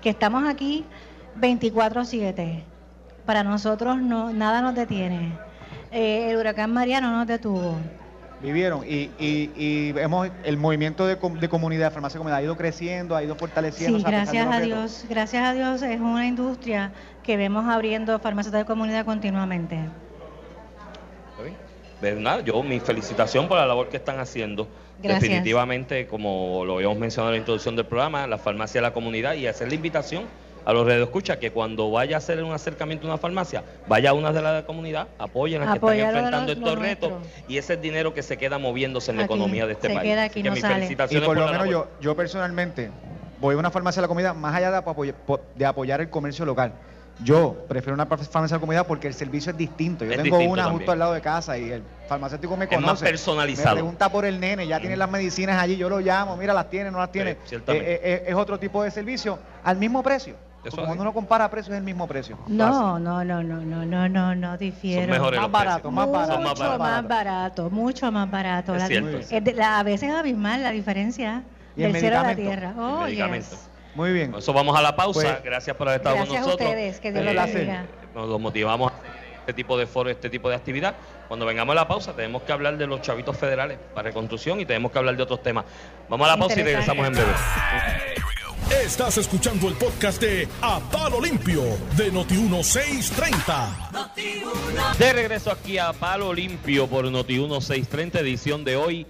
Que 0.00 0.10
estamos 0.10 0.48
aquí 0.48 0.84
24/7. 1.36 2.64
Para 3.26 3.44
nosotros 3.44 3.98
no 3.98 4.32
nada 4.32 4.60
nos 4.62 4.74
detiene. 4.74 5.38
Eh, 5.92 6.30
el 6.30 6.36
huracán 6.38 6.72
María 6.72 7.00
no 7.00 7.12
nos 7.12 7.26
detuvo. 7.26 7.76
Vivieron 8.42 8.82
y, 8.84 9.10
y, 9.20 9.52
y 9.54 9.92
vemos 9.92 10.28
el 10.42 10.56
movimiento 10.56 11.06
de, 11.06 11.16
com- 11.16 11.38
de 11.38 11.48
comunidad, 11.48 11.86
de 11.86 11.90
farmacia 11.92 12.18
comunidad, 12.18 12.40
ha 12.40 12.42
ido 12.42 12.56
creciendo, 12.56 13.14
ha 13.14 13.22
ido 13.22 13.36
fortaleciendo. 13.36 13.98
Sí, 13.98 14.04
gracias 14.04 14.46
a 14.48 14.60
Dios, 14.60 15.04
gracias 15.08 15.44
a 15.44 15.52
Dios 15.54 15.82
es 15.82 16.00
una 16.00 16.26
industria 16.26 16.90
que 17.22 17.36
vemos 17.36 17.64
abriendo 17.68 18.18
farmacias 18.18 18.52
de 18.52 18.64
comunidad 18.64 19.04
continuamente. 19.04 19.78
Nada, 22.18 22.40
yo 22.40 22.64
mi 22.64 22.80
felicitación 22.80 23.46
por 23.46 23.58
la 23.58 23.66
labor 23.66 23.88
que 23.88 23.96
están 23.96 24.18
haciendo. 24.18 24.66
Gracias. 25.00 25.22
Definitivamente, 25.22 26.08
como 26.08 26.64
lo 26.64 26.74
habíamos 26.74 26.98
mencionado 26.98 27.30
en 27.30 27.34
la 27.34 27.38
introducción 27.38 27.76
del 27.76 27.86
programa, 27.86 28.26
la 28.26 28.38
farmacia 28.38 28.80
de 28.80 28.88
la 28.88 28.92
comunidad 28.92 29.34
y 29.34 29.46
hacer 29.46 29.68
la 29.68 29.74
invitación 29.76 30.24
a 30.64 30.72
los 30.72 30.86
radioescuchas 30.86 31.38
que 31.38 31.50
cuando 31.50 31.90
vaya 31.90 32.16
a 32.16 32.18
hacer 32.18 32.42
un 32.42 32.52
acercamiento 32.52 33.06
a 33.06 33.10
una 33.10 33.18
farmacia, 33.18 33.62
vaya 33.88 34.10
a 34.10 34.12
una 34.12 34.32
de 34.32 34.42
la 34.42 34.64
comunidad, 34.64 35.08
apoyen 35.18 35.62
a 35.62 35.64
las 35.66 35.78
que 35.78 35.86
están 35.86 35.98
enfrentando 35.98 36.52
estos 36.52 36.78
retos 36.78 37.12
y 37.48 37.58
ese 37.58 37.74
es 37.74 37.82
dinero 37.82 38.14
que 38.14 38.22
se 38.22 38.36
queda 38.36 38.58
moviéndose 38.58 39.10
en 39.10 39.16
la 39.18 39.24
Aquí, 39.24 39.32
economía 39.34 39.66
de 39.66 39.72
este 39.72 39.88
se 39.88 39.94
país. 39.94 40.10
queda 40.10 40.22
aquí, 40.24 40.42
que 40.42 40.48
no 40.48 40.54
mis 40.54 40.60
sale. 40.62 40.88
Y 41.10 41.20
por 41.20 41.36
lo 41.36 41.46
menos 41.48 41.68
yo, 41.68 41.88
yo 42.00 42.14
personalmente 42.16 42.90
voy 43.40 43.54
a 43.54 43.58
una 43.58 43.70
farmacia 43.70 44.00
de 44.00 44.04
la 44.04 44.08
comunidad 44.08 44.34
más 44.34 44.54
allá 44.54 44.70
de 44.70 44.76
apoyar, 44.78 45.14
de 45.54 45.66
apoyar 45.66 46.00
el 46.00 46.10
comercio 46.10 46.44
local. 46.44 46.72
Yo 47.22 47.66
prefiero 47.68 47.94
una 47.94 48.06
farmacia 48.06 48.40
de 48.42 48.52
la 48.54 48.58
comunidad 48.58 48.86
porque 48.86 49.06
el 49.06 49.14
servicio 49.14 49.52
es 49.52 49.58
distinto. 49.58 50.04
Yo 50.04 50.10
Es 50.12 50.16
tengo 50.22 50.38
distinto 50.38 50.52
una 50.54 50.62
también. 50.62 50.78
justo 50.78 50.92
al 50.92 50.98
lado 50.98 51.12
de 51.12 51.20
casa 51.20 51.58
y 51.58 51.70
el 51.70 51.82
farmacéutico 52.08 52.56
me 52.56 52.64
Es 52.64 52.70
más 52.72 52.80
conoce. 52.80 53.04
personalizado. 53.04 53.76
Me 53.76 53.82
pregunta 53.82 54.08
por 54.10 54.24
el 54.24 54.40
nene, 54.40 54.66
ya 54.66 54.80
tiene 54.80 54.96
las 54.96 55.10
medicinas 55.10 55.60
allí, 55.62 55.76
yo 55.76 55.88
lo 55.90 56.00
llamo, 56.00 56.36
mira, 56.36 56.54
las 56.54 56.70
tiene, 56.70 56.90
no 56.90 56.98
las 56.98 57.12
tiene. 57.12 57.34
Sí, 57.34 57.38
ciertamente. 57.50 57.92
Eh, 57.94 58.00
eh, 58.02 58.24
es 58.28 58.34
otro 58.34 58.58
tipo 58.58 58.82
de 58.82 58.90
servicio 58.90 59.38
al 59.62 59.76
mismo 59.76 60.02
precio. 60.02 60.34
Eso 60.64 60.76
Como 60.76 60.92
uno 60.92 61.12
compara 61.12 61.50
precios 61.50 61.72
es 61.72 61.78
el 61.78 61.84
mismo 61.84 62.06
precio. 62.06 62.38
No, 62.46 62.98
no, 62.98 63.24
no, 63.24 63.42
no, 63.42 63.60
no, 63.60 63.84
no, 63.84 64.08
no, 64.08 64.34
no, 64.34 64.56
difiero. 64.58 65.02
Son 65.02 65.10
mejores 65.10 65.40
Más 65.40 65.44
los 65.44 65.52
barato, 65.52 65.90
más 65.90 66.10
barato. 66.10 66.40
Más 66.40 66.48
mucho 66.50 66.78
más 66.78 67.08
barato, 67.08 67.70
mucho 67.70 68.12
más 68.12 68.30
barato. 68.30 68.74
Es 68.76 68.80
La- 68.82 68.86
cierto. 68.86 69.18
es 69.18 69.44
de- 69.44 69.54
la- 69.54 69.78
a 69.80 69.82
veces 69.82 70.10
es 70.10 70.14
abismal 70.14 70.62
la 70.62 70.70
diferencia 70.70 71.42
¿Y 71.76 71.82
el 71.82 71.92
del 71.92 72.00
cielo 72.00 72.18
a 72.18 72.22
la 72.22 72.28
medicamento? 72.28 72.60
tierra. 72.60 72.74
El 72.76 72.94
Oh, 72.94 73.00
medicamento. 73.00 73.48
yes. 73.50 73.68
Muy 73.96 74.12
bien. 74.12 74.30
Con 74.30 74.38
eso 74.38 74.52
vamos 74.52 74.78
a 74.78 74.82
la 74.82 74.94
pausa. 74.94 75.20
Pues, 75.20 75.42
Gracias 75.42 75.76
por 75.76 75.88
haber 75.88 76.00
estado 76.00 76.14
gracias 76.16 76.36
a 76.36 76.40
con 76.40 76.46
nosotros. 76.50 76.68
ustedes, 76.70 77.00
que 77.00 77.12
Dios 77.12 77.24
los 77.24 77.34
Eh, 77.48 77.52
bendiga. 77.54 77.84
Nos 78.14 78.40
motivamos 78.40 78.92
a 78.92 78.94
hacer 78.94 79.10
este 79.40 79.52
tipo 79.54 79.76
de 79.76 79.86
foro, 79.86 80.10
este 80.10 80.30
tipo 80.30 80.48
de 80.48 80.54
actividad. 80.54 80.94
Cuando 81.26 81.44
vengamos 81.44 81.72
a 81.72 81.76
la 81.76 81.88
pausa, 81.88 82.12
tenemos 82.14 82.42
que 82.42 82.52
hablar 82.52 82.78
de 82.78 82.86
los 82.86 83.02
chavitos 83.02 83.36
federales 83.36 83.78
para 83.94 84.04
reconstrucción 84.08 84.60
y 84.60 84.64
tenemos 84.66 84.92
que 84.92 84.98
hablar 84.98 85.16
de 85.16 85.22
otros 85.24 85.42
temas. 85.42 85.64
Vamos 86.08 86.28
a 86.28 86.30
la 86.30 86.36
pausa 86.38 86.60
y 86.60 86.62
regresamos 86.62 87.04
en 87.06 87.12
breve. 87.14 87.32
Estás 88.80 89.18
escuchando 89.18 89.68
el 89.68 89.74
podcast 89.74 90.18
de 90.20 90.48
A 90.62 90.80
Palo 90.80 91.20
Limpio 91.20 91.62
de 91.96 92.10
Noti1630. 92.10 94.96
De 94.98 95.12
regreso 95.12 95.52
aquí 95.52 95.78
a 95.78 95.92
Palo 95.92 96.32
Limpio 96.32 96.88
por 96.88 97.04
Noti 97.04 97.34
1630, 97.34 98.20
edición 98.20 98.64
de 98.64 98.76
hoy, 98.76 99.06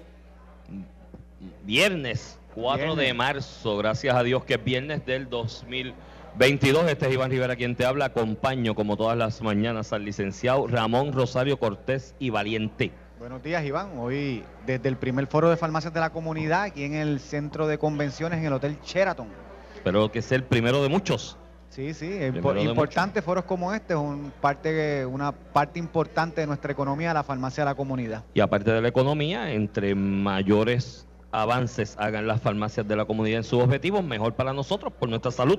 viernes 1.64 2.40
4 2.54 2.96
de 2.96 3.14
marzo. 3.14 3.78
Gracias 3.78 4.14
a 4.14 4.22
Dios 4.24 4.44
que 4.44 4.54
es 4.54 4.64
viernes 4.64 5.06
del 5.06 5.30
2022. 5.30 6.90
Este 6.90 7.06
es 7.06 7.14
Iván 7.14 7.30
Rivera 7.30 7.56
quien 7.56 7.76
te 7.76 7.86
habla. 7.86 8.06
Acompaño 8.06 8.74
como 8.74 8.96
todas 8.96 9.16
las 9.16 9.42
mañanas 9.42 9.92
al 9.92 10.04
licenciado 10.04 10.66
Ramón 10.66 11.12
Rosario 11.12 11.56
Cortés 11.58 12.16
y 12.18 12.30
Valiente. 12.30 12.90
Buenos 13.18 13.42
días, 13.42 13.64
Iván. 13.64 13.98
Hoy, 13.98 14.42
desde 14.66 14.88
el 14.88 14.96
primer 14.96 15.28
foro 15.28 15.48
de 15.48 15.56
farmacias 15.56 15.94
de 15.94 16.00
la 16.00 16.10
comunidad, 16.10 16.64
aquí 16.64 16.82
en 16.82 16.94
el 16.94 17.20
centro 17.20 17.68
de 17.68 17.78
convenciones, 17.78 18.40
en 18.40 18.46
el 18.46 18.52
Hotel 18.52 18.76
Sheraton. 18.84 19.51
Espero 19.82 20.12
que 20.12 20.22
sea 20.22 20.36
el 20.36 20.44
primero 20.44 20.80
de 20.80 20.88
muchos. 20.88 21.36
Sí, 21.68 21.92
sí, 21.92 22.06
de 22.08 22.28
importante 22.62 23.20
foros 23.20 23.44
como 23.44 23.74
este, 23.74 23.94
es 23.94 23.98
un 23.98 24.32
parte, 24.40 25.04
una 25.04 25.32
parte 25.32 25.80
importante 25.80 26.40
de 26.40 26.46
nuestra 26.46 26.70
economía, 26.70 27.12
la 27.12 27.24
farmacia 27.24 27.64
de 27.64 27.70
la 27.70 27.74
comunidad. 27.74 28.22
Y 28.32 28.38
aparte 28.38 28.70
de 28.70 28.80
la 28.80 28.86
economía, 28.86 29.50
entre 29.52 29.96
mayores 29.96 31.04
avances 31.32 31.96
hagan 31.98 32.28
las 32.28 32.40
farmacias 32.40 32.86
de 32.86 32.94
la 32.94 33.06
comunidad 33.06 33.38
en 33.38 33.44
sus 33.44 33.60
objetivos, 33.60 34.04
mejor 34.04 34.34
para 34.34 34.52
nosotros, 34.52 34.92
por 34.92 35.08
nuestra 35.08 35.32
salud, 35.32 35.58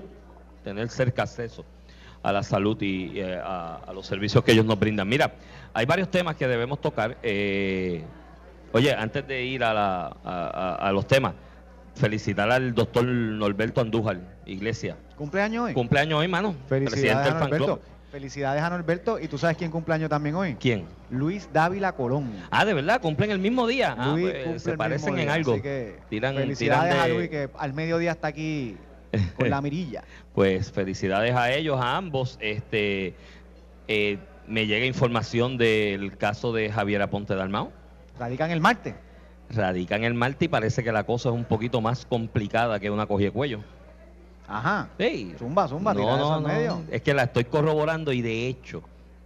tener 0.63 0.87
cerca 0.87 1.23
acceso 1.23 1.65
a 2.21 2.31
la 2.31 2.43
salud 2.43 2.81
y 2.81 3.19
eh, 3.19 3.37
a, 3.43 3.81
a 3.85 3.91
los 3.91 4.07
servicios 4.07 4.41
que 4.45 4.53
ellos 4.53 4.65
nos 4.65 4.79
brindan. 4.79 5.09
Mira, 5.09 5.33
hay 5.73 5.85
varios 5.85 6.09
temas 6.09 6.37
que 6.37 6.47
debemos 6.47 6.79
tocar. 6.79 7.17
eh, 7.23 8.05
oye, 8.71 8.93
antes 8.93 9.27
de 9.27 9.43
ir 9.43 9.65
a, 9.65 9.73
la- 9.73 10.77
a 10.79 10.91
los 10.93 11.05
temas, 11.07 11.33
felicitar 11.95 12.49
al 12.51 12.73
doctor 12.73 13.05
Norberto 13.05 13.81
Andújar, 13.81 14.19
Iglesia. 14.45 14.97
¿Cumpleaños 15.17 15.65
hoy? 15.65 15.73
Cumpleaños 15.73 16.19
hoy, 16.19 16.27
mano. 16.27 16.55
Presidente 16.67 16.91
Felicidades 16.91 17.25
del 17.25 17.35
a 17.35 17.39
fan 17.39 17.49
club. 17.49 17.59
Norberto. 17.67 17.93
Felicidades 18.11 18.61
a 18.61 18.69
Norberto. 18.69 19.19
¿Y 19.19 19.27
tú 19.27 19.37
sabes 19.39 19.57
quién 19.57 19.71
cumpleaños 19.71 20.09
también 20.09 20.35
hoy? 20.35 20.55
¿Quién? 20.59 20.85
Luis 21.09 21.49
Dávila 21.51 21.93
Colón. 21.93 22.31
Ah, 22.51 22.63
de 22.63 22.73
verdad, 22.75 23.01
cumplen 23.01 23.31
el 23.31 23.39
mismo 23.39 23.65
día. 23.65 23.95
Ah, 23.97 24.09
Luis 24.11 24.33
pues, 24.45 24.61
se 24.63 24.77
parecen 24.77 25.17
en 25.17 25.25
día, 25.25 25.33
algo. 25.33 25.53
así 25.53 25.61
que 25.61 25.95
Tiran, 26.09 26.35
felicidades 26.35 26.91
tiran 26.91 27.03
a 27.03 27.07
de- 27.07 27.13
Luis 27.15 27.29
que 27.29 27.49
al 27.57 27.73
mediodía 27.73 28.11
está 28.11 28.27
aquí 28.27 28.77
con 29.37 29.49
la 29.49 29.61
mirilla. 29.61 30.03
Pues 30.33 30.71
felicidades 30.71 31.35
a 31.35 31.51
ellos, 31.51 31.79
a 31.79 31.95
ambos. 31.95 32.37
Este, 32.41 33.13
eh, 33.87 34.17
me 34.47 34.65
llega 34.65 34.83
información 34.85 35.57
del 35.57 36.17
caso 36.17 36.51
de 36.53 36.71
Javier 36.71 37.03
Aponte 37.03 37.35
Dalmao. 37.35 37.71
Radican 38.17 38.49
el 38.49 38.59
martes. 38.59 38.95
Radica 39.49 39.95
en 39.95 40.03
el 40.03 40.13
Marte 40.13 40.45
y 40.45 40.47
parece 40.47 40.83
que 40.83 40.91
la 40.91 41.03
cosa 41.03 41.29
es 41.29 41.35
un 41.35 41.45
poquito 41.45 41.79
más 41.81 42.05
complicada 42.05 42.79
que 42.79 42.89
una 42.89 43.05
cogida 43.05 43.27
de 43.27 43.31
cuello. 43.33 43.59
Ajá. 44.47 44.89
Sí. 44.99 45.33
Zumba, 45.37 45.67
zumba, 45.67 45.93
tira 45.93 46.15
eso 46.15 46.33
al 46.33 46.41
medio. 46.43 46.81
Es 46.91 47.01
que 47.01 47.13
la 47.13 47.23
estoy 47.23 47.45
corroborando 47.45 48.11
y 48.11 48.21
de 48.21 48.47
hecho 48.47 48.81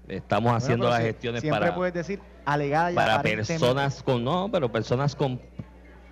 estamos 0.07 0.53
haciendo 0.53 0.89
las 0.89 0.99
si- 0.99 1.05
gestiones 1.05 1.41
Siempre 1.41 1.59
para, 1.61 1.75
puedes 1.75 1.93
decir 1.93 2.19
alegada 2.45 2.93
para 2.93 3.21
personas 3.21 4.03
con, 4.03 4.23
no, 4.23 4.49
pero 4.51 4.71
personas 4.71 5.15
con 5.15 5.39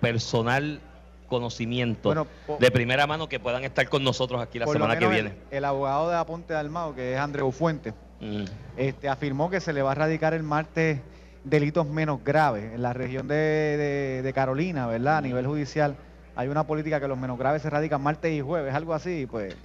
personal 0.00 0.80
conocimiento 1.28 2.08
Bueno, 2.10 2.26
po- 2.46 2.56
de 2.60 2.70
primera 2.70 3.06
mano 3.06 3.28
que 3.28 3.40
puedan 3.40 3.64
estar 3.64 3.88
con 3.88 4.04
nosotros 4.04 4.40
aquí 4.40 4.58
la 4.58 4.66
semana 4.66 4.98
que 4.98 5.06
viene. 5.08 5.30
El, 5.50 5.58
el 5.58 5.64
abogado 5.64 6.08
de 6.10 6.16
Aponte 6.16 6.54
Dalmao, 6.54 6.94
que 6.94 7.14
es 7.14 7.18
Andreu 7.18 7.50
Fuente, 7.52 7.92
Mm. 8.18 8.44
este, 8.78 9.10
afirmó 9.10 9.50
que 9.50 9.60
se 9.60 9.74
le 9.74 9.82
va 9.82 9.92
a 9.92 9.94
radicar 9.94 10.32
el 10.32 10.42
martes 10.42 11.00
delitos 11.46 11.86
menos 11.86 12.22
graves. 12.24 12.74
En 12.74 12.82
la 12.82 12.92
región 12.92 13.26
de, 13.28 13.34
de- 13.34 14.22
de 14.22 14.32
Carolina, 14.32 14.86
¿verdad? 14.86 15.18
A 15.18 15.20
nivel 15.22 15.46
judicial, 15.46 15.96
hay 16.34 16.48
una 16.48 16.66
política 16.66 17.00
que 17.00 17.08
los 17.08 17.16
menos 17.18 17.38
graves 17.38 17.62
se 17.62 17.70
radican 17.70 18.02
martes 18.02 18.32
y 18.32 18.40
jueves, 18.40 18.74
algo 18.74 18.92
así, 18.94 19.26
pues. 19.30 19.56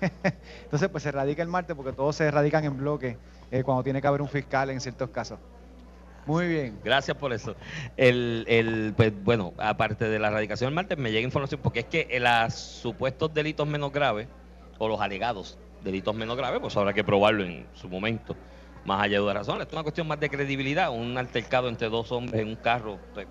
Entonces, 0.64 0.88
pues 0.88 1.02
se 1.02 1.12
radica 1.12 1.42
el 1.42 1.48
martes 1.48 1.74
porque 1.76 1.92
todos 1.92 2.16
se 2.16 2.30
radican 2.30 2.64
en 2.64 2.76
bloque 2.76 3.16
eh, 3.50 3.62
cuando 3.62 3.82
tiene 3.82 4.00
que 4.00 4.06
haber 4.08 4.22
un 4.22 4.28
fiscal 4.28 4.70
en 4.70 4.80
ciertos 4.80 5.10
casos. 5.10 5.38
Muy 6.26 6.46
bien. 6.48 6.78
Gracias 6.84 7.16
por 7.16 7.32
eso. 7.32 7.56
El, 7.96 8.44
el, 8.46 8.92
pues, 8.96 9.12
bueno, 9.24 9.54
aparte 9.58 10.08
de 10.08 10.18
la 10.18 10.28
erradicación 10.28 10.68
del 10.68 10.74
martes, 10.74 10.98
me 10.98 11.10
llega 11.10 11.24
información 11.24 11.60
porque 11.62 11.80
es 11.80 11.86
que 11.86 12.20
los 12.20 12.54
supuestos 12.54 13.32
delitos 13.32 13.66
menos 13.66 13.90
graves, 13.92 14.28
o 14.78 14.88
los 14.88 15.00
alegados 15.00 15.58
delitos 15.82 16.14
menos 16.14 16.36
graves, 16.36 16.60
pues 16.60 16.76
habrá 16.76 16.92
que 16.92 17.02
probarlo 17.04 17.42
en 17.44 17.66
su 17.74 17.88
momento, 17.88 18.36
más 18.90 19.02
allá 19.04 19.12
de 19.12 19.18
duda 19.18 19.34
razón. 19.34 19.60
Esto 19.60 19.70
es 19.70 19.72
una 19.74 19.82
cuestión 19.84 20.08
más 20.08 20.18
de 20.18 20.28
credibilidad, 20.28 20.90
un 20.90 21.16
altercado 21.16 21.68
entre 21.68 21.88
dos 21.88 22.10
hombres 22.10 22.42
en 22.42 22.48
un 22.48 22.56
carro, 22.56 22.98
pues, 23.14 23.28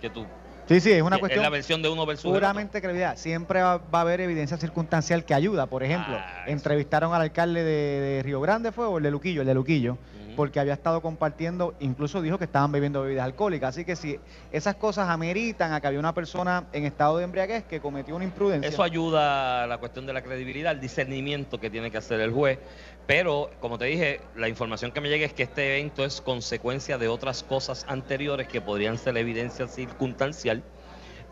que 0.00 0.10
tú... 0.10 0.24
Sí, 0.68 0.80
sí, 0.80 0.90
es 0.92 1.02
una 1.02 1.16
es 1.16 1.20
cuestión 1.20 1.44
la 1.44 1.48
versión 1.50 1.80
de 1.80 1.88
uno 1.88 2.04
versus 2.06 2.30
puramente 2.32 2.80
credibilidad. 2.80 3.16
Siempre 3.16 3.62
va, 3.62 3.78
va 3.78 3.98
a 3.98 4.02
haber 4.02 4.20
evidencia 4.20 4.56
circunstancial 4.56 5.24
que 5.24 5.32
ayuda. 5.32 5.66
Por 5.66 5.84
ejemplo, 5.84 6.16
Ah, 6.18 6.44
entrevistaron 6.46 7.14
al 7.14 7.22
alcalde 7.22 7.62
de, 7.62 8.00
de 8.00 8.22
Río 8.24 8.40
Grande, 8.40 8.72
¿fue? 8.72 8.84
O 8.86 8.98
el 8.98 9.04
de 9.04 9.10
Luquillo, 9.12 9.42
el 9.42 9.46
de 9.46 9.54
Luquillo, 9.54 9.92
Ujú. 9.92 10.25
Porque 10.36 10.60
había 10.60 10.74
estado 10.74 11.00
compartiendo, 11.00 11.74
incluso 11.80 12.22
dijo 12.22 12.38
que 12.38 12.44
estaban 12.44 12.70
bebiendo 12.70 13.02
bebidas 13.02 13.24
alcohólicas. 13.24 13.70
Así 13.70 13.84
que 13.84 13.96
si 13.96 14.20
esas 14.52 14.76
cosas 14.76 15.08
ameritan 15.08 15.72
a 15.72 15.80
que 15.80 15.86
había 15.88 15.98
una 15.98 16.14
persona 16.14 16.66
en 16.72 16.84
estado 16.84 17.18
de 17.18 17.24
embriaguez 17.24 17.64
que 17.64 17.80
cometió 17.80 18.14
una 18.14 18.24
imprudencia. 18.24 18.68
Eso 18.68 18.82
ayuda 18.82 19.64
a 19.64 19.66
la 19.66 19.78
cuestión 19.78 20.06
de 20.06 20.12
la 20.12 20.22
credibilidad, 20.22 20.72
el 20.72 20.80
discernimiento 20.80 21.58
que 21.58 21.70
tiene 21.70 21.90
que 21.90 21.98
hacer 21.98 22.20
el 22.20 22.30
juez. 22.30 22.58
Pero, 23.06 23.50
como 23.60 23.78
te 23.78 23.86
dije, 23.86 24.20
la 24.36 24.48
información 24.48 24.92
que 24.92 25.00
me 25.00 25.08
llega 25.08 25.26
es 25.26 25.32
que 25.32 25.44
este 25.44 25.78
evento 25.78 26.04
es 26.04 26.20
consecuencia 26.20 26.98
de 26.98 27.08
otras 27.08 27.42
cosas 27.42 27.86
anteriores 27.88 28.46
que 28.48 28.60
podrían 28.60 28.98
ser 28.98 29.16
evidencia 29.16 29.66
circunstancial 29.66 30.62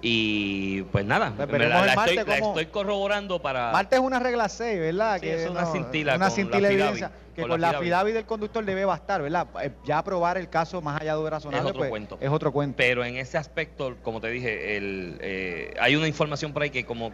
Y 0.06 0.82
pues 0.92 1.06
nada, 1.06 1.32
Pues 1.34 1.66
la, 1.66 1.86
estoy, 1.86 2.16
la 2.16 2.70
corroborando 2.70 3.40
para... 3.40 3.72
Martes 3.72 3.98
es 3.98 4.04
una 4.04 4.18
regla 4.18 4.50
6, 4.50 4.78
¿verdad? 4.78 5.18
Sí, 5.18 5.28
es 5.28 5.48
una 5.48 5.64
cintila 5.64 6.16
Una 6.16 6.28
cintila 6.28 6.68
evidencia. 6.68 7.10
Que 7.34 7.40
con 7.40 7.52
con, 7.52 7.60
la 7.62 7.70
affidavit 7.70 8.12
del 8.12 8.26
conductor 8.26 8.62
debe 8.66 8.84
bastar, 8.84 9.22
¿verdad? 9.22 9.48
Eh, 9.62 9.70
Ya 9.86 9.96
aprobar 9.96 10.36
el 10.36 10.50
caso 10.50 10.82
más 10.82 11.00
allá 11.00 11.16
de 11.16 11.22
lo 11.22 11.30
razonable, 11.30 11.70
otro 11.70 11.78
pues, 11.78 11.88
cuento. 11.88 12.18
es 12.20 12.28
otro 12.28 12.52
cuento. 12.52 12.76
Pero 12.76 13.02
en 13.02 13.16
ese 13.16 13.38
aspecto, 13.38 13.96
como 14.02 14.20
te 14.20 14.28
dije, 14.28 14.76
el, 14.76 15.16
eh, 15.22 15.72
hay 15.80 15.96
una 15.96 16.06
información 16.06 16.52
por 16.52 16.62
ahí 16.62 16.70
que 16.70 16.84
como 16.84 17.10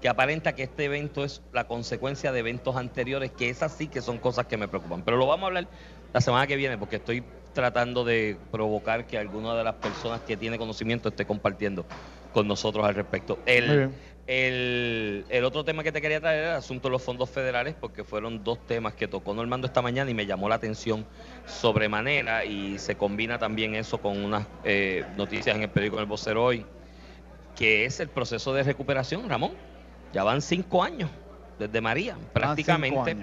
que 0.00 0.08
aparenta 0.08 0.54
que 0.54 0.62
este 0.62 0.84
evento 0.84 1.24
es 1.24 1.42
la 1.52 1.66
consecuencia 1.66 2.30
de 2.30 2.38
eventos 2.38 2.76
anteriores, 2.76 3.32
que 3.32 3.50
esas 3.50 3.72
sí 3.72 3.88
que 3.88 4.00
son 4.00 4.18
cosas 4.18 4.46
que 4.46 4.56
me 4.56 4.68
preocupan. 4.68 5.02
Pero 5.02 5.16
lo 5.16 5.26
vamos 5.26 5.42
a 5.42 5.46
hablar 5.48 5.66
la 6.12 6.20
semana 6.20 6.46
que 6.46 6.54
viene, 6.54 6.78
porque 6.78 6.96
estoy 6.96 7.24
tratando 7.52 8.04
de 8.04 8.38
provocar 8.52 9.06
que 9.08 9.18
alguna 9.18 9.56
de 9.56 9.64
las 9.64 9.74
personas 9.74 10.20
que 10.20 10.36
tiene 10.36 10.56
conocimiento 10.56 11.08
esté 11.08 11.26
compartiendo 11.26 11.84
con 12.32 12.46
nosotros 12.46 12.84
al 12.84 12.94
respecto. 12.94 13.38
El, 13.46 13.90
el, 14.26 15.24
el 15.28 15.44
otro 15.44 15.64
tema 15.64 15.82
que 15.82 15.90
te 15.90 16.02
quería 16.02 16.20
traer 16.20 16.40
era 16.40 16.50
el 16.52 16.58
asunto 16.58 16.88
de 16.88 16.92
los 16.92 17.02
fondos 17.02 17.30
federales, 17.30 17.74
porque 17.80 18.04
fueron 18.04 18.44
dos 18.44 18.66
temas 18.66 18.94
que 18.94 19.08
tocó 19.08 19.32
Normando 19.32 19.66
esta 19.66 19.80
mañana 19.80 20.10
y 20.10 20.14
me 20.14 20.26
llamó 20.26 20.48
la 20.48 20.56
atención 20.56 21.06
sobremanera 21.46 22.44
y 22.44 22.78
se 22.78 22.94
combina 22.94 23.38
también 23.38 23.74
eso 23.74 23.98
con 23.98 24.22
unas 24.22 24.46
eh, 24.64 25.04
noticias 25.16 25.56
en 25.56 25.62
el 25.62 25.70
periódico 25.70 26.00
El 26.00 26.06
Vocero 26.06 26.44
hoy, 26.44 26.66
que 27.56 27.86
es 27.86 28.00
el 28.00 28.08
proceso 28.08 28.52
de 28.52 28.62
recuperación, 28.62 29.28
Ramón. 29.28 29.52
Ya 30.12 30.24
van 30.24 30.42
cinco 30.42 30.82
años 30.82 31.10
desde 31.58 31.80
María, 31.80 32.16
prácticamente. 32.32 33.16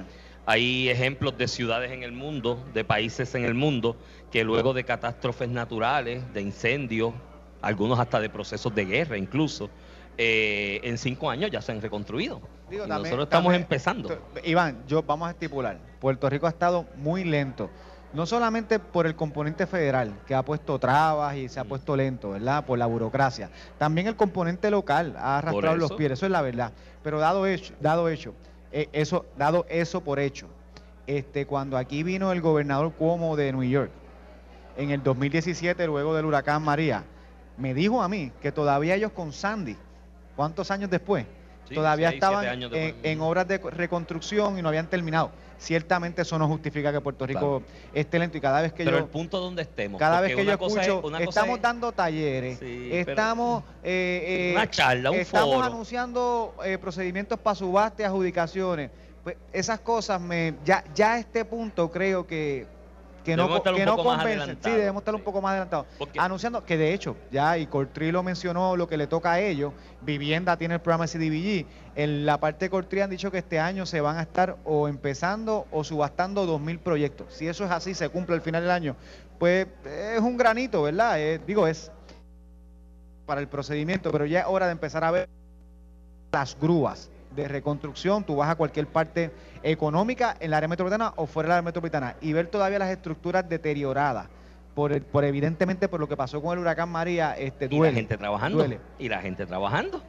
Hay 0.48 0.90
ejemplos 0.90 1.38
de 1.38 1.48
ciudades 1.48 1.92
en 1.92 2.04
el 2.04 2.12
mundo, 2.12 2.64
de 2.74 2.84
países 2.84 3.34
en 3.34 3.46
el 3.46 3.56
mundo, 3.56 3.96
que 4.32 4.44
luego 4.44 4.74
de 4.74 4.84
catástrofes 4.84 5.50
naturales, 5.50 6.34
de 6.34 6.42
incendios, 6.42 7.14
algunos 7.66 8.00
hasta 8.00 8.20
de 8.20 8.30
procesos 8.30 8.74
de 8.76 8.86
guerra 8.86 9.18
incluso, 9.18 9.70
eh, 10.18 10.80
en 10.84 10.98
cinco 10.98 11.30
años 11.30 11.50
ya 11.52 11.62
se 11.62 11.72
han 11.72 11.82
reconstruido. 11.82 12.40
Digo, 12.70 12.86
Y 12.86 12.88
también- 12.88 13.04
nosotros 13.04 13.24
estamos 13.26 13.46
también- 13.46 13.62
empezando. 13.64 14.18
Iván, 14.44 14.84
yo 14.88 15.02
vamos 15.04 15.28
a 15.28 15.32
estipular. 15.32 15.78
Puerto 16.00 16.30
Rico 16.30 16.46
ha 16.46 16.50
estado 16.50 16.86
muy 16.98 17.24
lento. 17.24 17.70
No 18.14 18.26
solamente 18.26 18.80
por 18.80 19.08
el 19.08 19.16
componente 19.16 19.68
federal, 19.68 20.14
que 20.26 20.34
ha 20.36 20.42
puesto 20.44 20.80
trabas 20.80 21.36
y 21.36 21.50
se 21.50 21.60
ha 21.60 21.66
Mm. 21.66 21.68
puesto 21.68 21.96
lento, 21.98 22.30
¿verdad? 22.30 22.64
Por 22.66 22.80
la 22.80 22.86
burocracia. 22.86 23.50
También 23.78 24.08
el 24.08 24.16
componente 24.16 24.72
local 24.72 25.16
ha 25.18 25.40
arrastrado 25.40 25.76
los 25.76 25.92
pies, 25.94 26.12
eso 26.12 26.26
es 26.26 26.32
la 26.32 26.42
verdad. 26.42 26.72
Pero 27.04 27.20
dado 27.20 27.46
hecho, 27.46 27.74
dado 27.82 28.08
hecho, 28.08 28.34
eh, 28.72 28.88
eso, 28.94 29.26
dado 29.38 29.66
eso 29.70 30.02
por 30.02 30.20
hecho, 30.20 30.48
este, 31.08 31.46
cuando 31.46 31.78
aquí 31.78 32.04
vino 32.04 32.32
el 32.32 32.40
gobernador 32.42 32.94
Cuomo 32.94 33.36
de 33.36 33.52
New 33.52 33.64
York, 33.64 33.92
en 34.78 34.92
el 34.92 35.04
2017, 35.04 35.86
luego 35.86 36.16
del 36.16 36.26
huracán 36.26 36.62
María, 36.64 37.04
me 37.58 37.74
dijo 37.74 38.02
a 38.02 38.10
mí 38.10 38.32
que 38.42 38.52
todavía 38.52 38.96
ellos 38.96 39.12
con 39.12 39.32
Sandy, 39.32 39.76
¿cuántos 40.36 40.72
años 40.72 40.90
después? 40.90 41.26
Sí, 41.68 41.74
todavía 41.74 42.10
seis, 42.10 42.22
estaban 42.22 42.46
en, 42.74 43.22
obras 43.22 43.48
de 43.48 43.58
reconstrucción 43.58 44.60
y 44.60 44.62
no 44.62 44.70
habían 44.70 44.88
terminado. 44.88 45.32
Ciertamente 45.58 46.22
eso 46.22 46.38
no 46.38 46.48
justifica 46.48 46.92
que 46.92 47.00
Puerto 47.02 47.26
Rico 47.26 47.64
esté 47.94 48.20
lento 48.20 48.38
y 48.38 48.42
cada 48.42 48.62
vez 48.62 48.74
que 48.74 48.84
Pero 48.84 48.98
yo 49.00 49.04
el 49.06 49.10
punto 49.10 49.40
donde 49.40 49.62
estemos. 49.64 49.98
cada 49.98 50.20
vez 50.22 50.36
que 50.36 50.44
yo 50.46 50.52
es- 50.52 50.60
escucho, 50.62 51.02
estamos 51.20 51.56
es- 51.56 51.62
dando 51.62 51.92
talleres, 51.94 52.60
Sí, 52.60 52.90
pero- 52.92 53.10
estamos 53.12 53.64
eh, 53.82 54.52
eh, 54.52 54.54
Una 54.54 54.70
charla, 54.70 55.12
un 55.12 55.18
estamos 55.18 55.56
foro. 55.56 55.66
anunciando 55.66 56.56
eh, 56.66 56.78
procedimientos 56.78 57.40
para 57.40 57.56
subasta 57.56 58.04
y 58.04 58.06
adjudicaciones. 58.06 58.92
Pues 59.24 59.38
esas 59.54 59.80
cosas 59.80 60.22
me 60.22 60.56
ya 60.66 60.84
ya 60.94 61.14
a 61.14 61.20
este 61.20 61.46
punto 61.46 61.90
creo 61.90 62.28
que 62.28 62.68
que 63.26 63.36
no, 63.36 63.62
que 63.64 63.86
no 63.86 63.98
convencen. 63.98 64.58
Sí, 64.64 64.70
debemos 64.70 65.02
estar 65.02 65.16
un 65.16 65.22
poco 65.22 65.42
más 65.42 65.52
adelantados. 65.52 65.88
Anunciando 66.18 66.64
que 66.64 66.78
de 66.78 66.94
hecho, 66.94 67.18
ya, 67.32 67.58
y 67.58 67.66
Cortri 67.66 68.12
lo 68.12 68.22
mencionó, 68.22 68.78
lo 68.78 68.88
que 68.88 68.98
le 68.98 69.08
toca 69.08 69.34
a 69.34 69.40
ellos, 69.40 69.74
Vivienda 70.02 70.56
tiene 70.58 70.76
el 70.76 70.80
programa 70.80 71.08
CDBG, 71.08 71.66
en 71.96 72.26
la 72.26 72.40
parte 72.40 72.66
de 72.66 72.70
Cortri 72.70 73.02
han 73.02 73.10
dicho 73.10 73.32
que 73.32 73.40
este 73.40 73.60
año 73.60 73.86
se 73.86 74.00
van 74.00 74.18
a 74.18 74.22
estar 74.22 74.58
o 74.64 74.88
empezando 74.88 75.66
o 75.72 75.84
subastando 75.84 76.46
2.000 76.46 76.80
proyectos. 76.80 77.34
Si 77.34 77.48
eso 77.48 77.66
es 77.66 77.72
así, 77.72 77.96
se 77.96 78.10
cumple 78.10 78.36
al 78.36 78.42
final 78.42 78.62
del 78.62 78.72
año, 78.72 78.96
pues 79.40 79.68
es 79.86 80.22
un 80.22 80.38
granito, 80.38 80.84
¿verdad? 80.84 81.20
Eh, 81.20 81.42
digo, 81.46 81.66
es 81.68 81.92
para 83.26 83.42
el 83.42 83.48
procedimiento, 83.48 84.12
pero 84.12 84.26
ya 84.26 84.42
es 84.42 84.46
hora 84.48 84.68
de 84.68 84.74
empezar 84.74 85.04
a 85.04 85.10
ver 85.10 85.30
las 86.32 86.56
grúas 86.60 87.10
de 87.36 87.48
reconstrucción, 87.48 88.24
tú 88.24 88.38
vas 88.38 88.50
a 88.50 88.56
cualquier 88.56 88.88
parte 88.88 89.32
económica 89.64 90.36
en 90.40 90.52
la 90.52 90.58
área 90.58 90.68
metropolitana 90.70 91.14
o 91.18 91.26
fuera 91.28 91.48
de 91.48 91.50
la 91.50 91.56
área 91.56 91.66
metropolitana 91.66 92.16
y 92.22 92.34
ver 92.34 92.48
todavía 92.48 92.80
las 92.80 92.90
estructuras 92.90 93.48
deterioradas 93.50 94.28
por, 94.74 94.92
el- 94.94 95.02
por 95.04 95.24
evidentemente 95.24 95.88
por 95.88 96.00
lo 96.00 96.08
que 96.08 96.18
pasó 96.18 96.42
con 96.42 96.54
el 96.54 96.60
huracán 96.60 96.90
María, 96.90 97.34
este 97.38 97.68
y 97.70 97.80
la 97.80 97.92
gente 97.92 98.18
trabajando. 98.18 98.58
duele. 98.60 98.80
Y 99.00 99.10
la 99.10 99.22
gente 99.22 99.46
trabajando. 99.46 100.02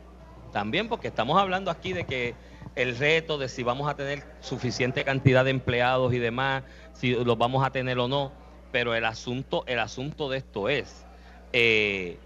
También 0.52 0.88
porque 0.88 1.08
estamos 1.08 1.40
hablando 1.40 1.70
aquí 1.70 1.92
de 1.92 2.04
que 2.04 2.34
el 2.74 2.96
reto 2.96 3.38
de 3.38 3.48
si 3.48 3.62
vamos 3.62 3.88
a 3.88 3.94
tener 3.94 4.22
suficiente 4.40 5.04
cantidad 5.04 5.44
de 5.44 5.50
empleados 5.50 6.12
y 6.14 6.18
demás, 6.18 6.62
si 6.92 7.12
los 7.12 7.38
vamos 7.38 7.66
a 7.66 7.70
tener 7.70 7.98
o 7.98 8.08
no, 8.08 8.32
pero 8.72 8.94
el 8.94 9.04
asunto, 9.04 9.64
el 9.66 9.78
asunto 9.78 10.28
de 10.28 10.38
esto 10.38 10.68
es 10.68 11.04
eh, 11.52 12.18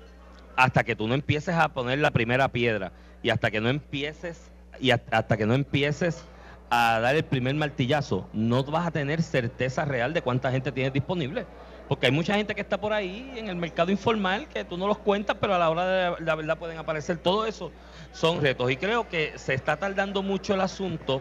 hasta 0.56 0.82
que 0.84 0.96
tú 0.96 1.06
no 1.06 1.14
empieces 1.14 1.54
a 1.54 1.68
poner 1.68 1.98
la 1.98 2.10
primera 2.10 2.48
piedra 2.48 2.92
y 3.22 3.30
hasta 3.30 3.50
que 3.50 3.60
no 3.60 3.68
empieces 3.68 4.49
y 4.80 4.90
hasta, 4.90 5.36
que 5.36 5.46
no 5.46 5.54
empieces 5.54 6.24
a 6.70 7.00
dar 7.00 7.16
el 7.16 7.24
primer 7.24 7.54
martillazo, 7.54 8.28
no 8.32 8.62
vas 8.64 8.86
a 8.86 8.90
tener 8.90 9.22
certeza 9.22 9.84
real 9.84 10.12
de 10.14 10.22
cuánta 10.22 10.50
gente 10.50 10.70
tienes 10.72 10.92
disponible. 10.92 11.44
Porque 11.88 12.06
hay 12.06 12.12
mucha 12.12 12.34
gente 12.34 12.54
que 12.54 12.60
está 12.60 12.78
por 12.78 12.92
ahí 12.92 13.32
en 13.36 13.48
el 13.48 13.56
mercado 13.56 13.90
informal 13.90 14.46
que 14.46 14.64
tú 14.64 14.76
no 14.78 14.86
los 14.86 14.98
cuentas, 14.98 15.36
pero 15.40 15.56
a 15.56 15.58
la 15.58 15.68
hora 15.70 15.86
de 15.86 16.24
la 16.24 16.36
verdad 16.36 16.56
pueden 16.56 16.78
aparecer. 16.78 17.18
Todo 17.18 17.46
eso 17.46 17.72
son 18.12 18.40
retos. 18.40 18.70
Y 18.70 18.76
creo 18.76 19.08
que 19.08 19.32
se 19.36 19.54
está 19.54 19.76
tardando 19.76 20.22
mucho 20.22 20.54
el 20.54 20.60
asunto, 20.60 21.20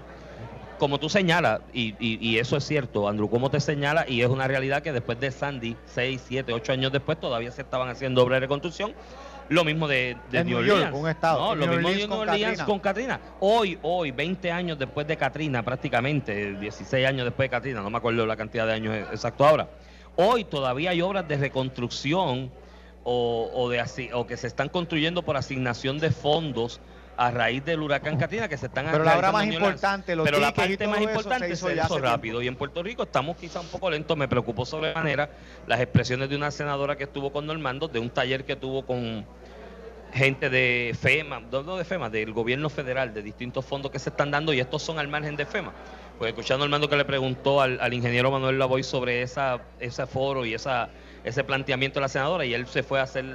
como 0.78 1.00
tú 1.00 1.10
señalas, 1.10 1.62
y, 1.74 1.95
y- 2.00 2.19
y 2.22 2.38
eso 2.38 2.56
es 2.56 2.63
cierto, 2.65 3.08
Andrew, 3.10 3.30
como 3.30 3.50
te 3.50 3.60
señala, 3.60 4.06
y 4.08 4.22
es 4.22 4.28
una 4.30 4.48
realidad 4.48 4.84
que 4.84 4.93
después 4.93 5.19
de 5.19 5.32
Sandy, 5.32 5.76
6, 5.88 6.22
7, 6.28 6.54
8 6.54 6.72
años 6.72 6.91
después, 6.91 7.19
todavía 7.19 7.52
se 7.52 7.63
estaban 7.63 7.89
haciendo 7.89 8.22
obras 8.24 8.38
de 8.38 8.41
reconstrucción. 8.41 8.93
Lo 9.50 9.64
mismo 9.64 9.88
de, 9.88 10.16
de 10.32 10.44
New 10.44 10.60
New 10.60 10.68
York, 10.68 10.78
Orleans. 10.78 10.98
un 10.98 11.10
estado. 11.10 11.40
No, 11.40 11.56
lo 11.56 11.66
New 11.66 11.76
mismo 11.76 11.90
de 11.90 11.96
New 11.96 12.08
con 12.08 12.20
Orleans 12.20 12.64
con 12.64 12.80
Katrina. 12.80 13.20
Hoy, 13.40 13.80
hoy, 13.82 14.12
20 14.12 14.52
años 14.52 14.78
después 14.78 15.08
de 15.08 15.18
Katrina, 15.18 15.64
prácticamente, 15.64 16.54
16 16.56 17.08
años 17.08 17.26
después 17.26 17.46
de 17.48 17.50
Katrina, 17.50 17.82
no 17.82 17.90
me 17.90 17.98
acuerdo 17.98 18.26
la 18.26 18.38
cantidad 18.38 18.68
de 18.68 18.74
años 18.74 18.96
exacto 19.12 19.46
ahora. 19.46 19.70
Hoy 20.16 20.44
todavía 20.44 20.92
hay 20.92 21.02
obras 21.02 21.28
de 21.28 21.38
reconstrucción 21.38 22.52
o, 23.04 23.50
o 23.54 23.70
de 23.70 23.84
o 24.14 24.28
que 24.28 24.38
se 24.38 24.48
están 24.48 24.70
construyendo 24.70 25.24
por 25.24 25.38
asignación 25.38 25.98
de 26.00 26.12
fondos 26.12 26.80
a 27.20 27.32
raíz 27.32 27.66
del 27.66 27.82
huracán 27.82 28.18
Katrina 28.18 28.48
que 28.48 28.58
se 28.58 28.68
están 28.68 28.88
Pero 28.90 29.04
la 29.04 29.18
obra 29.18 29.34
más 29.34 29.46
importante, 29.46 30.16
los 30.16 30.24
Pero 30.24 30.40
la 30.40 30.54
parte 30.54 30.88
más 30.88 31.02
importante 31.02 31.48
se 31.48 31.48
se 31.48 31.54
hizo 31.54 31.68
hizo, 31.68 31.76
ya 31.76 31.84
hace 31.84 32.00
rápido. 32.00 32.42
Y 32.42 32.48
en 32.48 32.56
Puerto 32.56 32.82
Rico 32.82 33.04
estamos 33.04 33.36
quizá 33.36 33.60
un 33.60 33.68
poco 33.68 33.90
lentos. 33.90 34.16
Me 34.16 34.30
preocupó 34.30 34.66
sobremanera 34.66 35.30
las 35.68 35.82
expresiones 35.82 36.30
de 36.30 36.38
una 36.38 36.50
senadora 36.50 36.96
que 36.96 37.04
estuvo 37.04 37.34
con 37.34 37.46
Normando, 37.46 37.90
de 37.90 38.00
un 38.00 38.10
taller 38.10 38.46
que 38.46 38.56
tuvo 38.56 38.86
con 38.86 39.26
gente 40.13 40.50
de 40.50 40.95
FEMA, 41.00 41.39
no 41.39 41.78
de 41.78 41.86
FEMA, 41.86 42.10
del 42.10 42.34
gobierno 42.34 42.69
federal, 42.69 43.13
de 43.13 43.22
distintos 43.22 43.65
fondos 43.65 43.91
que 43.91 44.00
se 44.00 44.10
están 44.10 44.32
dando 44.32 44.54
y 44.54 44.60
estos 44.60 44.82
son 44.82 45.00
al 45.00 45.08
margen 45.08 45.36
de 45.36 45.45
FEMA. 45.45 45.74
Pues 46.17 46.30
escuchando 46.30 46.65
al 46.65 46.69
mando 46.69 46.89
que 46.89 46.98
le 46.98 47.06
preguntó 47.06 47.62
al, 47.62 47.80
al 47.80 47.93
ingeniero 47.93 48.30
Manuel 48.32 48.60
Lavoy 48.60 48.84
sobre 48.84 49.22
esa, 49.22 49.62
ese 49.80 50.06
foro 50.06 50.45
y 50.45 50.54
esa, 50.54 50.89
ese 51.24 51.43
planteamiento 51.43 52.00
de 52.00 52.02
la 52.02 52.10
senadora 52.10 52.45
y 52.45 52.54
él 52.54 52.67
se 52.67 52.84
fue 52.84 53.00
a 53.00 53.04
hacer 53.04 53.26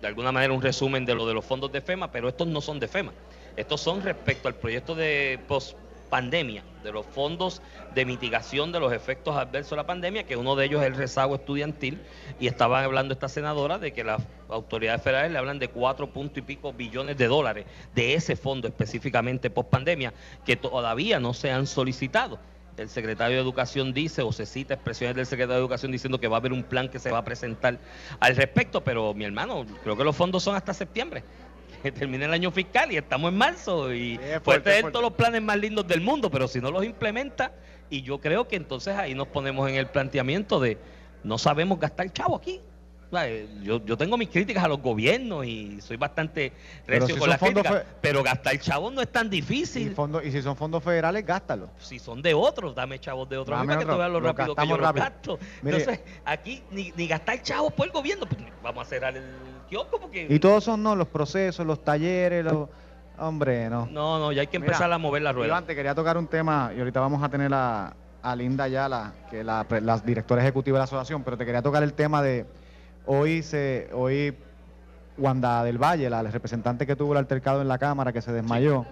de 0.00 0.06
alguna 0.06 0.30
manera 0.30 0.52
un 0.52 0.62
resumen 0.62 1.04
de 1.04 1.14
lo 1.14 1.26
de 1.26 1.34
los 1.34 1.44
fondos 1.44 1.72
de 1.72 1.80
FEMA, 1.80 2.12
pero 2.12 2.28
estos 2.28 2.46
no 2.46 2.60
son 2.60 2.78
de 2.78 2.88
FEMA. 2.88 3.12
Estos 3.56 3.80
son 3.80 4.02
respecto 4.02 4.48
al 4.48 4.54
proyecto 4.54 4.94
de 4.94 5.40
post 5.48 5.76
pandemia, 6.06 6.62
de 6.82 6.92
los 6.92 7.04
fondos 7.04 7.60
de 7.94 8.04
mitigación 8.04 8.72
de 8.72 8.80
los 8.80 8.92
efectos 8.92 9.36
adversos 9.36 9.70
de 9.70 9.76
la 9.76 9.86
pandemia, 9.86 10.24
que 10.24 10.36
uno 10.36 10.56
de 10.56 10.66
ellos 10.66 10.80
es 10.80 10.86
el 10.86 10.94
rezago 10.94 11.34
estudiantil, 11.34 12.00
y 12.40 12.46
estaban 12.46 12.84
hablando 12.84 13.12
esta 13.14 13.28
senadora 13.28 13.78
de 13.78 13.92
que 13.92 14.04
las 14.04 14.22
autoridades 14.48 15.02
federales 15.02 15.32
le 15.32 15.38
hablan 15.38 15.58
de 15.58 15.68
cuatro 15.68 16.08
punto 16.10 16.38
y 16.38 16.42
pico 16.42 16.72
billones 16.72 17.16
de 17.16 17.26
dólares 17.26 17.66
de 17.94 18.14
ese 18.14 18.36
fondo 18.36 18.68
específicamente 18.68 19.50
post 19.50 19.70
pandemia, 19.70 20.12
que 20.44 20.56
todavía 20.56 21.20
no 21.20 21.34
se 21.34 21.50
han 21.50 21.66
solicitado. 21.66 22.38
El 22.76 22.90
secretario 22.90 23.36
de 23.36 23.42
Educación 23.42 23.94
dice, 23.94 24.20
o 24.20 24.32
se 24.32 24.44
cita 24.44 24.74
expresiones 24.74 25.16
del 25.16 25.24
secretario 25.24 25.54
de 25.54 25.60
Educación 25.60 25.92
diciendo 25.92 26.20
que 26.20 26.28
va 26.28 26.36
a 26.36 26.40
haber 26.40 26.52
un 26.52 26.62
plan 26.62 26.90
que 26.90 26.98
se 26.98 27.10
va 27.10 27.18
a 27.18 27.24
presentar 27.24 27.78
al 28.20 28.36
respecto, 28.36 28.84
pero 28.84 29.14
mi 29.14 29.24
hermano, 29.24 29.64
creo 29.82 29.96
que 29.96 30.04
los 30.04 30.14
fondos 30.14 30.42
son 30.42 30.56
hasta 30.56 30.74
septiembre 30.74 31.24
que 31.92 31.98
termine 32.00 32.24
el 32.24 32.32
año 32.32 32.50
fiscal 32.50 32.90
y 32.92 32.96
estamos 32.96 33.30
en 33.30 33.38
marzo 33.38 33.92
y 33.94 34.16
puede 34.18 34.40
fuerte, 34.40 34.58
es 34.58 34.64
tener 34.64 34.80
fuerte. 34.82 34.92
todos 34.92 35.04
los 35.04 35.12
planes 35.14 35.42
más 35.42 35.56
lindos 35.58 35.86
del 35.86 36.00
mundo, 36.00 36.30
pero 36.30 36.48
si 36.48 36.60
no 36.60 36.70
los 36.70 36.84
implementa, 36.84 37.52
y 37.90 38.02
yo 38.02 38.18
creo 38.20 38.48
que 38.48 38.56
entonces 38.56 38.96
ahí 38.96 39.14
nos 39.14 39.28
ponemos 39.28 39.68
en 39.68 39.76
el 39.76 39.86
planteamiento 39.86 40.58
de 40.60 40.78
no 41.22 41.38
sabemos 41.38 41.78
gastar 41.78 42.12
chavo 42.12 42.36
aquí. 42.36 42.60
Yo, 43.62 43.82
yo 43.84 43.96
tengo 43.96 44.16
mis 44.18 44.28
críticas 44.28 44.64
a 44.64 44.68
los 44.68 44.80
gobiernos 44.82 45.46
y 45.46 45.80
soy 45.80 45.96
bastante 45.96 46.52
Pero 46.84 47.00
recio 47.00 47.14
si 47.14 47.20
con 47.20 47.30
las 47.30 47.38
críticas, 47.38 47.84
pero 48.00 48.22
gastar 48.24 48.58
chavos 48.58 48.92
no 48.92 49.00
es 49.00 49.08
tan 49.10 49.28
Y, 49.28 49.30
difícil. 49.30 49.94
fondo- 49.94 50.20
y 50.22 50.32
si 50.32 50.42
son 50.42 50.56
fondos 50.56 50.82
federales, 50.82 51.24
gástalo. 51.24 51.70
Si 51.78 52.00
son 52.00 52.20
de 52.20 52.34
otros, 52.34 52.74
dame 52.74 52.98
chavos 52.98 53.28
de 53.28 53.38
otros 53.38 53.64
para 53.64 53.78
que 53.78 53.86
tú 53.86 53.96
veas 53.96 54.10
lo 54.10 54.18
rápido 54.20 54.56
que 54.56 54.66
yo 54.66 54.76
los 54.76 54.80
rápido. 54.86 55.04
gasto. 55.04 55.38
Mire. 55.62 55.78
Entonces, 55.78 56.04
aquí 56.24 56.62
ni, 56.72 56.92
ni 56.96 57.06
gastar 57.06 57.40
chavos 57.42 57.72
por 57.72 57.86
el 57.86 57.92
gobierno, 57.92 58.26
pues 58.26 58.42
vamos 58.60 58.84
a 58.84 58.90
cerrar 58.90 59.16
el 59.16 59.22
kiosco 59.66 59.98
porque... 60.00 60.26
Y 60.28 60.38
todos 60.38 60.64
son, 60.64 60.82
no, 60.82 60.94
los 60.96 61.08
procesos, 61.08 61.66
los 61.66 61.82
talleres, 61.84 62.44
los... 62.44 62.68
Hombre, 63.18 63.70
no. 63.70 63.86
No, 63.86 64.18
no, 64.18 64.30
ya 64.32 64.42
hay 64.42 64.46
que 64.46 64.58
Mira, 64.58 64.72
empezar 64.72 64.92
a 64.92 64.98
mover 64.98 65.22
la 65.22 65.32
rueda. 65.32 65.48
Iván, 65.48 65.64
te 65.64 65.74
quería 65.74 65.94
tocar 65.94 66.18
un 66.18 66.26
tema 66.26 66.72
y 66.76 66.78
ahorita 66.78 67.00
vamos 67.00 67.22
a 67.22 67.28
tener 67.30 67.50
a, 67.54 67.94
a 68.22 68.36
Linda 68.36 68.64
Ayala, 68.64 69.12
que 69.30 69.40
es 69.40 69.46
la, 69.46 69.64
pre- 69.64 69.80
la 69.80 69.98
directora 69.98 70.42
ejecutiva 70.42 70.76
de 70.76 70.80
la 70.80 70.84
asociación, 70.84 71.22
pero 71.22 71.38
te 71.38 71.46
quería 71.46 71.62
tocar 71.62 71.82
el 71.82 71.94
tema 71.94 72.20
de 72.22 72.44
hoy 73.06 73.42
se 73.42 73.88
hoy 73.94 74.36
Wanda 75.16 75.64
del 75.64 75.78
Valle, 75.78 76.10
la 76.10 76.22
representante 76.24 76.86
que 76.86 76.94
tuvo 76.94 77.12
el 77.12 77.18
altercado 77.18 77.62
en 77.62 77.68
la 77.68 77.78
Cámara, 77.78 78.12
que 78.12 78.20
se 78.20 78.32
desmayó, 78.32 78.84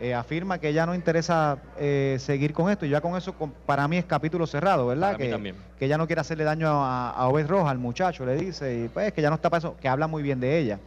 eh, 0.00 0.14
afirma 0.14 0.58
que 0.58 0.72
ya 0.72 0.86
no 0.86 0.94
interesa 0.94 1.58
eh, 1.78 2.16
seguir 2.20 2.52
con 2.52 2.70
esto 2.70 2.86
y 2.86 2.88
ya 2.90 3.00
con 3.00 3.16
eso 3.16 3.32
con- 3.32 3.52
para 3.66 3.86
mí 3.88 3.96
es 3.96 4.04
capítulo 4.04 4.46
cerrado, 4.46 4.86
¿verdad? 4.86 5.08
Para 5.12 5.18
mí 5.18 5.24
que, 5.24 5.30
también. 5.30 5.56
que 5.78 5.88
ya 5.88 5.98
no 5.98 6.06
quiere 6.06 6.20
hacerle 6.20 6.44
daño 6.44 6.68
a, 6.84 7.10
a 7.10 7.28
Obed 7.28 7.46
Roja, 7.48 7.70
al 7.70 7.78
muchacho, 7.78 8.24
le 8.24 8.36
dice, 8.36 8.84
y 8.84 8.88
pues 8.88 9.12
que 9.12 9.22
ya 9.22 9.28
no 9.30 9.34
está 9.36 9.50
para 9.50 9.58
eso, 9.58 9.76
que 9.80 9.88
habla 9.88 10.06
muy 10.06 10.22
bien 10.22 10.38
de 10.40 10.58
ella 10.58 10.78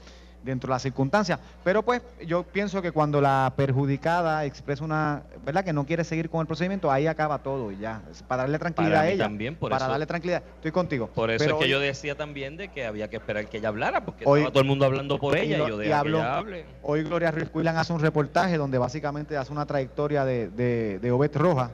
dentro 0.43 0.67
de 0.67 0.71
las 0.75 0.81
circunstancias. 0.81 1.39
Pero 1.63 1.83
pues 1.83 2.01
yo 2.25 2.43
pienso 2.43 2.81
que 2.81 2.91
cuando 2.91 3.21
la 3.21 3.53
perjudicada 3.55 4.45
expresa 4.45 4.83
una, 4.83 5.23
¿verdad? 5.45 5.63
Que 5.63 5.73
no 5.73 5.85
quiere 5.85 6.03
seguir 6.03 6.29
con 6.29 6.41
el 6.41 6.47
procedimiento, 6.47 6.91
ahí 6.91 7.07
acaba 7.07 7.39
todo 7.39 7.71
y 7.71 7.77
ya. 7.77 8.01
Para 8.27 8.43
darle 8.43 8.59
tranquilidad 8.59 8.95
Para 8.97 9.07
a 9.07 9.09
ella. 9.11 9.23
también, 9.25 9.55
por 9.55 9.69
para 9.69 9.85
eso- 9.85 9.91
darle 9.91 10.05
tranquilidad. 10.05 10.43
Estoy 10.55 10.71
contigo. 10.71 11.07
Por 11.07 11.29
eso 11.31 11.43
Pero 11.43 11.55
es 11.55 11.59
que 11.59 11.65
hoy- 11.65 11.71
yo 11.71 11.79
decía 11.79 12.15
también 12.15 12.57
de 12.57 12.69
que 12.69 12.85
había 12.85 13.09
que 13.09 13.17
esperar 13.17 13.47
que 13.47 13.57
ella 13.57 13.69
hablara, 13.69 14.03
porque 14.05 14.23
Hoy- 14.25 14.39
estaba 14.41 14.53
todo 14.53 14.61
el 14.61 14.67
mundo 14.69 14.85
hablando 14.85 15.19
por 15.19 15.37
ella 15.37 15.55
y, 15.55 15.59
lo- 15.59 15.67
yo 15.69 15.83
y 15.83 15.91
habló. 15.91 16.17
ella 16.19 16.37
hable. 16.37 16.65
Hoy 16.81 17.03
Gloria 17.03 17.31
Ruiz 17.31 17.49
Cuilan 17.49 17.77
hace 17.77 17.93
un 17.93 17.99
reportaje 17.99 18.57
donde 18.57 18.77
básicamente 18.77 19.37
hace 19.37 19.51
una 19.51 19.65
trayectoria 19.65 20.25
de, 20.25 20.49
de, 20.49 20.99
de 20.99 21.11
Obed 21.11 21.35
Roja. 21.35 21.71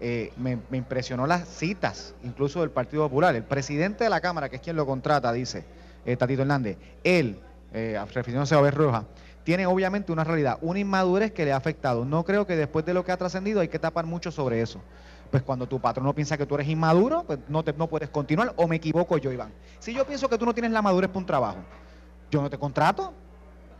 Eh, 0.00 0.32
me, 0.36 0.58
me 0.70 0.76
impresionó 0.78 1.26
las 1.26 1.48
citas, 1.48 2.14
incluso 2.22 2.60
del 2.60 2.70
Partido 2.70 3.02
Popular. 3.08 3.34
El 3.34 3.42
presidente 3.42 4.04
de 4.04 4.10
la 4.10 4.20
Cámara, 4.20 4.48
que 4.48 4.54
es 4.56 4.62
quien 4.62 4.76
lo 4.76 4.86
contrata, 4.86 5.32
dice 5.32 5.64
eh, 6.06 6.16
Tatito 6.16 6.42
Hernández, 6.42 6.76
él, 7.02 7.40
eh, 7.72 7.98
refiriéndose 8.14 8.54
a 8.54 8.60
Obed 8.60 8.74
Roja, 8.74 9.04
tiene 9.44 9.66
obviamente 9.66 10.12
una 10.12 10.24
realidad, 10.24 10.58
una 10.60 10.78
inmadurez 10.78 11.32
que 11.32 11.44
le 11.44 11.52
ha 11.52 11.56
afectado. 11.56 12.04
No 12.04 12.24
creo 12.24 12.46
que 12.46 12.54
después 12.56 12.84
de 12.84 12.92
lo 12.94 13.04
que 13.04 13.12
ha 13.12 13.16
trascendido 13.16 13.60
hay 13.60 13.68
que 13.68 13.78
tapar 13.78 14.04
mucho 14.06 14.30
sobre 14.30 14.60
eso. 14.60 14.80
Pues 15.30 15.42
cuando 15.42 15.66
tu 15.66 15.78
patrono 15.80 16.14
piensa 16.14 16.36
que 16.38 16.46
tú 16.46 16.54
eres 16.54 16.68
inmaduro, 16.68 17.24
pues 17.24 17.38
no, 17.48 17.62
te, 17.62 17.72
no 17.74 17.86
puedes 17.86 18.08
continuar. 18.10 18.52
O 18.56 18.66
me 18.66 18.76
equivoco 18.76 19.18
yo, 19.18 19.30
Iván. 19.32 19.52
Si 19.78 19.92
yo 19.94 20.06
pienso 20.06 20.28
que 20.28 20.38
tú 20.38 20.46
no 20.46 20.54
tienes 20.54 20.70
la 20.72 20.80
madurez 20.82 21.08
para 21.08 21.18
un 21.18 21.26
trabajo, 21.26 21.58
yo 22.30 22.40
no 22.42 22.48
te 22.50 22.58
contrato. 22.58 23.12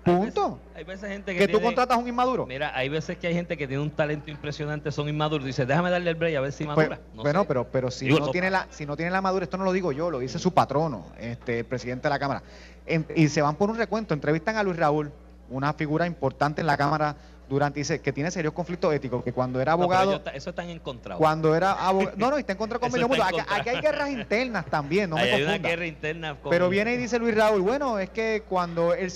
Hay 0.05 0.15
Punto. 0.15 0.51
veces- 0.53 0.61
Hay 0.77 0.85
veces 0.85 1.11
gente 1.11 1.33
que, 1.33 1.39
Que 1.41 1.49
tú 1.49 1.61
contratas 1.61 1.97
a 1.97 2.01
un 2.01 2.07
inmaduro. 2.09 2.47
Mira, 2.47 2.73
hay 2.75 2.89
veces 2.89 3.19
que 3.19 3.27
hay 3.27 3.35
gente 3.35 3.57
que 3.59 3.67
tiene 3.67 3.83
un 3.83 3.91
talento 3.91 4.31
impresionante, 4.31 4.91
son 4.93 5.09
inmaduros. 5.09 5.45
Dice, 5.47 5.67
déjame 5.67 5.91
darle 5.91 6.09
el 6.11 6.17
break 6.17 6.37
a 6.37 6.41
ver 6.41 6.53
si 6.53 6.65
Pues, 6.65 6.77
madura. 6.77 7.01
No 7.15 7.23
bueno, 7.23 7.41
sé. 7.43 7.49
pero, 7.49 7.65
pero 7.71 7.91
si 7.91 8.07
Digo, 8.07 8.21
no 8.21 8.31
tiene 8.31 8.49
la, 8.51 8.67
si 8.71 8.87
no 8.87 8.97
tiene 8.97 9.11
la 9.11 9.21
madurez, 9.21 9.49
esto 9.49 9.59
no 9.59 9.65
lo 9.65 9.73
digo 9.73 9.93
yo, 9.93 10.11
lo 10.11 10.19
dice 10.21 10.39
su 10.39 10.53
patrono, 10.55 11.07
este, 11.19 11.59
el 11.61 11.65
presidente 11.67 12.05
de 12.05 12.11
la 12.11 12.19
Cámara. 12.19 12.43
En- 12.89 13.07
y 13.15 13.29
se 13.29 13.43
van 13.43 13.57
por 13.57 13.71
un 13.71 13.77
recuento, 13.77 14.15
entrevistan 14.15 14.57
a 14.57 14.63
Luis 14.63 14.77
Raúl, 14.77 15.13
una 15.51 15.73
figura 15.73 16.07
importante 16.07 16.61
en 16.61 16.67
la 16.67 16.77
Cámara 16.77 17.17
durante, 17.49 17.81
dice 17.81 18.01
que 18.01 18.13
tiene 18.13 18.31
serios 18.31 18.53
conflictos 18.53 18.93
éticos, 18.95 19.25
que 19.25 19.33
cuando 19.33 19.61
era 19.61 19.73
abogado, 19.73 20.21
eso 20.35 20.51
están 20.51 20.69
encontrados. 20.69 21.19
cuando 21.19 21.55
era 21.55 21.73
abogado, 21.73 22.13
no, 22.19 22.31
no, 22.31 22.37
está 22.39 22.53
en 22.53 22.59
contra 22.59 22.79
con 22.81 22.93
medio 22.93 23.09
mundo. 23.09 23.23
está 23.25 23.35
en 23.35 23.41
Aquí, 23.41 23.49
contra. 23.49 23.57
aquí 23.63 23.69
hay 23.71 23.81
guerras 23.83 24.11
internas 24.11 24.67
también, 24.67 25.09
no 25.09 25.17
me 25.17 25.23
Ahí 25.23 25.29
hay 25.31 25.43
una 25.43 25.53
confunda. 25.53 25.69
guerra 25.69 25.87
interna. 25.87 26.35
con- 26.41 26.51
Pero 26.51 26.69
viene 26.69 26.93
y 26.95 26.97
dice 26.99 27.19
Luis 27.19 27.35
Raúl, 27.35 27.63
bueno, 27.63 27.99
es 27.99 28.11
que 28.11 28.43
cuando 28.49 28.93
él... 28.95 29.13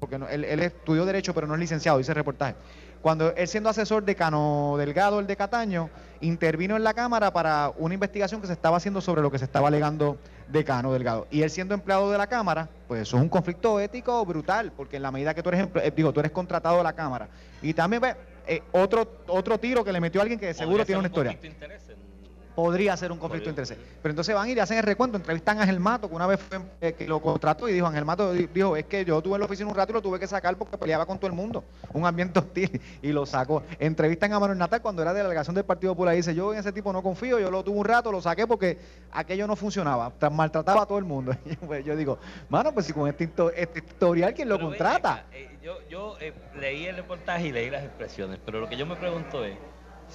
Porque 0.00 0.18
no- 0.18 0.28
él, 0.28 0.44
él 0.44 0.60
estudió 0.60 1.04
Derecho, 1.04 1.32
pero 1.32 1.46
no 1.46 1.54
es 1.54 1.60
licenciado, 1.60 1.98
dice 1.98 2.10
el 2.10 2.16
reportaje. 2.16 2.56
Cuando 3.00 3.32
él 3.34 3.48
siendo 3.48 3.68
asesor 3.70 4.04
de 4.04 4.14
Cano 4.14 4.74
Delgado, 4.78 5.20
el 5.20 5.26
de 5.26 5.36
Cataño, 5.36 5.90
intervino 6.20 6.76
en 6.76 6.84
la 6.84 6.94
Cámara 6.94 7.32
para 7.32 7.72
una 7.78 7.94
investigación 7.94 8.40
que 8.40 8.46
se 8.46 8.52
estaba 8.52 8.76
haciendo 8.76 9.00
sobre 9.00 9.22
lo 9.22 9.30
que 9.30 9.38
se 9.38 9.44
estaba 9.44 9.68
alegando 9.68 10.18
de 10.52 10.64
Cano 10.64 10.92
Delgado. 10.92 11.26
Y 11.30 11.42
él 11.42 11.50
siendo 11.50 11.74
empleado 11.74 12.10
de 12.10 12.18
la 12.18 12.26
Cámara, 12.26 12.68
pues 12.86 13.02
eso 13.02 13.16
es 13.16 13.22
un 13.22 13.28
conflicto 13.28 13.80
ético 13.80 14.24
brutal, 14.24 14.72
porque 14.76 14.96
en 14.96 15.02
la 15.02 15.10
medida 15.10 15.34
que 15.34 15.42
tú 15.42 15.48
eres, 15.48 15.68
eh, 15.76 15.92
digo, 15.96 16.12
tú 16.12 16.20
eres 16.20 16.32
contratado 16.32 16.76
de 16.76 16.84
la 16.84 16.92
Cámara. 16.92 17.28
Y 17.62 17.72
también, 17.72 18.02
ve, 18.02 18.14
eh, 18.46 18.62
otro, 18.72 19.22
otro 19.28 19.58
tiro 19.58 19.84
que 19.84 19.92
le 19.92 20.00
metió 20.00 20.20
a 20.20 20.22
alguien 20.22 20.38
que 20.38 20.46
de 20.46 20.54
seguro 20.54 20.84
tiene 20.84 21.00
una 21.00 21.08
un 21.08 21.12
historia. 21.12 21.38
Podría 22.54 22.96
ser 22.96 23.12
un 23.12 23.18
conflicto 23.18 23.46
de 23.46 23.50
intereses. 23.50 23.78
Pero 24.02 24.10
entonces 24.12 24.34
van 24.34 24.48
y 24.48 24.54
le 24.54 24.60
hacen 24.60 24.76
el 24.78 24.84
recuento, 24.84 25.16
entrevistan 25.16 25.58
a 25.58 25.62
Ángel 25.62 25.80
Mato, 25.80 26.08
que 26.08 26.14
una 26.14 26.26
vez 26.26 26.40
fue, 26.40 26.60
eh, 26.80 26.92
que 26.92 27.06
lo 27.06 27.20
contrató 27.20 27.68
y 27.68 27.72
dijo, 27.72 27.86
Ángel 27.86 28.04
Mato 28.04 28.32
di- 28.32 28.46
dijo, 28.52 28.76
es 28.76 28.84
que 28.86 29.04
yo 29.04 29.20
tuve 29.22 29.34
en 29.34 29.40
la 29.40 29.46
oficina 29.46 29.68
un 29.68 29.74
rato 29.74 29.92
y 29.92 29.94
lo 29.94 30.02
tuve 30.02 30.18
que 30.18 30.26
sacar 30.26 30.56
porque 30.56 30.76
peleaba 30.76 31.06
con 31.06 31.18
todo 31.18 31.28
el 31.28 31.32
mundo, 31.32 31.64
un 31.92 32.04
ambiente 32.06 32.38
hostil, 32.38 32.80
y 33.00 33.12
lo 33.12 33.24
sacó. 33.26 33.62
Entrevistan 33.78 34.32
a 34.32 34.40
Manuel 34.40 34.58
Natal 34.58 34.82
cuando 34.82 35.02
era 35.02 35.12
de 35.12 35.20
la 35.20 35.28
delegación 35.28 35.54
del 35.54 35.64
Partido 35.64 35.92
Popular 35.94 36.14
y 36.14 36.18
dice, 36.18 36.34
yo 36.34 36.52
en 36.52 36.58
ese 36.60 36.72
tipo 36.72 36.92
no 36.92 37.02
confío, 37.02 37.38
yo 37.38 37.50
lo 37.50 37.62
tuve 37.64 37.78
un 37.78 37.84
rato, 37.84 38.12
lo 38.12 38.20
saqué 38.20 38.46
porque 38.46 38.78
aquello 39.12 39.46
no 39.46 39.56
funcionaba, 39.56 40.12
tra- 40.18 40.30
maltrataba 40.30 40.82
a 40.82 40.86
todo 40.86 40.98
el 40.98 41.04
mundo. 41.04 41.32
Y 41.44 41.56
pues 41.56 41.84
yo 41.84 41.96
digo, 41.96 42.18
mano, 42.48 42.72
pues 42.72 42.86
si 42.86 42.92
con 42.92 43.08
este, 43.08 43.30
este 43.56 43.78
historial, 43.78 44.32
¿quién 44.34 44.48
lo 44.48 44.56
Pero 44.56 44.68
contrata? 44.68 45.24
eh, 45.32 45.48
yo 45.62 45.78
yo 45.88 46.16
eh, 46.20 46.32
leí 46.58 46.86
el 46.86 46.96
reportaje 46.96 47.46
y 47.48 47.52
leí 47.52 47.70
las 47.70 47.84
expresiones, 47.84 48.38
pero 48.44 48.60
lo 48.60 48.68
que 48.68 48.76
yo 48.76 48.84
me 48.86 48.96
pregunto 48.96 49.44
es, 49.44 49.56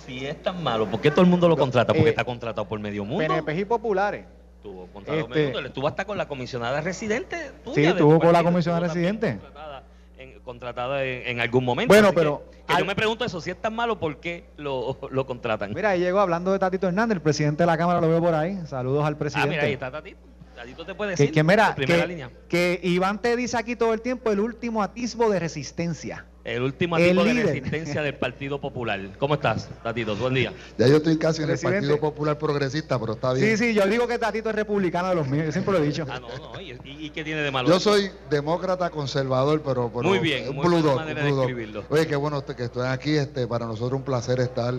si 0.05 0.25
es 0.25 0.41
tan 0.41 0.61
malo, 0.63 0.85
¿por 0.89 1.01
qué 1.01 1.11
todo 1.11 1.21
el 1.21 1.27
mundo 1.27 1.47
lo 1.49 1.57
contrata? 1.57 1.93
Porque 1.93 2.07
eh, 2.07 2.11
está 2.11 2.23
contratado 2.23 2.67
por 2.67 2.79
medio 2.79 3.03
mundo. 3.05 3.25
PNP 3.25 3.59
y 3.59 3.65
populares. 3.65 4.25
Estuvo 4.57 4.87
contratado 4.87 5.19
Este- 5.27 5.33
medio 5.39 5.53
mundo. 5.53 5.67
Estuvo 5.67 5.87
hasta 5.87 6.05
con 6.05 6.17
la 6.17 6.27
comisionada 6.27 6.81
residente 6.81 7.51
tuya 7.63 7.75
Sí, 7.75 7.83
estuvo 7.85 8.13
tu 8.15 8.19
con 8.19 8.33
la 8.33 8.43
comisionada 8.43 8.87
residente. 8.87 9.37
Contratada 9.39 9.83
en, 10.17 10.39
contratada 10.39 11.03
en, 11.03 11.27
en 11.27 11.39
algún 11.41 11.63
momento. 11.65 11.93
Bueno, 11.93 12.07
así 12.09 12.15
que- 12.15 12.19
pero 12.21 12.43
que 12.67 12.73
al- 12.73 12.79
yo 12.79 12.85
me 12.85 12.95
pregunto 12.95 13.23
eso, 13.25 13.39
si 13.41 13.49
es 13.51 13.57
tan 13.61 13.75
malo, 13.75 13.99
¿por 13.99 14.17
qué 14.17 14.45
lo, 14.57 14.97
lo 15.11 15.25
contratan? 15.25 15.73
Mira, 15.73 15.89
ahí 15.91 15.99
llegó 15.99 16.19
hablando 16.19 16.51
de 16.51 16.59
Tatito 16.59 16.87
Hernández, 16.87 17.15
el 17.17 17.21
presidente 17.21 17.63
de 17.63 17.67
la 17.67 17.77
Cámara 17.77 18.01
lo 18.01 18.09
veo 18.09 18.19
por 18.21 18.33
ahí. 18.33 18.59
Saludos 18.65 19.05
al 19.05 19.13
ah, 19.13 19.17
presidente. 19.17 19.49
mira, 19.51 19.63
ahí 19.63 19.73
está 19.73 19.91
Tatito. 19.91 20.17
Tatito 20.55 20.85
te 20.87 20.95
puede 20.95 21.11
Que, 21.15 21.21
decir. 21.23 21.33
que 21.35 21.43
mira, 21.43 21.69
en 21.69 21.75
primera 21.75 22.01
que, 22.01 22.07
línea. 22.07 22.31
que 22.49 22.79
Iván 22.81 23.21
te 23.21 23.35
dice 23.35 23.57
aquí 23.57 23.75
todo 23.75 23.93
el 23.93 24.01
tiempo 24.01 24.31
el 24.31 24.39
último 24.39 24.81
atisbo 24.81 25.29
de 25.29 25.37
resistencia. 25.39 26.25
El 26.47 26.63
último 26.63 26.95
el 26.95 27.09
tipo 27.09 27.25
de 27.25 27.33
líder. 27.33 27.45
resistencia 27.47 28.01
del 28.01 28.15
Partido 28.15 28.61
Popular. 28.61 29.01
¿Cómo 29.19 29.33
estás, 29.33 29.67
Tatito? 29.83 30.15
Buen 30.15 30.33
día. 30.33 30.53
Ya 30.77 30.87
yo 30.87 30.95
estoy 30.95 31.17
casi 31.17 31.43
en 31.43 31.49
el. 31.49 31.59
Partido 31.59 31.99
Popular 31.99 32.39
Progresista, 32.39 32.97
pero 32.97 33.13
está 33.13 33.33
bien. 33.33 33.57
Sí, 33.57 33.65
sí, 33.65 33.73
yo 33.73 33.85
digo 33.85 34.07
que 34.07 34.17
Tatito 34.17 34.49
es 34.51 34.55
republicano 34.55 35.09
de 35.09 35.15
los 35.15 35.27
míos, 35.27 35.47
yo 35.47 35.51
siempre 35.51 35.73
lo 35.73 35.79
he 35.83 35.87
dicho. 35.87 36.05
Ah, 36.09 36.21
no, 36.21 36.29
no. 36.29 36.61
¿Y, 36.61 37.09
qué 37.09 37.25
tiene 37.25 37.41
de 37.41 37.51
malo? 37.51 37.67
Yo 37.67 37.81
soy 37.81 38.09
demócrata 38.29 38.89
conservador, 38.89 39.61
pero, 39.61 39.91
pero 39.93 40.07
Muy 40.07 40.19
bien, 40.19 40.57
un 40.57 40.71
de 41.05 41.29
escribirlo. 41.29 41.83
Oye, 41.89 42.07
qué 42.07 42.15
bueno 42.15 42.45
que 42.45 42.63
estén 42.63 42.85
aquí. 42.85 43.17
Este, 43.17 43.45
para 43.45 43.65
nosotros 43.65 43.99
un 43.99 44.05
placer 44.05 44.39
estar, 44.39 44.73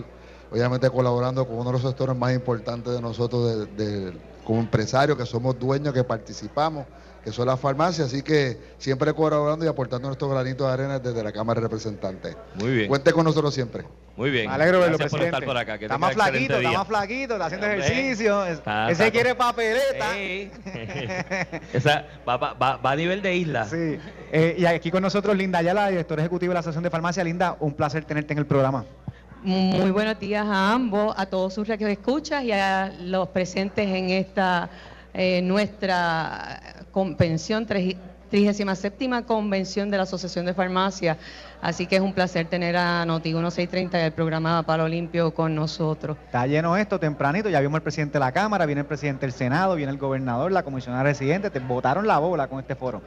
obviamente, 0.49 0.89
colaborando 0.89 1.45
con 1.45 1.57
uno 1.57 1.65
de 1.65 1.73
los 1.73 1.83
sectores 1.83 2.15
más 2.15 2.33
importantes 2.33 2.91
de 2.91 2.99
nosotros, 2.99 3.75
de- 3.77 3.85
de- 3.85 4.13
como 4.43 4.59
empresarios, 4.59 5.15
que 5.15 5.25
somos 5.27 5.59
dueños, 5.59 5.93
que 5.93 6.03
participamos, 6.03 6.87
que 7.23 7.31
son 7.31 7.47
las 7.47 7.59
farmacias. 7.59 8.07
Así 8.07 8.21
que 8.21 8.57
siempre 8.77 9.13
colaborando 9.13 9.65
y 9.65 9.67
aportando 9.67 10.07
nuestros 10.07 10.31
granitos 10.31 10.67
de 10.67 10.73
arena 10.73 10.99
desde 10.99 11.23
la 11.23 11.31
Cámara 11.31 11.59
de 11.59 11.67
Representantes. 11.67 12.35
Muy 12.55 12.71
bien. 12.71 12.87
Cuente 12.87 13.11
con 13.13 13.23
nosotros 13.25 13.53
siempre. 13.53 13.85
Muy 14.17 14.31
bien. 14.31 14.47
Me 14.47 14.53
alegro 14.55 14.77
de 14.79 14.83
verlo, 14.83 14.97
Gracias 14.97 15.11
por 15.11 15.19
presidente. 15.21 15.37
estar 15.45 15.47
por 15.47 15.57
acá. 15.57 15.77
Que 15.77 15.85
está 15.85 15.97
más 15.97 16.13
flaquito, 16.13 16.57
está 16.57 16.71
más 16.71 16.87
flaquito, 16.87 17.33
está 17.35 17.45
haciendo 17.45 17.67
Hombre. 17.67 17.85
ejercicio. 17.87 18.45
Está- 18.45 18.91
ese 18.91 19.03
está- 19.07 19.11
quiere 19.11 19.35
papeleta. 19.35 20.17
Ey. 20.17 20.51
Esa 21.73 22.05
va, 22.27 22.37
va- 22.37 22.53
va- 22.53 22.77
va 22.77 22.91
a 22.91 22.95
nivel 22.95 23.21
de 23.21 23.35
isla. 23.35 23.65
Sí. 23.65 23.97
Eh, 24.31 24.55
y 24.57 24.65
aquí 24.65 24.91
con 24.91 25.01
nosotros 25.01 25.35
Linda 25.37 25.59
Ayala, 25.59 25.87
directora 25.89 26.21
ejecutiva 26.21 26.51
de 26.51 26.53
la 26.55 26.59
Asociación 26.59 26.83
de 26.83 26.89
Farmacia. 26.89 27.23
Linda, 27.23 27.55
un 27.59 27.73
placer 27.73 28.03
tenerte 28.05 28.33
en 28.33 28.39
el 28.39 28.45
programa. 28.45 28.83
Muy 29.41 29.91
buenos 29.91 30.19
días 30.19 30.45
a 30.45 30.73
ambos, 30.73 31.15
a 31.17 31.25
todos 31.25 31.53
sus 31.53 31.69
escuchas 31.69 32.43
y 32.43 32.51
a 32.51 32.91
los 32.99 33.29
presentes 33.29 33.87
en 33.87 34.09
esta 34.09 34.69
eh, 35.13 35.41
nuestra 35.41 36.78
convención, 37.03 37.65
37 37.65 39.23
convención 39.25 39.89
de 39.89 39.95
la 39.97 40.03
Asociación 40.03 40.45
de 40.45 40.53
Farmacia. 40.53 41.17
Así 41.61 41.87
que 41.87 41.95
es 41.95 42.01
un 42.01 42.13
placer 42.13 42.45
tener 42.47 42.75
a 42.75 43.05
Noti 43.05 43.29
1630 43.29 43.99
y 43.99 44.03
el 44.03 44.11
programa 44.11 44.63
Palo 44.63 44.85
Limpio 44.85 45.33
con 45.33 45.55
nosotros. 45.55 46.17
Está 46.25 46.45
lleno 46.45 46.75
esto 46.75 46.99
tempranito, 46.99 47.49
ya 47.49 47.61
vimos 47.61 47.77
el 47.77 47.83
presidente 47.83 48.13
de 48.13 48.19
la 48.19 48.33
Cámara, 48.33 48.65
viene 48.65 48.81
el 48.81 48.87
presidente 48.87 49.25
del 49.25 49.31
Senado, 49.31 49.75
viene 49.75 49.93
el 49.93 49.97
gobernador, 49.97 50.51
la 50.51 50.63
comisionada 50.63 51.03
residente, 51.03 51.49
te 51.49 51.59
botaron 51.59 52.05
la 52.05 52.19
bola 52.19 52.47
con 52.49 52.59
este 52.59 52.75
foro. 52.75 53.01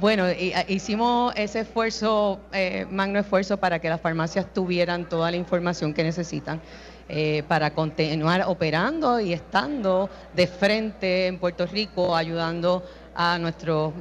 Bueno, 0.00 0.24
y- 0.30 0.52
a- 0.52 0.68
hicimos 0.68 1.32
ese 1.36 1.60
esfuerzo, 1.60 2.40
eh, 2.52 2.84
magno 2.90 3.20
esfuerzo 3.20 3.58
para 3.58 3.78
que 3.78 3.88
las 3.88 4.00
farmacias 4.00 4.52
tuvieran 4.52 5.08
toda 5.08 5.30
la 5.30 5.36
información 5.36 5.94
que 5.94 6.02
necesitan 6.02 6.60
eh, 7.08 7.44
para 7.46 7.70
continuar 7.70 8.42
operando 8.48 9.20
y 9.20 9.32
estando 9.32 10.10
de 10.34 10.48
frente 10.48 11.28
en 11.28 11.38
Puerto 11.38 11.64
Rico, 11.64 12.16
ayudando 12.16 12.82
a 13.16 13.38
nuestros 13.38 13.94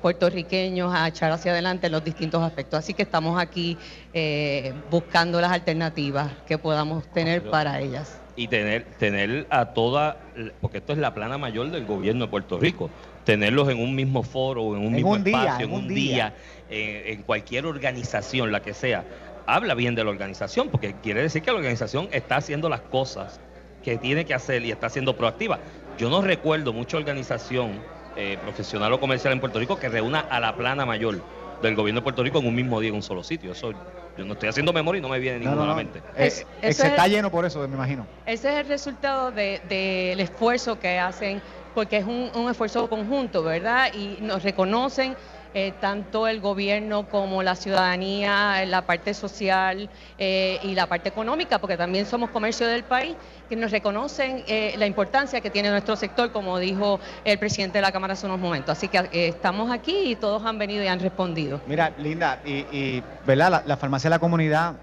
puertorriqueños 0.00 0.92
a 0.94 1.06
echar 1.08 1.30
hacia 1.30 1.52
adelante 1.52 1.88
los 1.88 2.02
distintos 2.02 2.42
aspectos. 2.42 2.78
Así 2.78 2.94
que 2.94 3.02
estamos 3.02 3.40
aquí 3.40 3.78
eh, 4.12 4.74
buscando 4.90 5.40
las 5.40 5.52
alternativas 5.52 6.32
que 6.46 6.58
podamos 6.58 7.04
tener 7.12 7.48
para 7.50 7.80
ellas. 7.80 8.20
y 8.34 8.48
tener 8.48 8.86
tener 8.98 9.46
a 9.50 9.74
toda 9.74 10.16
porque 10.60 10.78
esto 10.78 10.92
es 10.94 10.98
la 10.98 11.12
plana 11.14 11.36
mayor 11.38 11.70
del 11.70 11.84
gobierno 11.86 12.24
de 12.24 12.30
Puerto 12.30 12.58
Rico 12.58 12.90
tenerlos 13.24 13.68
en 13.68 13.78
un 13.78 13.94
mismo 13.94 14.22
foro 14.22 14.74
en 14.74 14.80
un 14.86 14.94
En 14.94 14.94
mismo 14.94 15.12
un 15.12 15.22
día, 15.22 15.38
espacio 15.42 15.66
en 15.66 15.70
en 15.70 15.76
un 15.76 15.84
un 15.84 15.88
día. 15.88 15.96
día, 15.96 16.34
en, 16.70 17.12
en 17.18 17.22
cualquier 17.24 17.66
organización 17.66 18.50
la 18.50 18.62
que 18.62 18.72
sea 18.74 19.04
habla 19.46 19.74
bien 19.74 19.94
de 19.94 20.02
la 20.02 20.10
organización 20.10 20.70
porque 20.70 20.94
quiere 21.02 21.20
decir 21.22 21.42
que 21.42 21.50
la 21.52 21.58
organización 21.58 22.08
está 22.10 22.36
haciendo 22.36 22.68
las 22.70 22.80
cosas 22.80 23.38
que 23.82 23.98
tiene 23.98 24.24
que 24.24 24.34
hacer 24.34 24.64
y 24.64 24.70
está 24.70 24.88
siendo 24.88 25.14
proactiva 25.16 25.60
yo 25.98 26.08
no 26.08 26.22
recuerdo 26.22 26.72
mucha 26.72 26.96
organización 26.96 27.84
eh, 28.16 28.38
profesional 28.42 28.92
o 28.92 29.00
comercial 29.00 29.32
en 29.32 29.40
Puerto 29.40 29.58
Rico 29.58 29.78
que 29.78 29.88
reúna 29.88 30.20
a 30.20 30.40
la 30.40 30.54
plana 30.56 30.84
mayor 30.86 31.20
del 31.62 31.74
gobierno 31.76 32.00
de 32.00 32.04
Puerto 32.04 32.22
Rico 32.22 32.38
en 32.40 32.46
un 32.46 32.54
mismo 32.54 32.80
día 32.80 32.88
en 32.90 32.96
un 32.96 33.02
solo 33.02 33.22
sitio. 33.22 33.52
Eso 33.52 33.72
yo 34.18 34.24
no 34.24 34.32
estoy 34.34 34.48
haciendo 34.48 34.72
memoria 34.72 34.98
y 34.98 35.02
no 35.02 35.08
me 35.08 35.18
viene 35.18 35.38
No, 35.38 35.44
ninguno 35.50 35.56
no, 35.60 35.64
a 35.64 35.68
la 35.68 35.74
mente. 35.76 36.00
Eh, 36.16 36.26
Es- 36.26 36.40
eh, 36.40 36.46
se 36.60 36.68
es- 36.70 36.80
está 36.84 37.06
lleno 37.06 37.30
por 37.30 37.44
eso, 37.44 37.60
me 37.68 37.74
imagino. 37.74 38.06
Ese 38.26 38.48
es 38.52 38.60
el 38.60 38.68
resultado 38.68 39.30
de- 39.30 39.60
del 39.68 40.18
esfuerzo 40.20 40.78
que 40.80 40.98
hacen, 40.98 41.40
porque 41.74 41.98
es 41.98 42.04
un, 42.04 42.30
un 42.34 42.50
esfuerzo 42.50 42.88
conjunto, 42.88 43.42
¿verdad? 43.42 43.92
Y 43.94 44.18
nos 44.20 44.42
reconocen 44.42 45.16
eh, 45.54 45.72
tanto 45.80 46.26
el 46.26 46.40
gobierno 46.40 47.08
como 47.08 47.42
la 47.42 47.54
ciudadanía, 47.54 48.64
la 48.66 48.82
parte 48.82 49.14
social 49.14 49.90
eh, 50.18 50.58
y 50.62 50.74
la 50.74 50.86
parte 50.86 51.08
económica, 51.08 51.58
porque 51.58 51.76
también 51.76 52.06
somos 52.06 52.30
comercio 52.30 52.66
del 52.66 52.84
país, 52.84 53.16
que 53.48 53.56
nos 53.56 53.70
reconocen 53.70 54.44
eh, 54.46 54.74
la 54.78 54.86
importancia 54.86 55.40
que 55.40 55.50
tiene 55.50 55.70
nuestro 55.70 55.96
sector, 55.96 56.32
como 56.32 56.58
dijo 56.58 57.00
el 57.24 57.38
presidente 57.38 57.78
de 57.78 57.82
la 57.82 57.92
Cámara 57.92 58.14
hace 58.14 58.26
unos 58.26 58.38
momentos. 58.38 58.76
Así 58.76 58.88
que 58.88 59.28
estamos 59.28 59.70
aquí 59.70 60.10
y 60.12 60.16
todos 60.16 60.44
han 60.44 60.58
venido 60.58 60.82
y 60.82 60.86
han 60.86 61.00
respondido. 61.00 61.60
Mira, 61.66 61.92
Linda, 61.98 62.40
y, 62.44 63.02
¿verdad? 63.26 63.50
La, 63.50 63.62
la 63.66 63.76
farmacia 63.76 64.08
de 64.08 64.16
la 64.16 64.18
comunidad, 64.18 64.74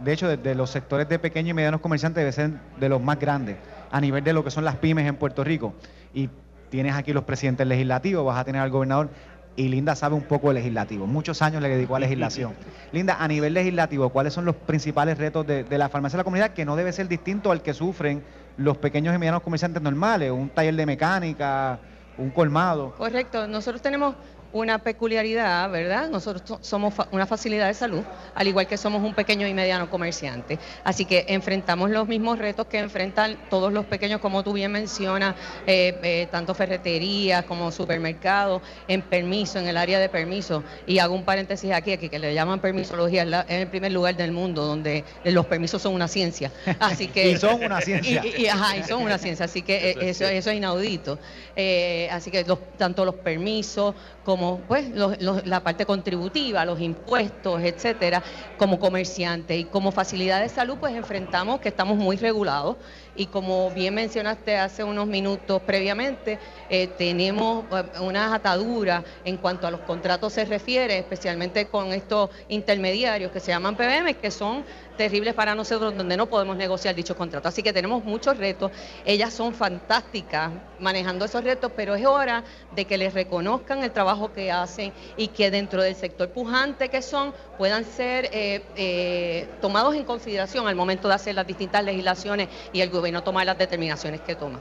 de 0.00 0.12
hecho, 0.12 0.28
de, 0.28 0.36
de 0.36 0.54
los 0.54 0.70
sectores 0.70 1.08
de 1.08 1.18
pequeños 1.18 1.50
y 1.50 1.54
medianos 1.54 1.80
comerciantes 1.80 2.20
debe 2.20 2.32
ser 2.32 2.50
de 2.78 2.88
los 2.88 3.00
más 3.00 3.18
grandes 3.18 3.56
a 3.90 4.00
nivel 4.00 4.24
de 4.24 4.32
lo 4.32 4.42
que 4.42 4.50
son 4.50 4.64
las 4.64 4.76
pymes 4.76 5.06
en 5.06 5.16
Puerto 5.16 5.44
Rico. 5.44 5.74
Y 6.12 6.28
tienes 6.68 6.94
aquí 6.94 7.12
los 7.12 7.24
presidentes 7.24 7.66
legislativos, 7.66 8.26
vas 8.26 8.38
a 8.38 8.44
tener 8.44 8.60
al 8.60 8.70
gobernador. 8.70 9.08
Y 9.56 9.68
Linda 9.68 9.96
sabe 9.96 10.14
un 10.14 10.22
poco 10.22 10.48
de 10.48 10.54
legislativo. 10.54 11.06
Muchos 11.06 11.40
años 11.40 11.62
le 11.62 11.68
dedicó 11.70 11.96
a 11.96 12.00
legislación. 12.00 12.54
Linda, 12.92 13.16
a 13.18 13.26
nivel 13.26 13.54
legislativo, 13.54 14.10
¿cuáles 14.10 14.34
son 14.34 14.44
los 14.44 14.54
principales 14.54 15.16
retos 15.16 15.46
de, 15.46 15.64
de 15.64 15.78
la 15.78 15.88
farmacia 15.88 16.16
de 16.16 16.20
la 16.20 16.24
comunidad 16.24 16.50
que 16.50 16.64
no 16.64 16.76
debe 16.76 16.92
ser 16.92 17.08
distinto 17.08 17.50
al 17.50 17.62
que 17.62 17.72
sufren 17.72 18.22
los 18.58 18.76
pequeños 18.76 19.14
y 19.14 19.18
medianos 19.18 19.42
comerciantes 19.42 19.82
normales? 19.82 20.30
Un 20.30 20.50
taller 20.50 20.74
de 20.74 20.84
mecánica, 20.86 21.80
un 22.18 22.30
colmado. 22.30 22.94
Correcto, 22.96 23.46
nosotros 23.46 23.82
tenemos 23.82 24.14
una 24.60 24.78
peculiaridad, 24.78 25.70
¿verdad? 25.70 26.08
Nosotros 26.10 26.42
so- 26.46 26.58
somos 26.62 26.94
una 27.12 27.26
facilidad 27.26 27.66
de 27.68 27.74
salud, 27.74 28.02
al 28.34 28.46
igual 28.48 28.66
que 28.66 28.76
somos 28.76 29.02
un 29.02 29.14
pequeño 29.14 29.46
y 29.46 29.54
mediano 29.54 29.88
comerciante. 29.90 30.58
Así 30.84 31.04
que 31.04 31.24
enfrentamos 31.28 31.90
los 31.90 32.06
mismos 32.08 32.38
retos 32.38 32.66
que 32.66 32.78
enfrentan 32.78 33.36
todos 33.50 33.72
los 33.72 33.84
pequeños, 33.86 34.20
como 34.20 34.42
tú 34.42 34.52
bien 34.52 34.72
mencionas, 34.72 35.34
eh, 35.66 35.98
eh, 36.02 36.28
tanto 36.30 36.54
ferreterías 36.54 37.44
como 37.44 37.70
supermercados, 37.72 38.62
en 38.88 39.02
permiso, 39.02 39.58
en 39.58 39.68
el 39.68 39.76
área 39.76 39.98
de 39.98 40.08
permiso. 40.08 40.62
Y 40.86 40.98
hago 40.98 41.14
un 41.14 41.24
paréntesis 41.24 41.72
aquí, 41.72 41.92
aquí 41.92 42.08
que 42.08 42.18
le 42.18 42.34
llaman 42.34 42.60
permisología, 42.60 43.22
es 43.48 43.60
el 43.62 43.68
primer 43.68 43.92
lugar 43.92 44.16
del 44.16 44.32
mundo 44.32 44.64
donde 44.64 45.04
los 45.24 45.46
permisos 45.46 45.82
son 45.82 45.94
una 45.94 46.08
ciencia. 46.08 46.50
Así 46.78 47.08
que, 47.14 47.30
Y 47.30 47.36
son 47.36 47.62
una 47.62 47.80
ciencia. 47.80 48.22
y- 48.24 48.42
y- 48.42 48.46
ajá, 48.48 48.76
y 48.76 48.82
son 48.84 49.02
una 49.02 49.18
ciencia, 49.18 49.44
así 49.46 49.62
que 49.62 49.96
eso, 50.00 50.24
eso 50.26 50.50
es 50.50 50.56
inaudito. 50.56 51.18
Eh, 51.56 52.08
así 52.12 52.30
que 52.30 52.44
los- 52.44 52.58
tanto 52.76 53.04
los 53.04 53.14
permisos 53.16 53.94
como 54.24 54.45
pues 54.68 54.90
los- 54.90 55.16
la 55.46 55.62
parte 55.62 55.86
contributiva, 55.86 56.64
los 56.64 56.80
impuestos, 56.80 57.62
etcétera, 57.62 58.22
como 58.56 58.78
comerciante 58.78 59.56
y 59.58 59.68
como 59.70 59.92
facilidad 59.92 60.40
de 60.40 60.48
salud, 60.48 60.78
pues 60.78 60.94
enfrentamos 60.94 61.60
que 61.60 61.68
estamos 61.68 61.96
muy 61.98 62.16
regulados 62.16 62.76
y 63.16 63.26
como 63.26 63.70
bien 63.70 63.94
mencionaste 63.94 64.56
hace 64.56 64.84
unos 64.84 65.06
minutos 65.06 65.62
previamente, 65.62 66.38
eh, 66.68 66.88
tenemos 66.98 67.64
eh, 67.72 68.00
unas 68.00 68.32
ataduras 68.32 69.04
en 69.24 69.36
cuanto 69.38 69.66
a 69.66 69.70
los 69.70 69.80
contratos 69.80 70.32
se 70.32 70.44
refiere, 70.44 70.98
especialmente 70.98 71.66
con 71.66 71.92
estos 71.92 72.30
intermediarios 72.48 73.32
que 73.32 73.40
se 73.40 73.52
llaman 73.52 73.76
PBM, 73.76 74.14
que 74.14 74.30
son 74.30 74.64
terribles 74.96 75.34
para 75.34 75.54
nosotros, 75.54 75.96
donde 75.96 76.16
no 76.16 76.26
podemos 76.26 76.56
negociar 76.56 76.94
dichos 76.94 77.16
contratos. 77.16 77.52
Así 77.52 77.62
que 77.62 77.72
tenemos 77.72 78.04
muchos 78.04 78.36
retos. 78.38 78.70
Ellas 79.04 79.32
son 79.32 79.54
fantásticas 79.54 80.50
manejando 80.78 81.24
esos 81.24 81.44
retos, 81.44 81.70
pero 81.76 81.94
es 81.94 82.06
hora 82.06 82.44
de 82.74 82.84
que 82.86 82.96
les 82.96 83.12
reconozcan 83.12 83.82
el 83.84 83.92
trabajo 83.92 84.32
que 84.32 84.50
hacen 84.50 84.92
y 85.16 85.28
que 85.28 85.50
dentro 85.50 85.82
del 85.82 85.94
sector 85.94 86.30
pujante 86.30 86.88
que 86.88 87.02
son 87.02 87.34
puedan 87.58 87.84
ser 87.84 88.30
eh, 88.32 89.48
tomados 89.60 89.94
en 89.94 90.04
consideración 90.04 90.66
al 90.66 90.74
momento 90.74 91.08
de 91.08 91.14
hacer 91.14 91.34
las 91.34 91.46
distintas 91.46 91.84
legislaciones 91.84 92.48
y 92.72 92.80
el 92.80 92.90
gobierno 92.90 93.05
tomar 93.24 93.46
las 93.46 93.58
determinaciones 93.58 94.20
que 94.20 94.34
toma. 94.34 94.60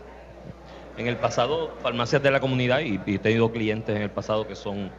En 0.98 1.08
el 1.08 1.18
pasado, 1.18 1.74
farmacias 1.82 2.22
de 2.24 2.32
la 2.32 2.40
comunidad, 2.40 2.80
y, 2.80 3.00
y 3.06 3.16
he 3.16 3.20
tenido 3.20 3.52
clientes 3.52 3.96
en 3.96 4.02
el 4.02 4.10
pasado 4.10 4.48
que 4.48 4.56
son 4.56 4.90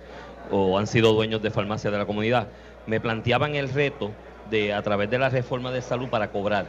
o 0.51 0.79
han 0.79 0.87
sido 0.87 1.13
dueños 1.13 1.43
de 1.43 1.51
farmacias 1.51 1.93
de 1.93 1.99
la 1.99 2.07
comunidad, 2.07 2.49
me 2.87 3.01
planteaban 3.01 3.55
el 3.55 3.69
reto 3.69 4.13
de, 4.51 4.73
a 4.73 4.83
través 4.83 5.11
de 5.11 5.19
la 5.19 5.29
reforma 5.29 5.73
de 5.73 5.83
salud 5.83 6.09
para 6.09 6.31
cobrar, 6.31 6.67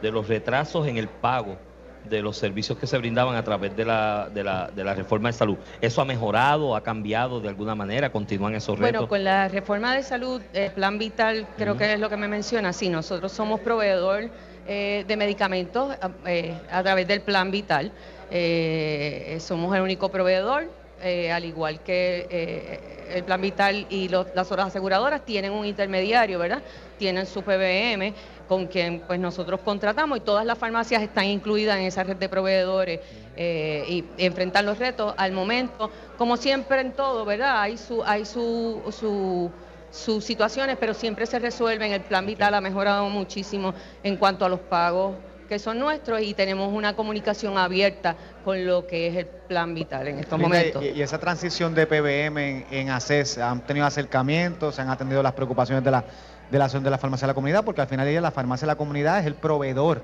de 0.00 0.10
los 0.10 0.28
retrasos 0.28 0.86
en 0.86 0.96
el 0.98 1.08
pago 1.08 1.56
de 2.04 2.22
los 2.22 2.36
servicios 2.36 2.78
que 2.78 2.86
se 2.86 2.96
brindaban 2.96 3.34
a 3.34 3.42
través 3.42 3.76
de 3.76 3.84
la, 3.84 4.30
de 4.32 4.44
la, 4.44 4.70
de 4.74 4.84
la 4.84 4.94
reforma 4.94 5.30
de 5.30 5.32
salud. 5.32 5.56
¿Eso 5.80 6.00
ha 6.00 6.04
mejorado, 6.04 6.76
ha 6.76 6.82
cambiado 6.82 7.40
de 7.40 7.48
alguna 7.48 7.74
manera? 7.74 8.10
¿Continúan 8.10 8.54
esos 8.54 8.78
retos? 8.78 8.92
Bueno, 8.92 9.08
con 9.08 9.24
la 9.24 9.48
reforma 9.48 9.94
de 9.94 10.02
salud, 10.02 10.40
el 10.52 10.70
plan 10.70 10.98
vital, 10.98 11.46
creo 11.56 11.76
que 11.76 11.92
es 11.92 12.00
lo 12.00 12.08
que 12.08 12.16
me 12.16 12.28
menciona, 12.28 12.72
sí, 12.72 12.88
nosotros 12.88 13.32
somos 13.32 13.60
proveedor 13.60 14.30
eh, 14.68 15.04
de 15.08 15.16
medicamentos 15.16 15.96
a, 16.00 16.10
eh, 16.26 16.54
a 16.70 16.82
través 16.82 17.08
del 17.08 17.22
plan 17.22 17.50
vital. 17.50 17.90
Eh, 18.30 19.38
somos 19.40 19.74
el 19.74 19.82
único 19.82 20.10
proveedor, 20.10 20.68
eh, 21.02 21.32
al 21.32 21.44
igual 21.44 21.80
que 21.80 22.26
eh, 22.30 23.14
el 23.14 23.24
plan 23.24 23.40
vital 23.40 23.86
y 23.88 24.08
las 24.08 24.50
otras 24.52 24.68
aseguradoras 24.68 25.24
tienen 25.24 25.52
un 25.52 25.64
intermediario, 25.64 26.38
¿verdad? 26.38 26.62
Tienen 26.98 27.24
su 27.26 27.42
PBM 27.42 28.12
con 28.48 28.66
quien 28.66 29.00
pues 29.00 29.20
nosotros 29.20 29.60
contratamos 29.60 30.18
y 30.18 30.20
todas 30.20 30.44
las 30.44 30.58
farmacias 30.58 31.02
están 31.02 31.26
incluidas 31.26 31.78
en 31.78 31.84
esa 31.84 32.02
red 32.02 32.16
de 32.16 32.28
proveedores 32.28 33.00
eh, 33.36 33.84
y 33.88 34.04
enfrentar 34.18 34.64
los 34.64 34.78
retos 34.78 35.14
al 35.16 35.32
momento, 35.32 35.90
como 36.16 36.36
siempre 36.36 36.80
en 36.80 36.92
todo, 36.92 37.24
¿verdad? 37.24 37.60
Hay 37.60 37.76
su, 37.78 38.02
hay 38.04 38.24
su, 38.24 38.82
su 38.90 39.50
sus 39.90 40.24
situaciones, 40.24 40.76
pero 40.78 40.94
siempre 40.94 41.26
se 41.26 41.38
resuelven. 41.38 41.92
El 41.92 42.02
plan 42.02 42.26
vital 42.26 42.54
ha 42.54 42.60
mejorado 42.60 43.08
muchísimo 43.08 43.74
en 44.02 44.16
cuanto 44.16 44.44
a 44.44 44.48
los 44.48 44.60
pagos 44.60 45.16
que 45.48 45.58
son 45.58 45.78
nuestros 45.78 46.20
y 46.20 46.34
tenemos 46.34 46.72
una 46.72 46.94
comunicación 46.94 47.56
abierta 47.56 48.14
con 48.44 48.66
lo 48.66 48.86
que 48.86 49.08
es 49.08 49.16
el 49.16 49.26
plan 49.26 49.74
vital 49.74 50.06
en 50.06 50.18
estos 50.18 50.38
momentos. 50.38 50.84
Y, 50.84 50.88
y 50.88 51.02
esa 51.02 51.18
transición 51.18 51.74
de 51.74 51.86
PBM 51.86 52.38
en, 52.38 52.66
en 52.70 52.90
ACES, 52.90 53.38
¿han 53.38 53.66
tenido 53.66 53.86
acercamientos? 53.86 54.74
¿Se 54.74 54.82
han 54.82 54.90
atendido 54.90 55.22
las 55.22 55.32
preocupaciones 55.32 55.82
de 55.82 55.90
la, 55.90 56.04
de 56.50 56.58
la 56.58 56.68
de 56.68 56.90
la 56.90 56.98
farmacia 56.98 57.26
de 57.26 57.30
la 57.30 57.34
comunidad? 57.34 57.64
Porque 57.64 57.80
al 57.80 57.88
final 57.88 58.06
ella, 58.06 58.20
la 58.20 58.30
farmacia 58.30 58.66
de 58.66 58.72
la 58.72 58.76
comunidad 58.76 59.20
es 59.20 59.26
el 59.26 59.34
proveedor 59.34 60.02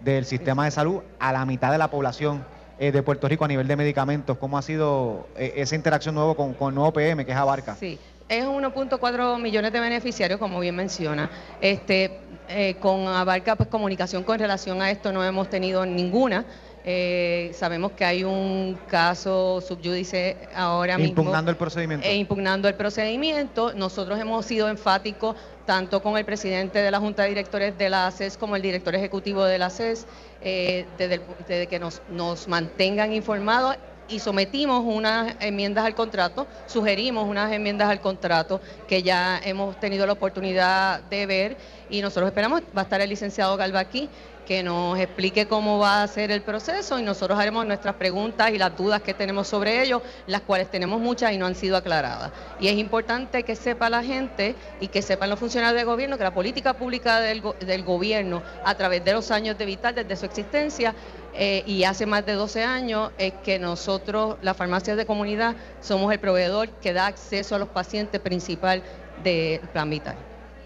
del 0.00 0.26
sistema 0.26 0.66
de 0.66 0.70
salud 0.70 1.00
a 1.18 1.32
la 1.32 1.46
mitad 1.46 1.72
de 1.72 1.78
la 1.78 1.88
población 1.88 2.44
eh, 2.78 2.92
de 2.92 3.02
Puerto 3.02 3.28
Rico 3.28 3.44
a 3.44 3.48
nivel 3.48 3.68
de 3.68 3.76
medicamentos. 3.76 4.36
¿Cómo 4.36 4.58
ha 4.58 4.62
sido 4.62 5.28
eh, 5.36 5.54
esa 5.56 5.74
interacción 5.74 6.14
nuevo 6.14 6.34
con, 6.34 6.52
con 6.52 6.68
el 6.70 6.74
nuevo 6.74 6.92
PM, 6.92 7.24
que 7.24 7.32
es 7.32 7.38
Abarca? 7.38 7.76
Sí, 7.76 7.98
es 8.32 8.44
1.4 8.46 9.38
millones 9.40 9.72
de 9.72 9.80
beneficiarios, 9.80 10.38
como 10.38 10.58
bien 10.60 10.74
menciona. 10.74 11.30
Este, 11.60 12.18
eh, 12.48 12.74
con 12.80 13.06
Abarca, 13.06 13.56
pues 13.56 13.68
comunicación 13.68 14.24
con 14.24 14.38
relación 14.38 14.80
a 14.82 14.90
esto 14.90 15.12
no 15.12 15.22
hemos 15.24 15.48
tenido 15.50 15.84
ninguna. 15.86 16.44
Eh, 16.84 17.52
sabemos 17.54 17.92
que 17.92 18.04
hay 18.04 18.24
un 18.24 18.76
caso 18.88 19.60
subyúdice 19.60 20.36
ahora 20.54 20.98
mismo. 20.98 21.10
Impugnando 21.20 21.50
el 21.52 21.56
procedimiento. 21.56 22.06
e 22.08 22.16
impugnando 22.16 22.68
el 22.68 22.74
procedimiento. 22.74 23.72
Nosotros 23.74 24.18
hemos 24.18 24.44
sido 24.46 24.68
enfáticos 24.68 25.36
tanto 25.64 26.02
con 26.02 26.16
el 26.18 26.24
presidente 26.24 26.80
de 26.80 26.90
la 26.90 26.98
Junta 26.98 27.22
de 27.22 27.28
Directores 27.28 27.78
de 27.78 27.88
la 27.88 28.08
ACES 28.08 28.36
como 28.36 28.56
el 28.56 28.62
director 28.62 28.94
ejecutivo 28.96 29.44
de 29.44 29.58
la 29.58 29.66
ACES, 29.66 30.06
eh, 30.40 30.86
desde, 30.98 31.14
el- 31.16 31.22
desde 31.46 31.66
que 31.68 31.78
nos, 31.78 32.02
nos 32.10 32.48
mantengan 32.48 33.12
informados 33.12 33.76
y 34.08 34.18
sometimos 34.18 34.82
unas 34.84 35.34
enmiendas 35.40 35.84
al 35.84 35.94
contrato, 35.94 36.46
sugerimos 36.66 37.28
unas 37.28 37.52
enmiendas 37.52 37.88
al 37.88 38.00
contrato 38.00 38.60
que 38.86 39.02
ya 39.02 39.40
hemos 39.44 39.78
tenido 39.80 40.06
la 40.06 40.12
oportunidad 40.12 41.00
de 41.04 41.26
ver 41.26 41.56
y 41.88 42.00
nosotros 42.00 42.28
esperamos, 42.28 42.62
va 42.76 42.82
a 42.82 42.84
estar 42.84 43.00
el 43.00 43.10
licenciado 43.10 43.56
Galva 43.56 43.80
aquí, 43.80 44.08
que 44.46 44.62
nos 44.62 44.98
explique 44.98 45.46
cómo 45.46 45.78
va 45.78 46.02
a 46.02 46.08
ser 46.08 46.30
el 46.30 46.42
proceso 46.42 46.98
y 46.98 47.02
nosotros 47.02 47.38
haremos 47.38 47.64
nuestras 47.64 47.94
preguntas 47.94 48.50
y 48.50 48.58
las 48.58 48.76
dudas 48.76 49.00
que 49.02 49.14
tenemos 49.14 49.46
sobre 49.46 49.82
ello, 49.82 50.02
las 50.26 50.40
cuales 50.42 50.70
tenemos 50.70 51.00
muchas 51.00 51.32
y 51.32 51.38
no 51.38 51.46
han 51.46 51.54
sido 51.54 51.76
aclaradas. 51.76 52.32
Y 52.60 52.68
es 52.68 52.76
importante 52.76 53.44
que 53.44 53.54
sepa 53.54 53.88
la 53.88 54.02
gente 54.02 54.56
y 54.80 54.88
que 54.88 55.02
sepan 55.02 55.30
los 55.30 55.38
funcionarios 55.38 55.78
del 55.78 55.86
gobierno 55.86 56.18
que 56.18 56.24
la 56.24 56.34
política 56.34 56.74
pública 56.74 57.20
del, 57.20 57.42
del 57.60 57.84
gobierno 57.84 58.42
a 58.64 58.74
través 58.74 59.04
de 59.04 59.12
los 59.12 59.30
años 59.30 59.56
de 59.58 59.64
Vital, 59.64 59.94
desde 59.94 60.16
su 60.16 60.26
existencia, 60.26 60.94
eh, 61.34 61.62
y 61.66 61.84
hace 61.84 62.06
más 62.06 62.26
de 62.26 62.34
12 62.34 62.62
años 62.62 63.10
es 63.18 63.32
que 63.44 63.58
nosotros, 63.58 64.36
las 64.42 64.56
farmacias 64.56 64.96
de 64.96 65.06
comunidad, 65.06 65.56
somos 65.80 66.12
el 66.12 66.18
proveedor 66.18 66.68
que 66.68 66.92
da 66.92 67.06
acceso 67.06 67.54
a 67.54 67.58
los 67.58 67.68
pacientes 67.68 68.20
principal 68.20 68.82
del 69.22 69.60
plan 69.60 69.88
vital. 69.88 70.16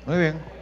Muy 0.04 0.18
bien. 0.18 0.56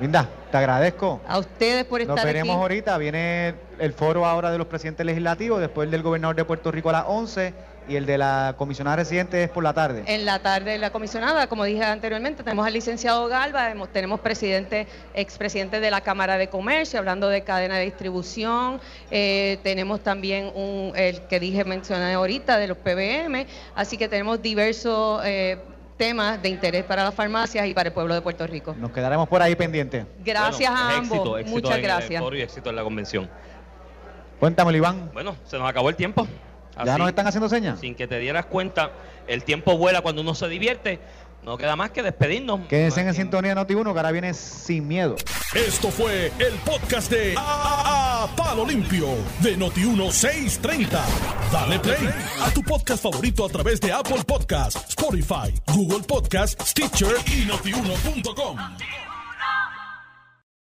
Linda, 0.00 0.28
te 0.50 0.56
agradezco. 0.56 1.20
A 1.28 1.38
ustedes 1.38 1.84
por 1.84 2.00
estar 2.00 2.16
Nos 2.16 2.24
veremos 2.24 2.54
aquí. 2.54 2.62
ahorita. 2.62 2.98
Viene 2.98 3.54
el 3.78 3.92
foro 3.92 4.26
ahora 4.26 4.50
de 4.50 4.58
los 4.58 4.66
presidentes 4.66 5.06
legislativos, 5.06 5.60
después 5.60 5.86
el 5.86 5.90
del 5.90 6.02
gobernador 6.02 6.36
de 6.36 6.44
Puerto 6.44 6.72
Rico 6.72 6.90
a 6.90 6.92
las 6.92 7.04
11 7.06 7.54
y 7.88 7.96
el 7.96 8.06
de 8.06 8.18
la 8.18 8.54
comisionada 8.56 8.96
residente 8.96 9.42
es 9.44 9.50
por 9.50 9.64
la 9.64 9.72
tarde. 9.72 10.04
En 10.06 10.24
la 10.24 10.38
tarde 10.38 10.78
la 10.78 10.90
comisionada, 10.90 11.46
como 11.46 11.64
dije 11.64 11.84
anteriormente, 11.84 12.42
tenemos 12.42 12.66
al 12.66 12.72
licenciado 12.72 13.26
Galva, 13.28 13.72
tenemos 13.92 14.20
presidente, 14.20 14.86
expresidente 15.14 15.80
de 15.80 15.90
la 15.90 16.00
Cámara 16.00 16.38
de 16.38 16.48
Comercio, 16.48 16.98
hablando 16.98 17.28
de 17.28 17.42
cadena 17.42 17.76
de 17.78 17.84
distribución, 17.84 18.80
eh, 19.10 19.58
tenemos 19.62 20.00
también 20.00 20.52
un, 20.54 20.92
el 20.96 21.22
que 21.22 21.40
dije, 21.40 21.64
mencioné 21.64 22.14
ahorita, 22.14 22.58
de 22.58 22.68
los 22.68 22.76
PBM, 22.78 23.46
así 23.74 23.96
que 23.96 24.08
tenemos 24.08 24.40
diversos 24.40 25.22
eh, 25.24 25.58
temas 25.96 26.42
de 26.42 26.48
interés 26.48 26.84
para 26.84 27.04
las 27.04 27.14
farmacias 27.14 27.66
y 27.66 27.74
para 27.74 27.88
el 27.88 27.92
pueblo 27.92 28.14
de 28.14 28.22
Puerto 28.22 28.46
Rico. 28.46 28.74
Nos 28.78 28.90
quedaremos 28.90 29.28
por 29.28 29.42
ahí 29.42 29.54
pendientes. 29.54 30.06
Gracias 30.24 30.70
Bueno, 30.70 30.88
a 30.88 30.96
éxito, 30.98 31.14
ambos, 31.14 31.40
éxito 31.40 31.54
muchas 31.56 31.70
en 31.70 31.76
el 31.76 31.82
gracias. 31.82 32.22
foro 32.22 32.36
y 32.36 32.40
éxito 32.42 32.70
en 32.70 32.76
la 32.76 32.82
convención. 32.82 33.30
Cuéntamelo, 34.40 34.76
Iván. 34.76 35.10
Bueno, 35.12 35.36
se 35.44 35.56
nos 35.58 35.68
acabó 35.68 35.88
el 35.88 35.96
tiempo. 35.96 36.26
¿Ya 36.84 36.98
nos 36.98 37.08
están 37.08 37.26
haciendo 37.26 37.48
señas? 37.48 37.80
Sin 37.80 37.94
que 37.94 38.06
te 38.06 38.18
dieras 38.18 38.46
cuenta, 38.46 38.90
el 39.26 39.44
tiempo 39.44 39.76
vuela 39.76 40.00
cuando 40.00 40.22
uno 40.22 40.34
se 40.34 40.48
divierte. 40.48 40.98
No 41.42 41.58
queda 41.58 41.74
más 41.74 41.90
que 41.90 42.04
despedirnos. 42.04 42.60
Quédense 42.68 43.00
en 43.00 43.12
sintonía 43.14 43.52
Noti1 43.56 43.82
que 43.92 43.98
ahora 43.98 44.12
viene 44.12 44.32
sin 44.32 44.86
miedo. 44.86 45.16
Esto 45.54 45.90
fue 45.90 46.26
el 46.38 46.52
podcast 46.64 47.10
de 47.10 47.34
A, 47.36 48.22
A- 48.24 48.36
Palo 48.36 48.64
Limpio 48.64 49.08
de 49.40 49.58
Noti1630. 49.58 50.88
Dale 51.52 51.80
play 51.80 52.08
a 52.40 52.50
tu 52.52 52.62
podcast 52.62 53.02
favorito 53.02 53.44
a 53.44 53.48
través 53.48 53.80
de 53.80 53.92
Apple 53.92 54.22
Podcasts, 54.24 54.90
Spotify, 54.90 55.52
Google 55.74 56.04
Podcasts, 56.06 56.70
Stitcher 56.70 57.16
y 57.26 57.44
notiuno.com. 57.46 58.56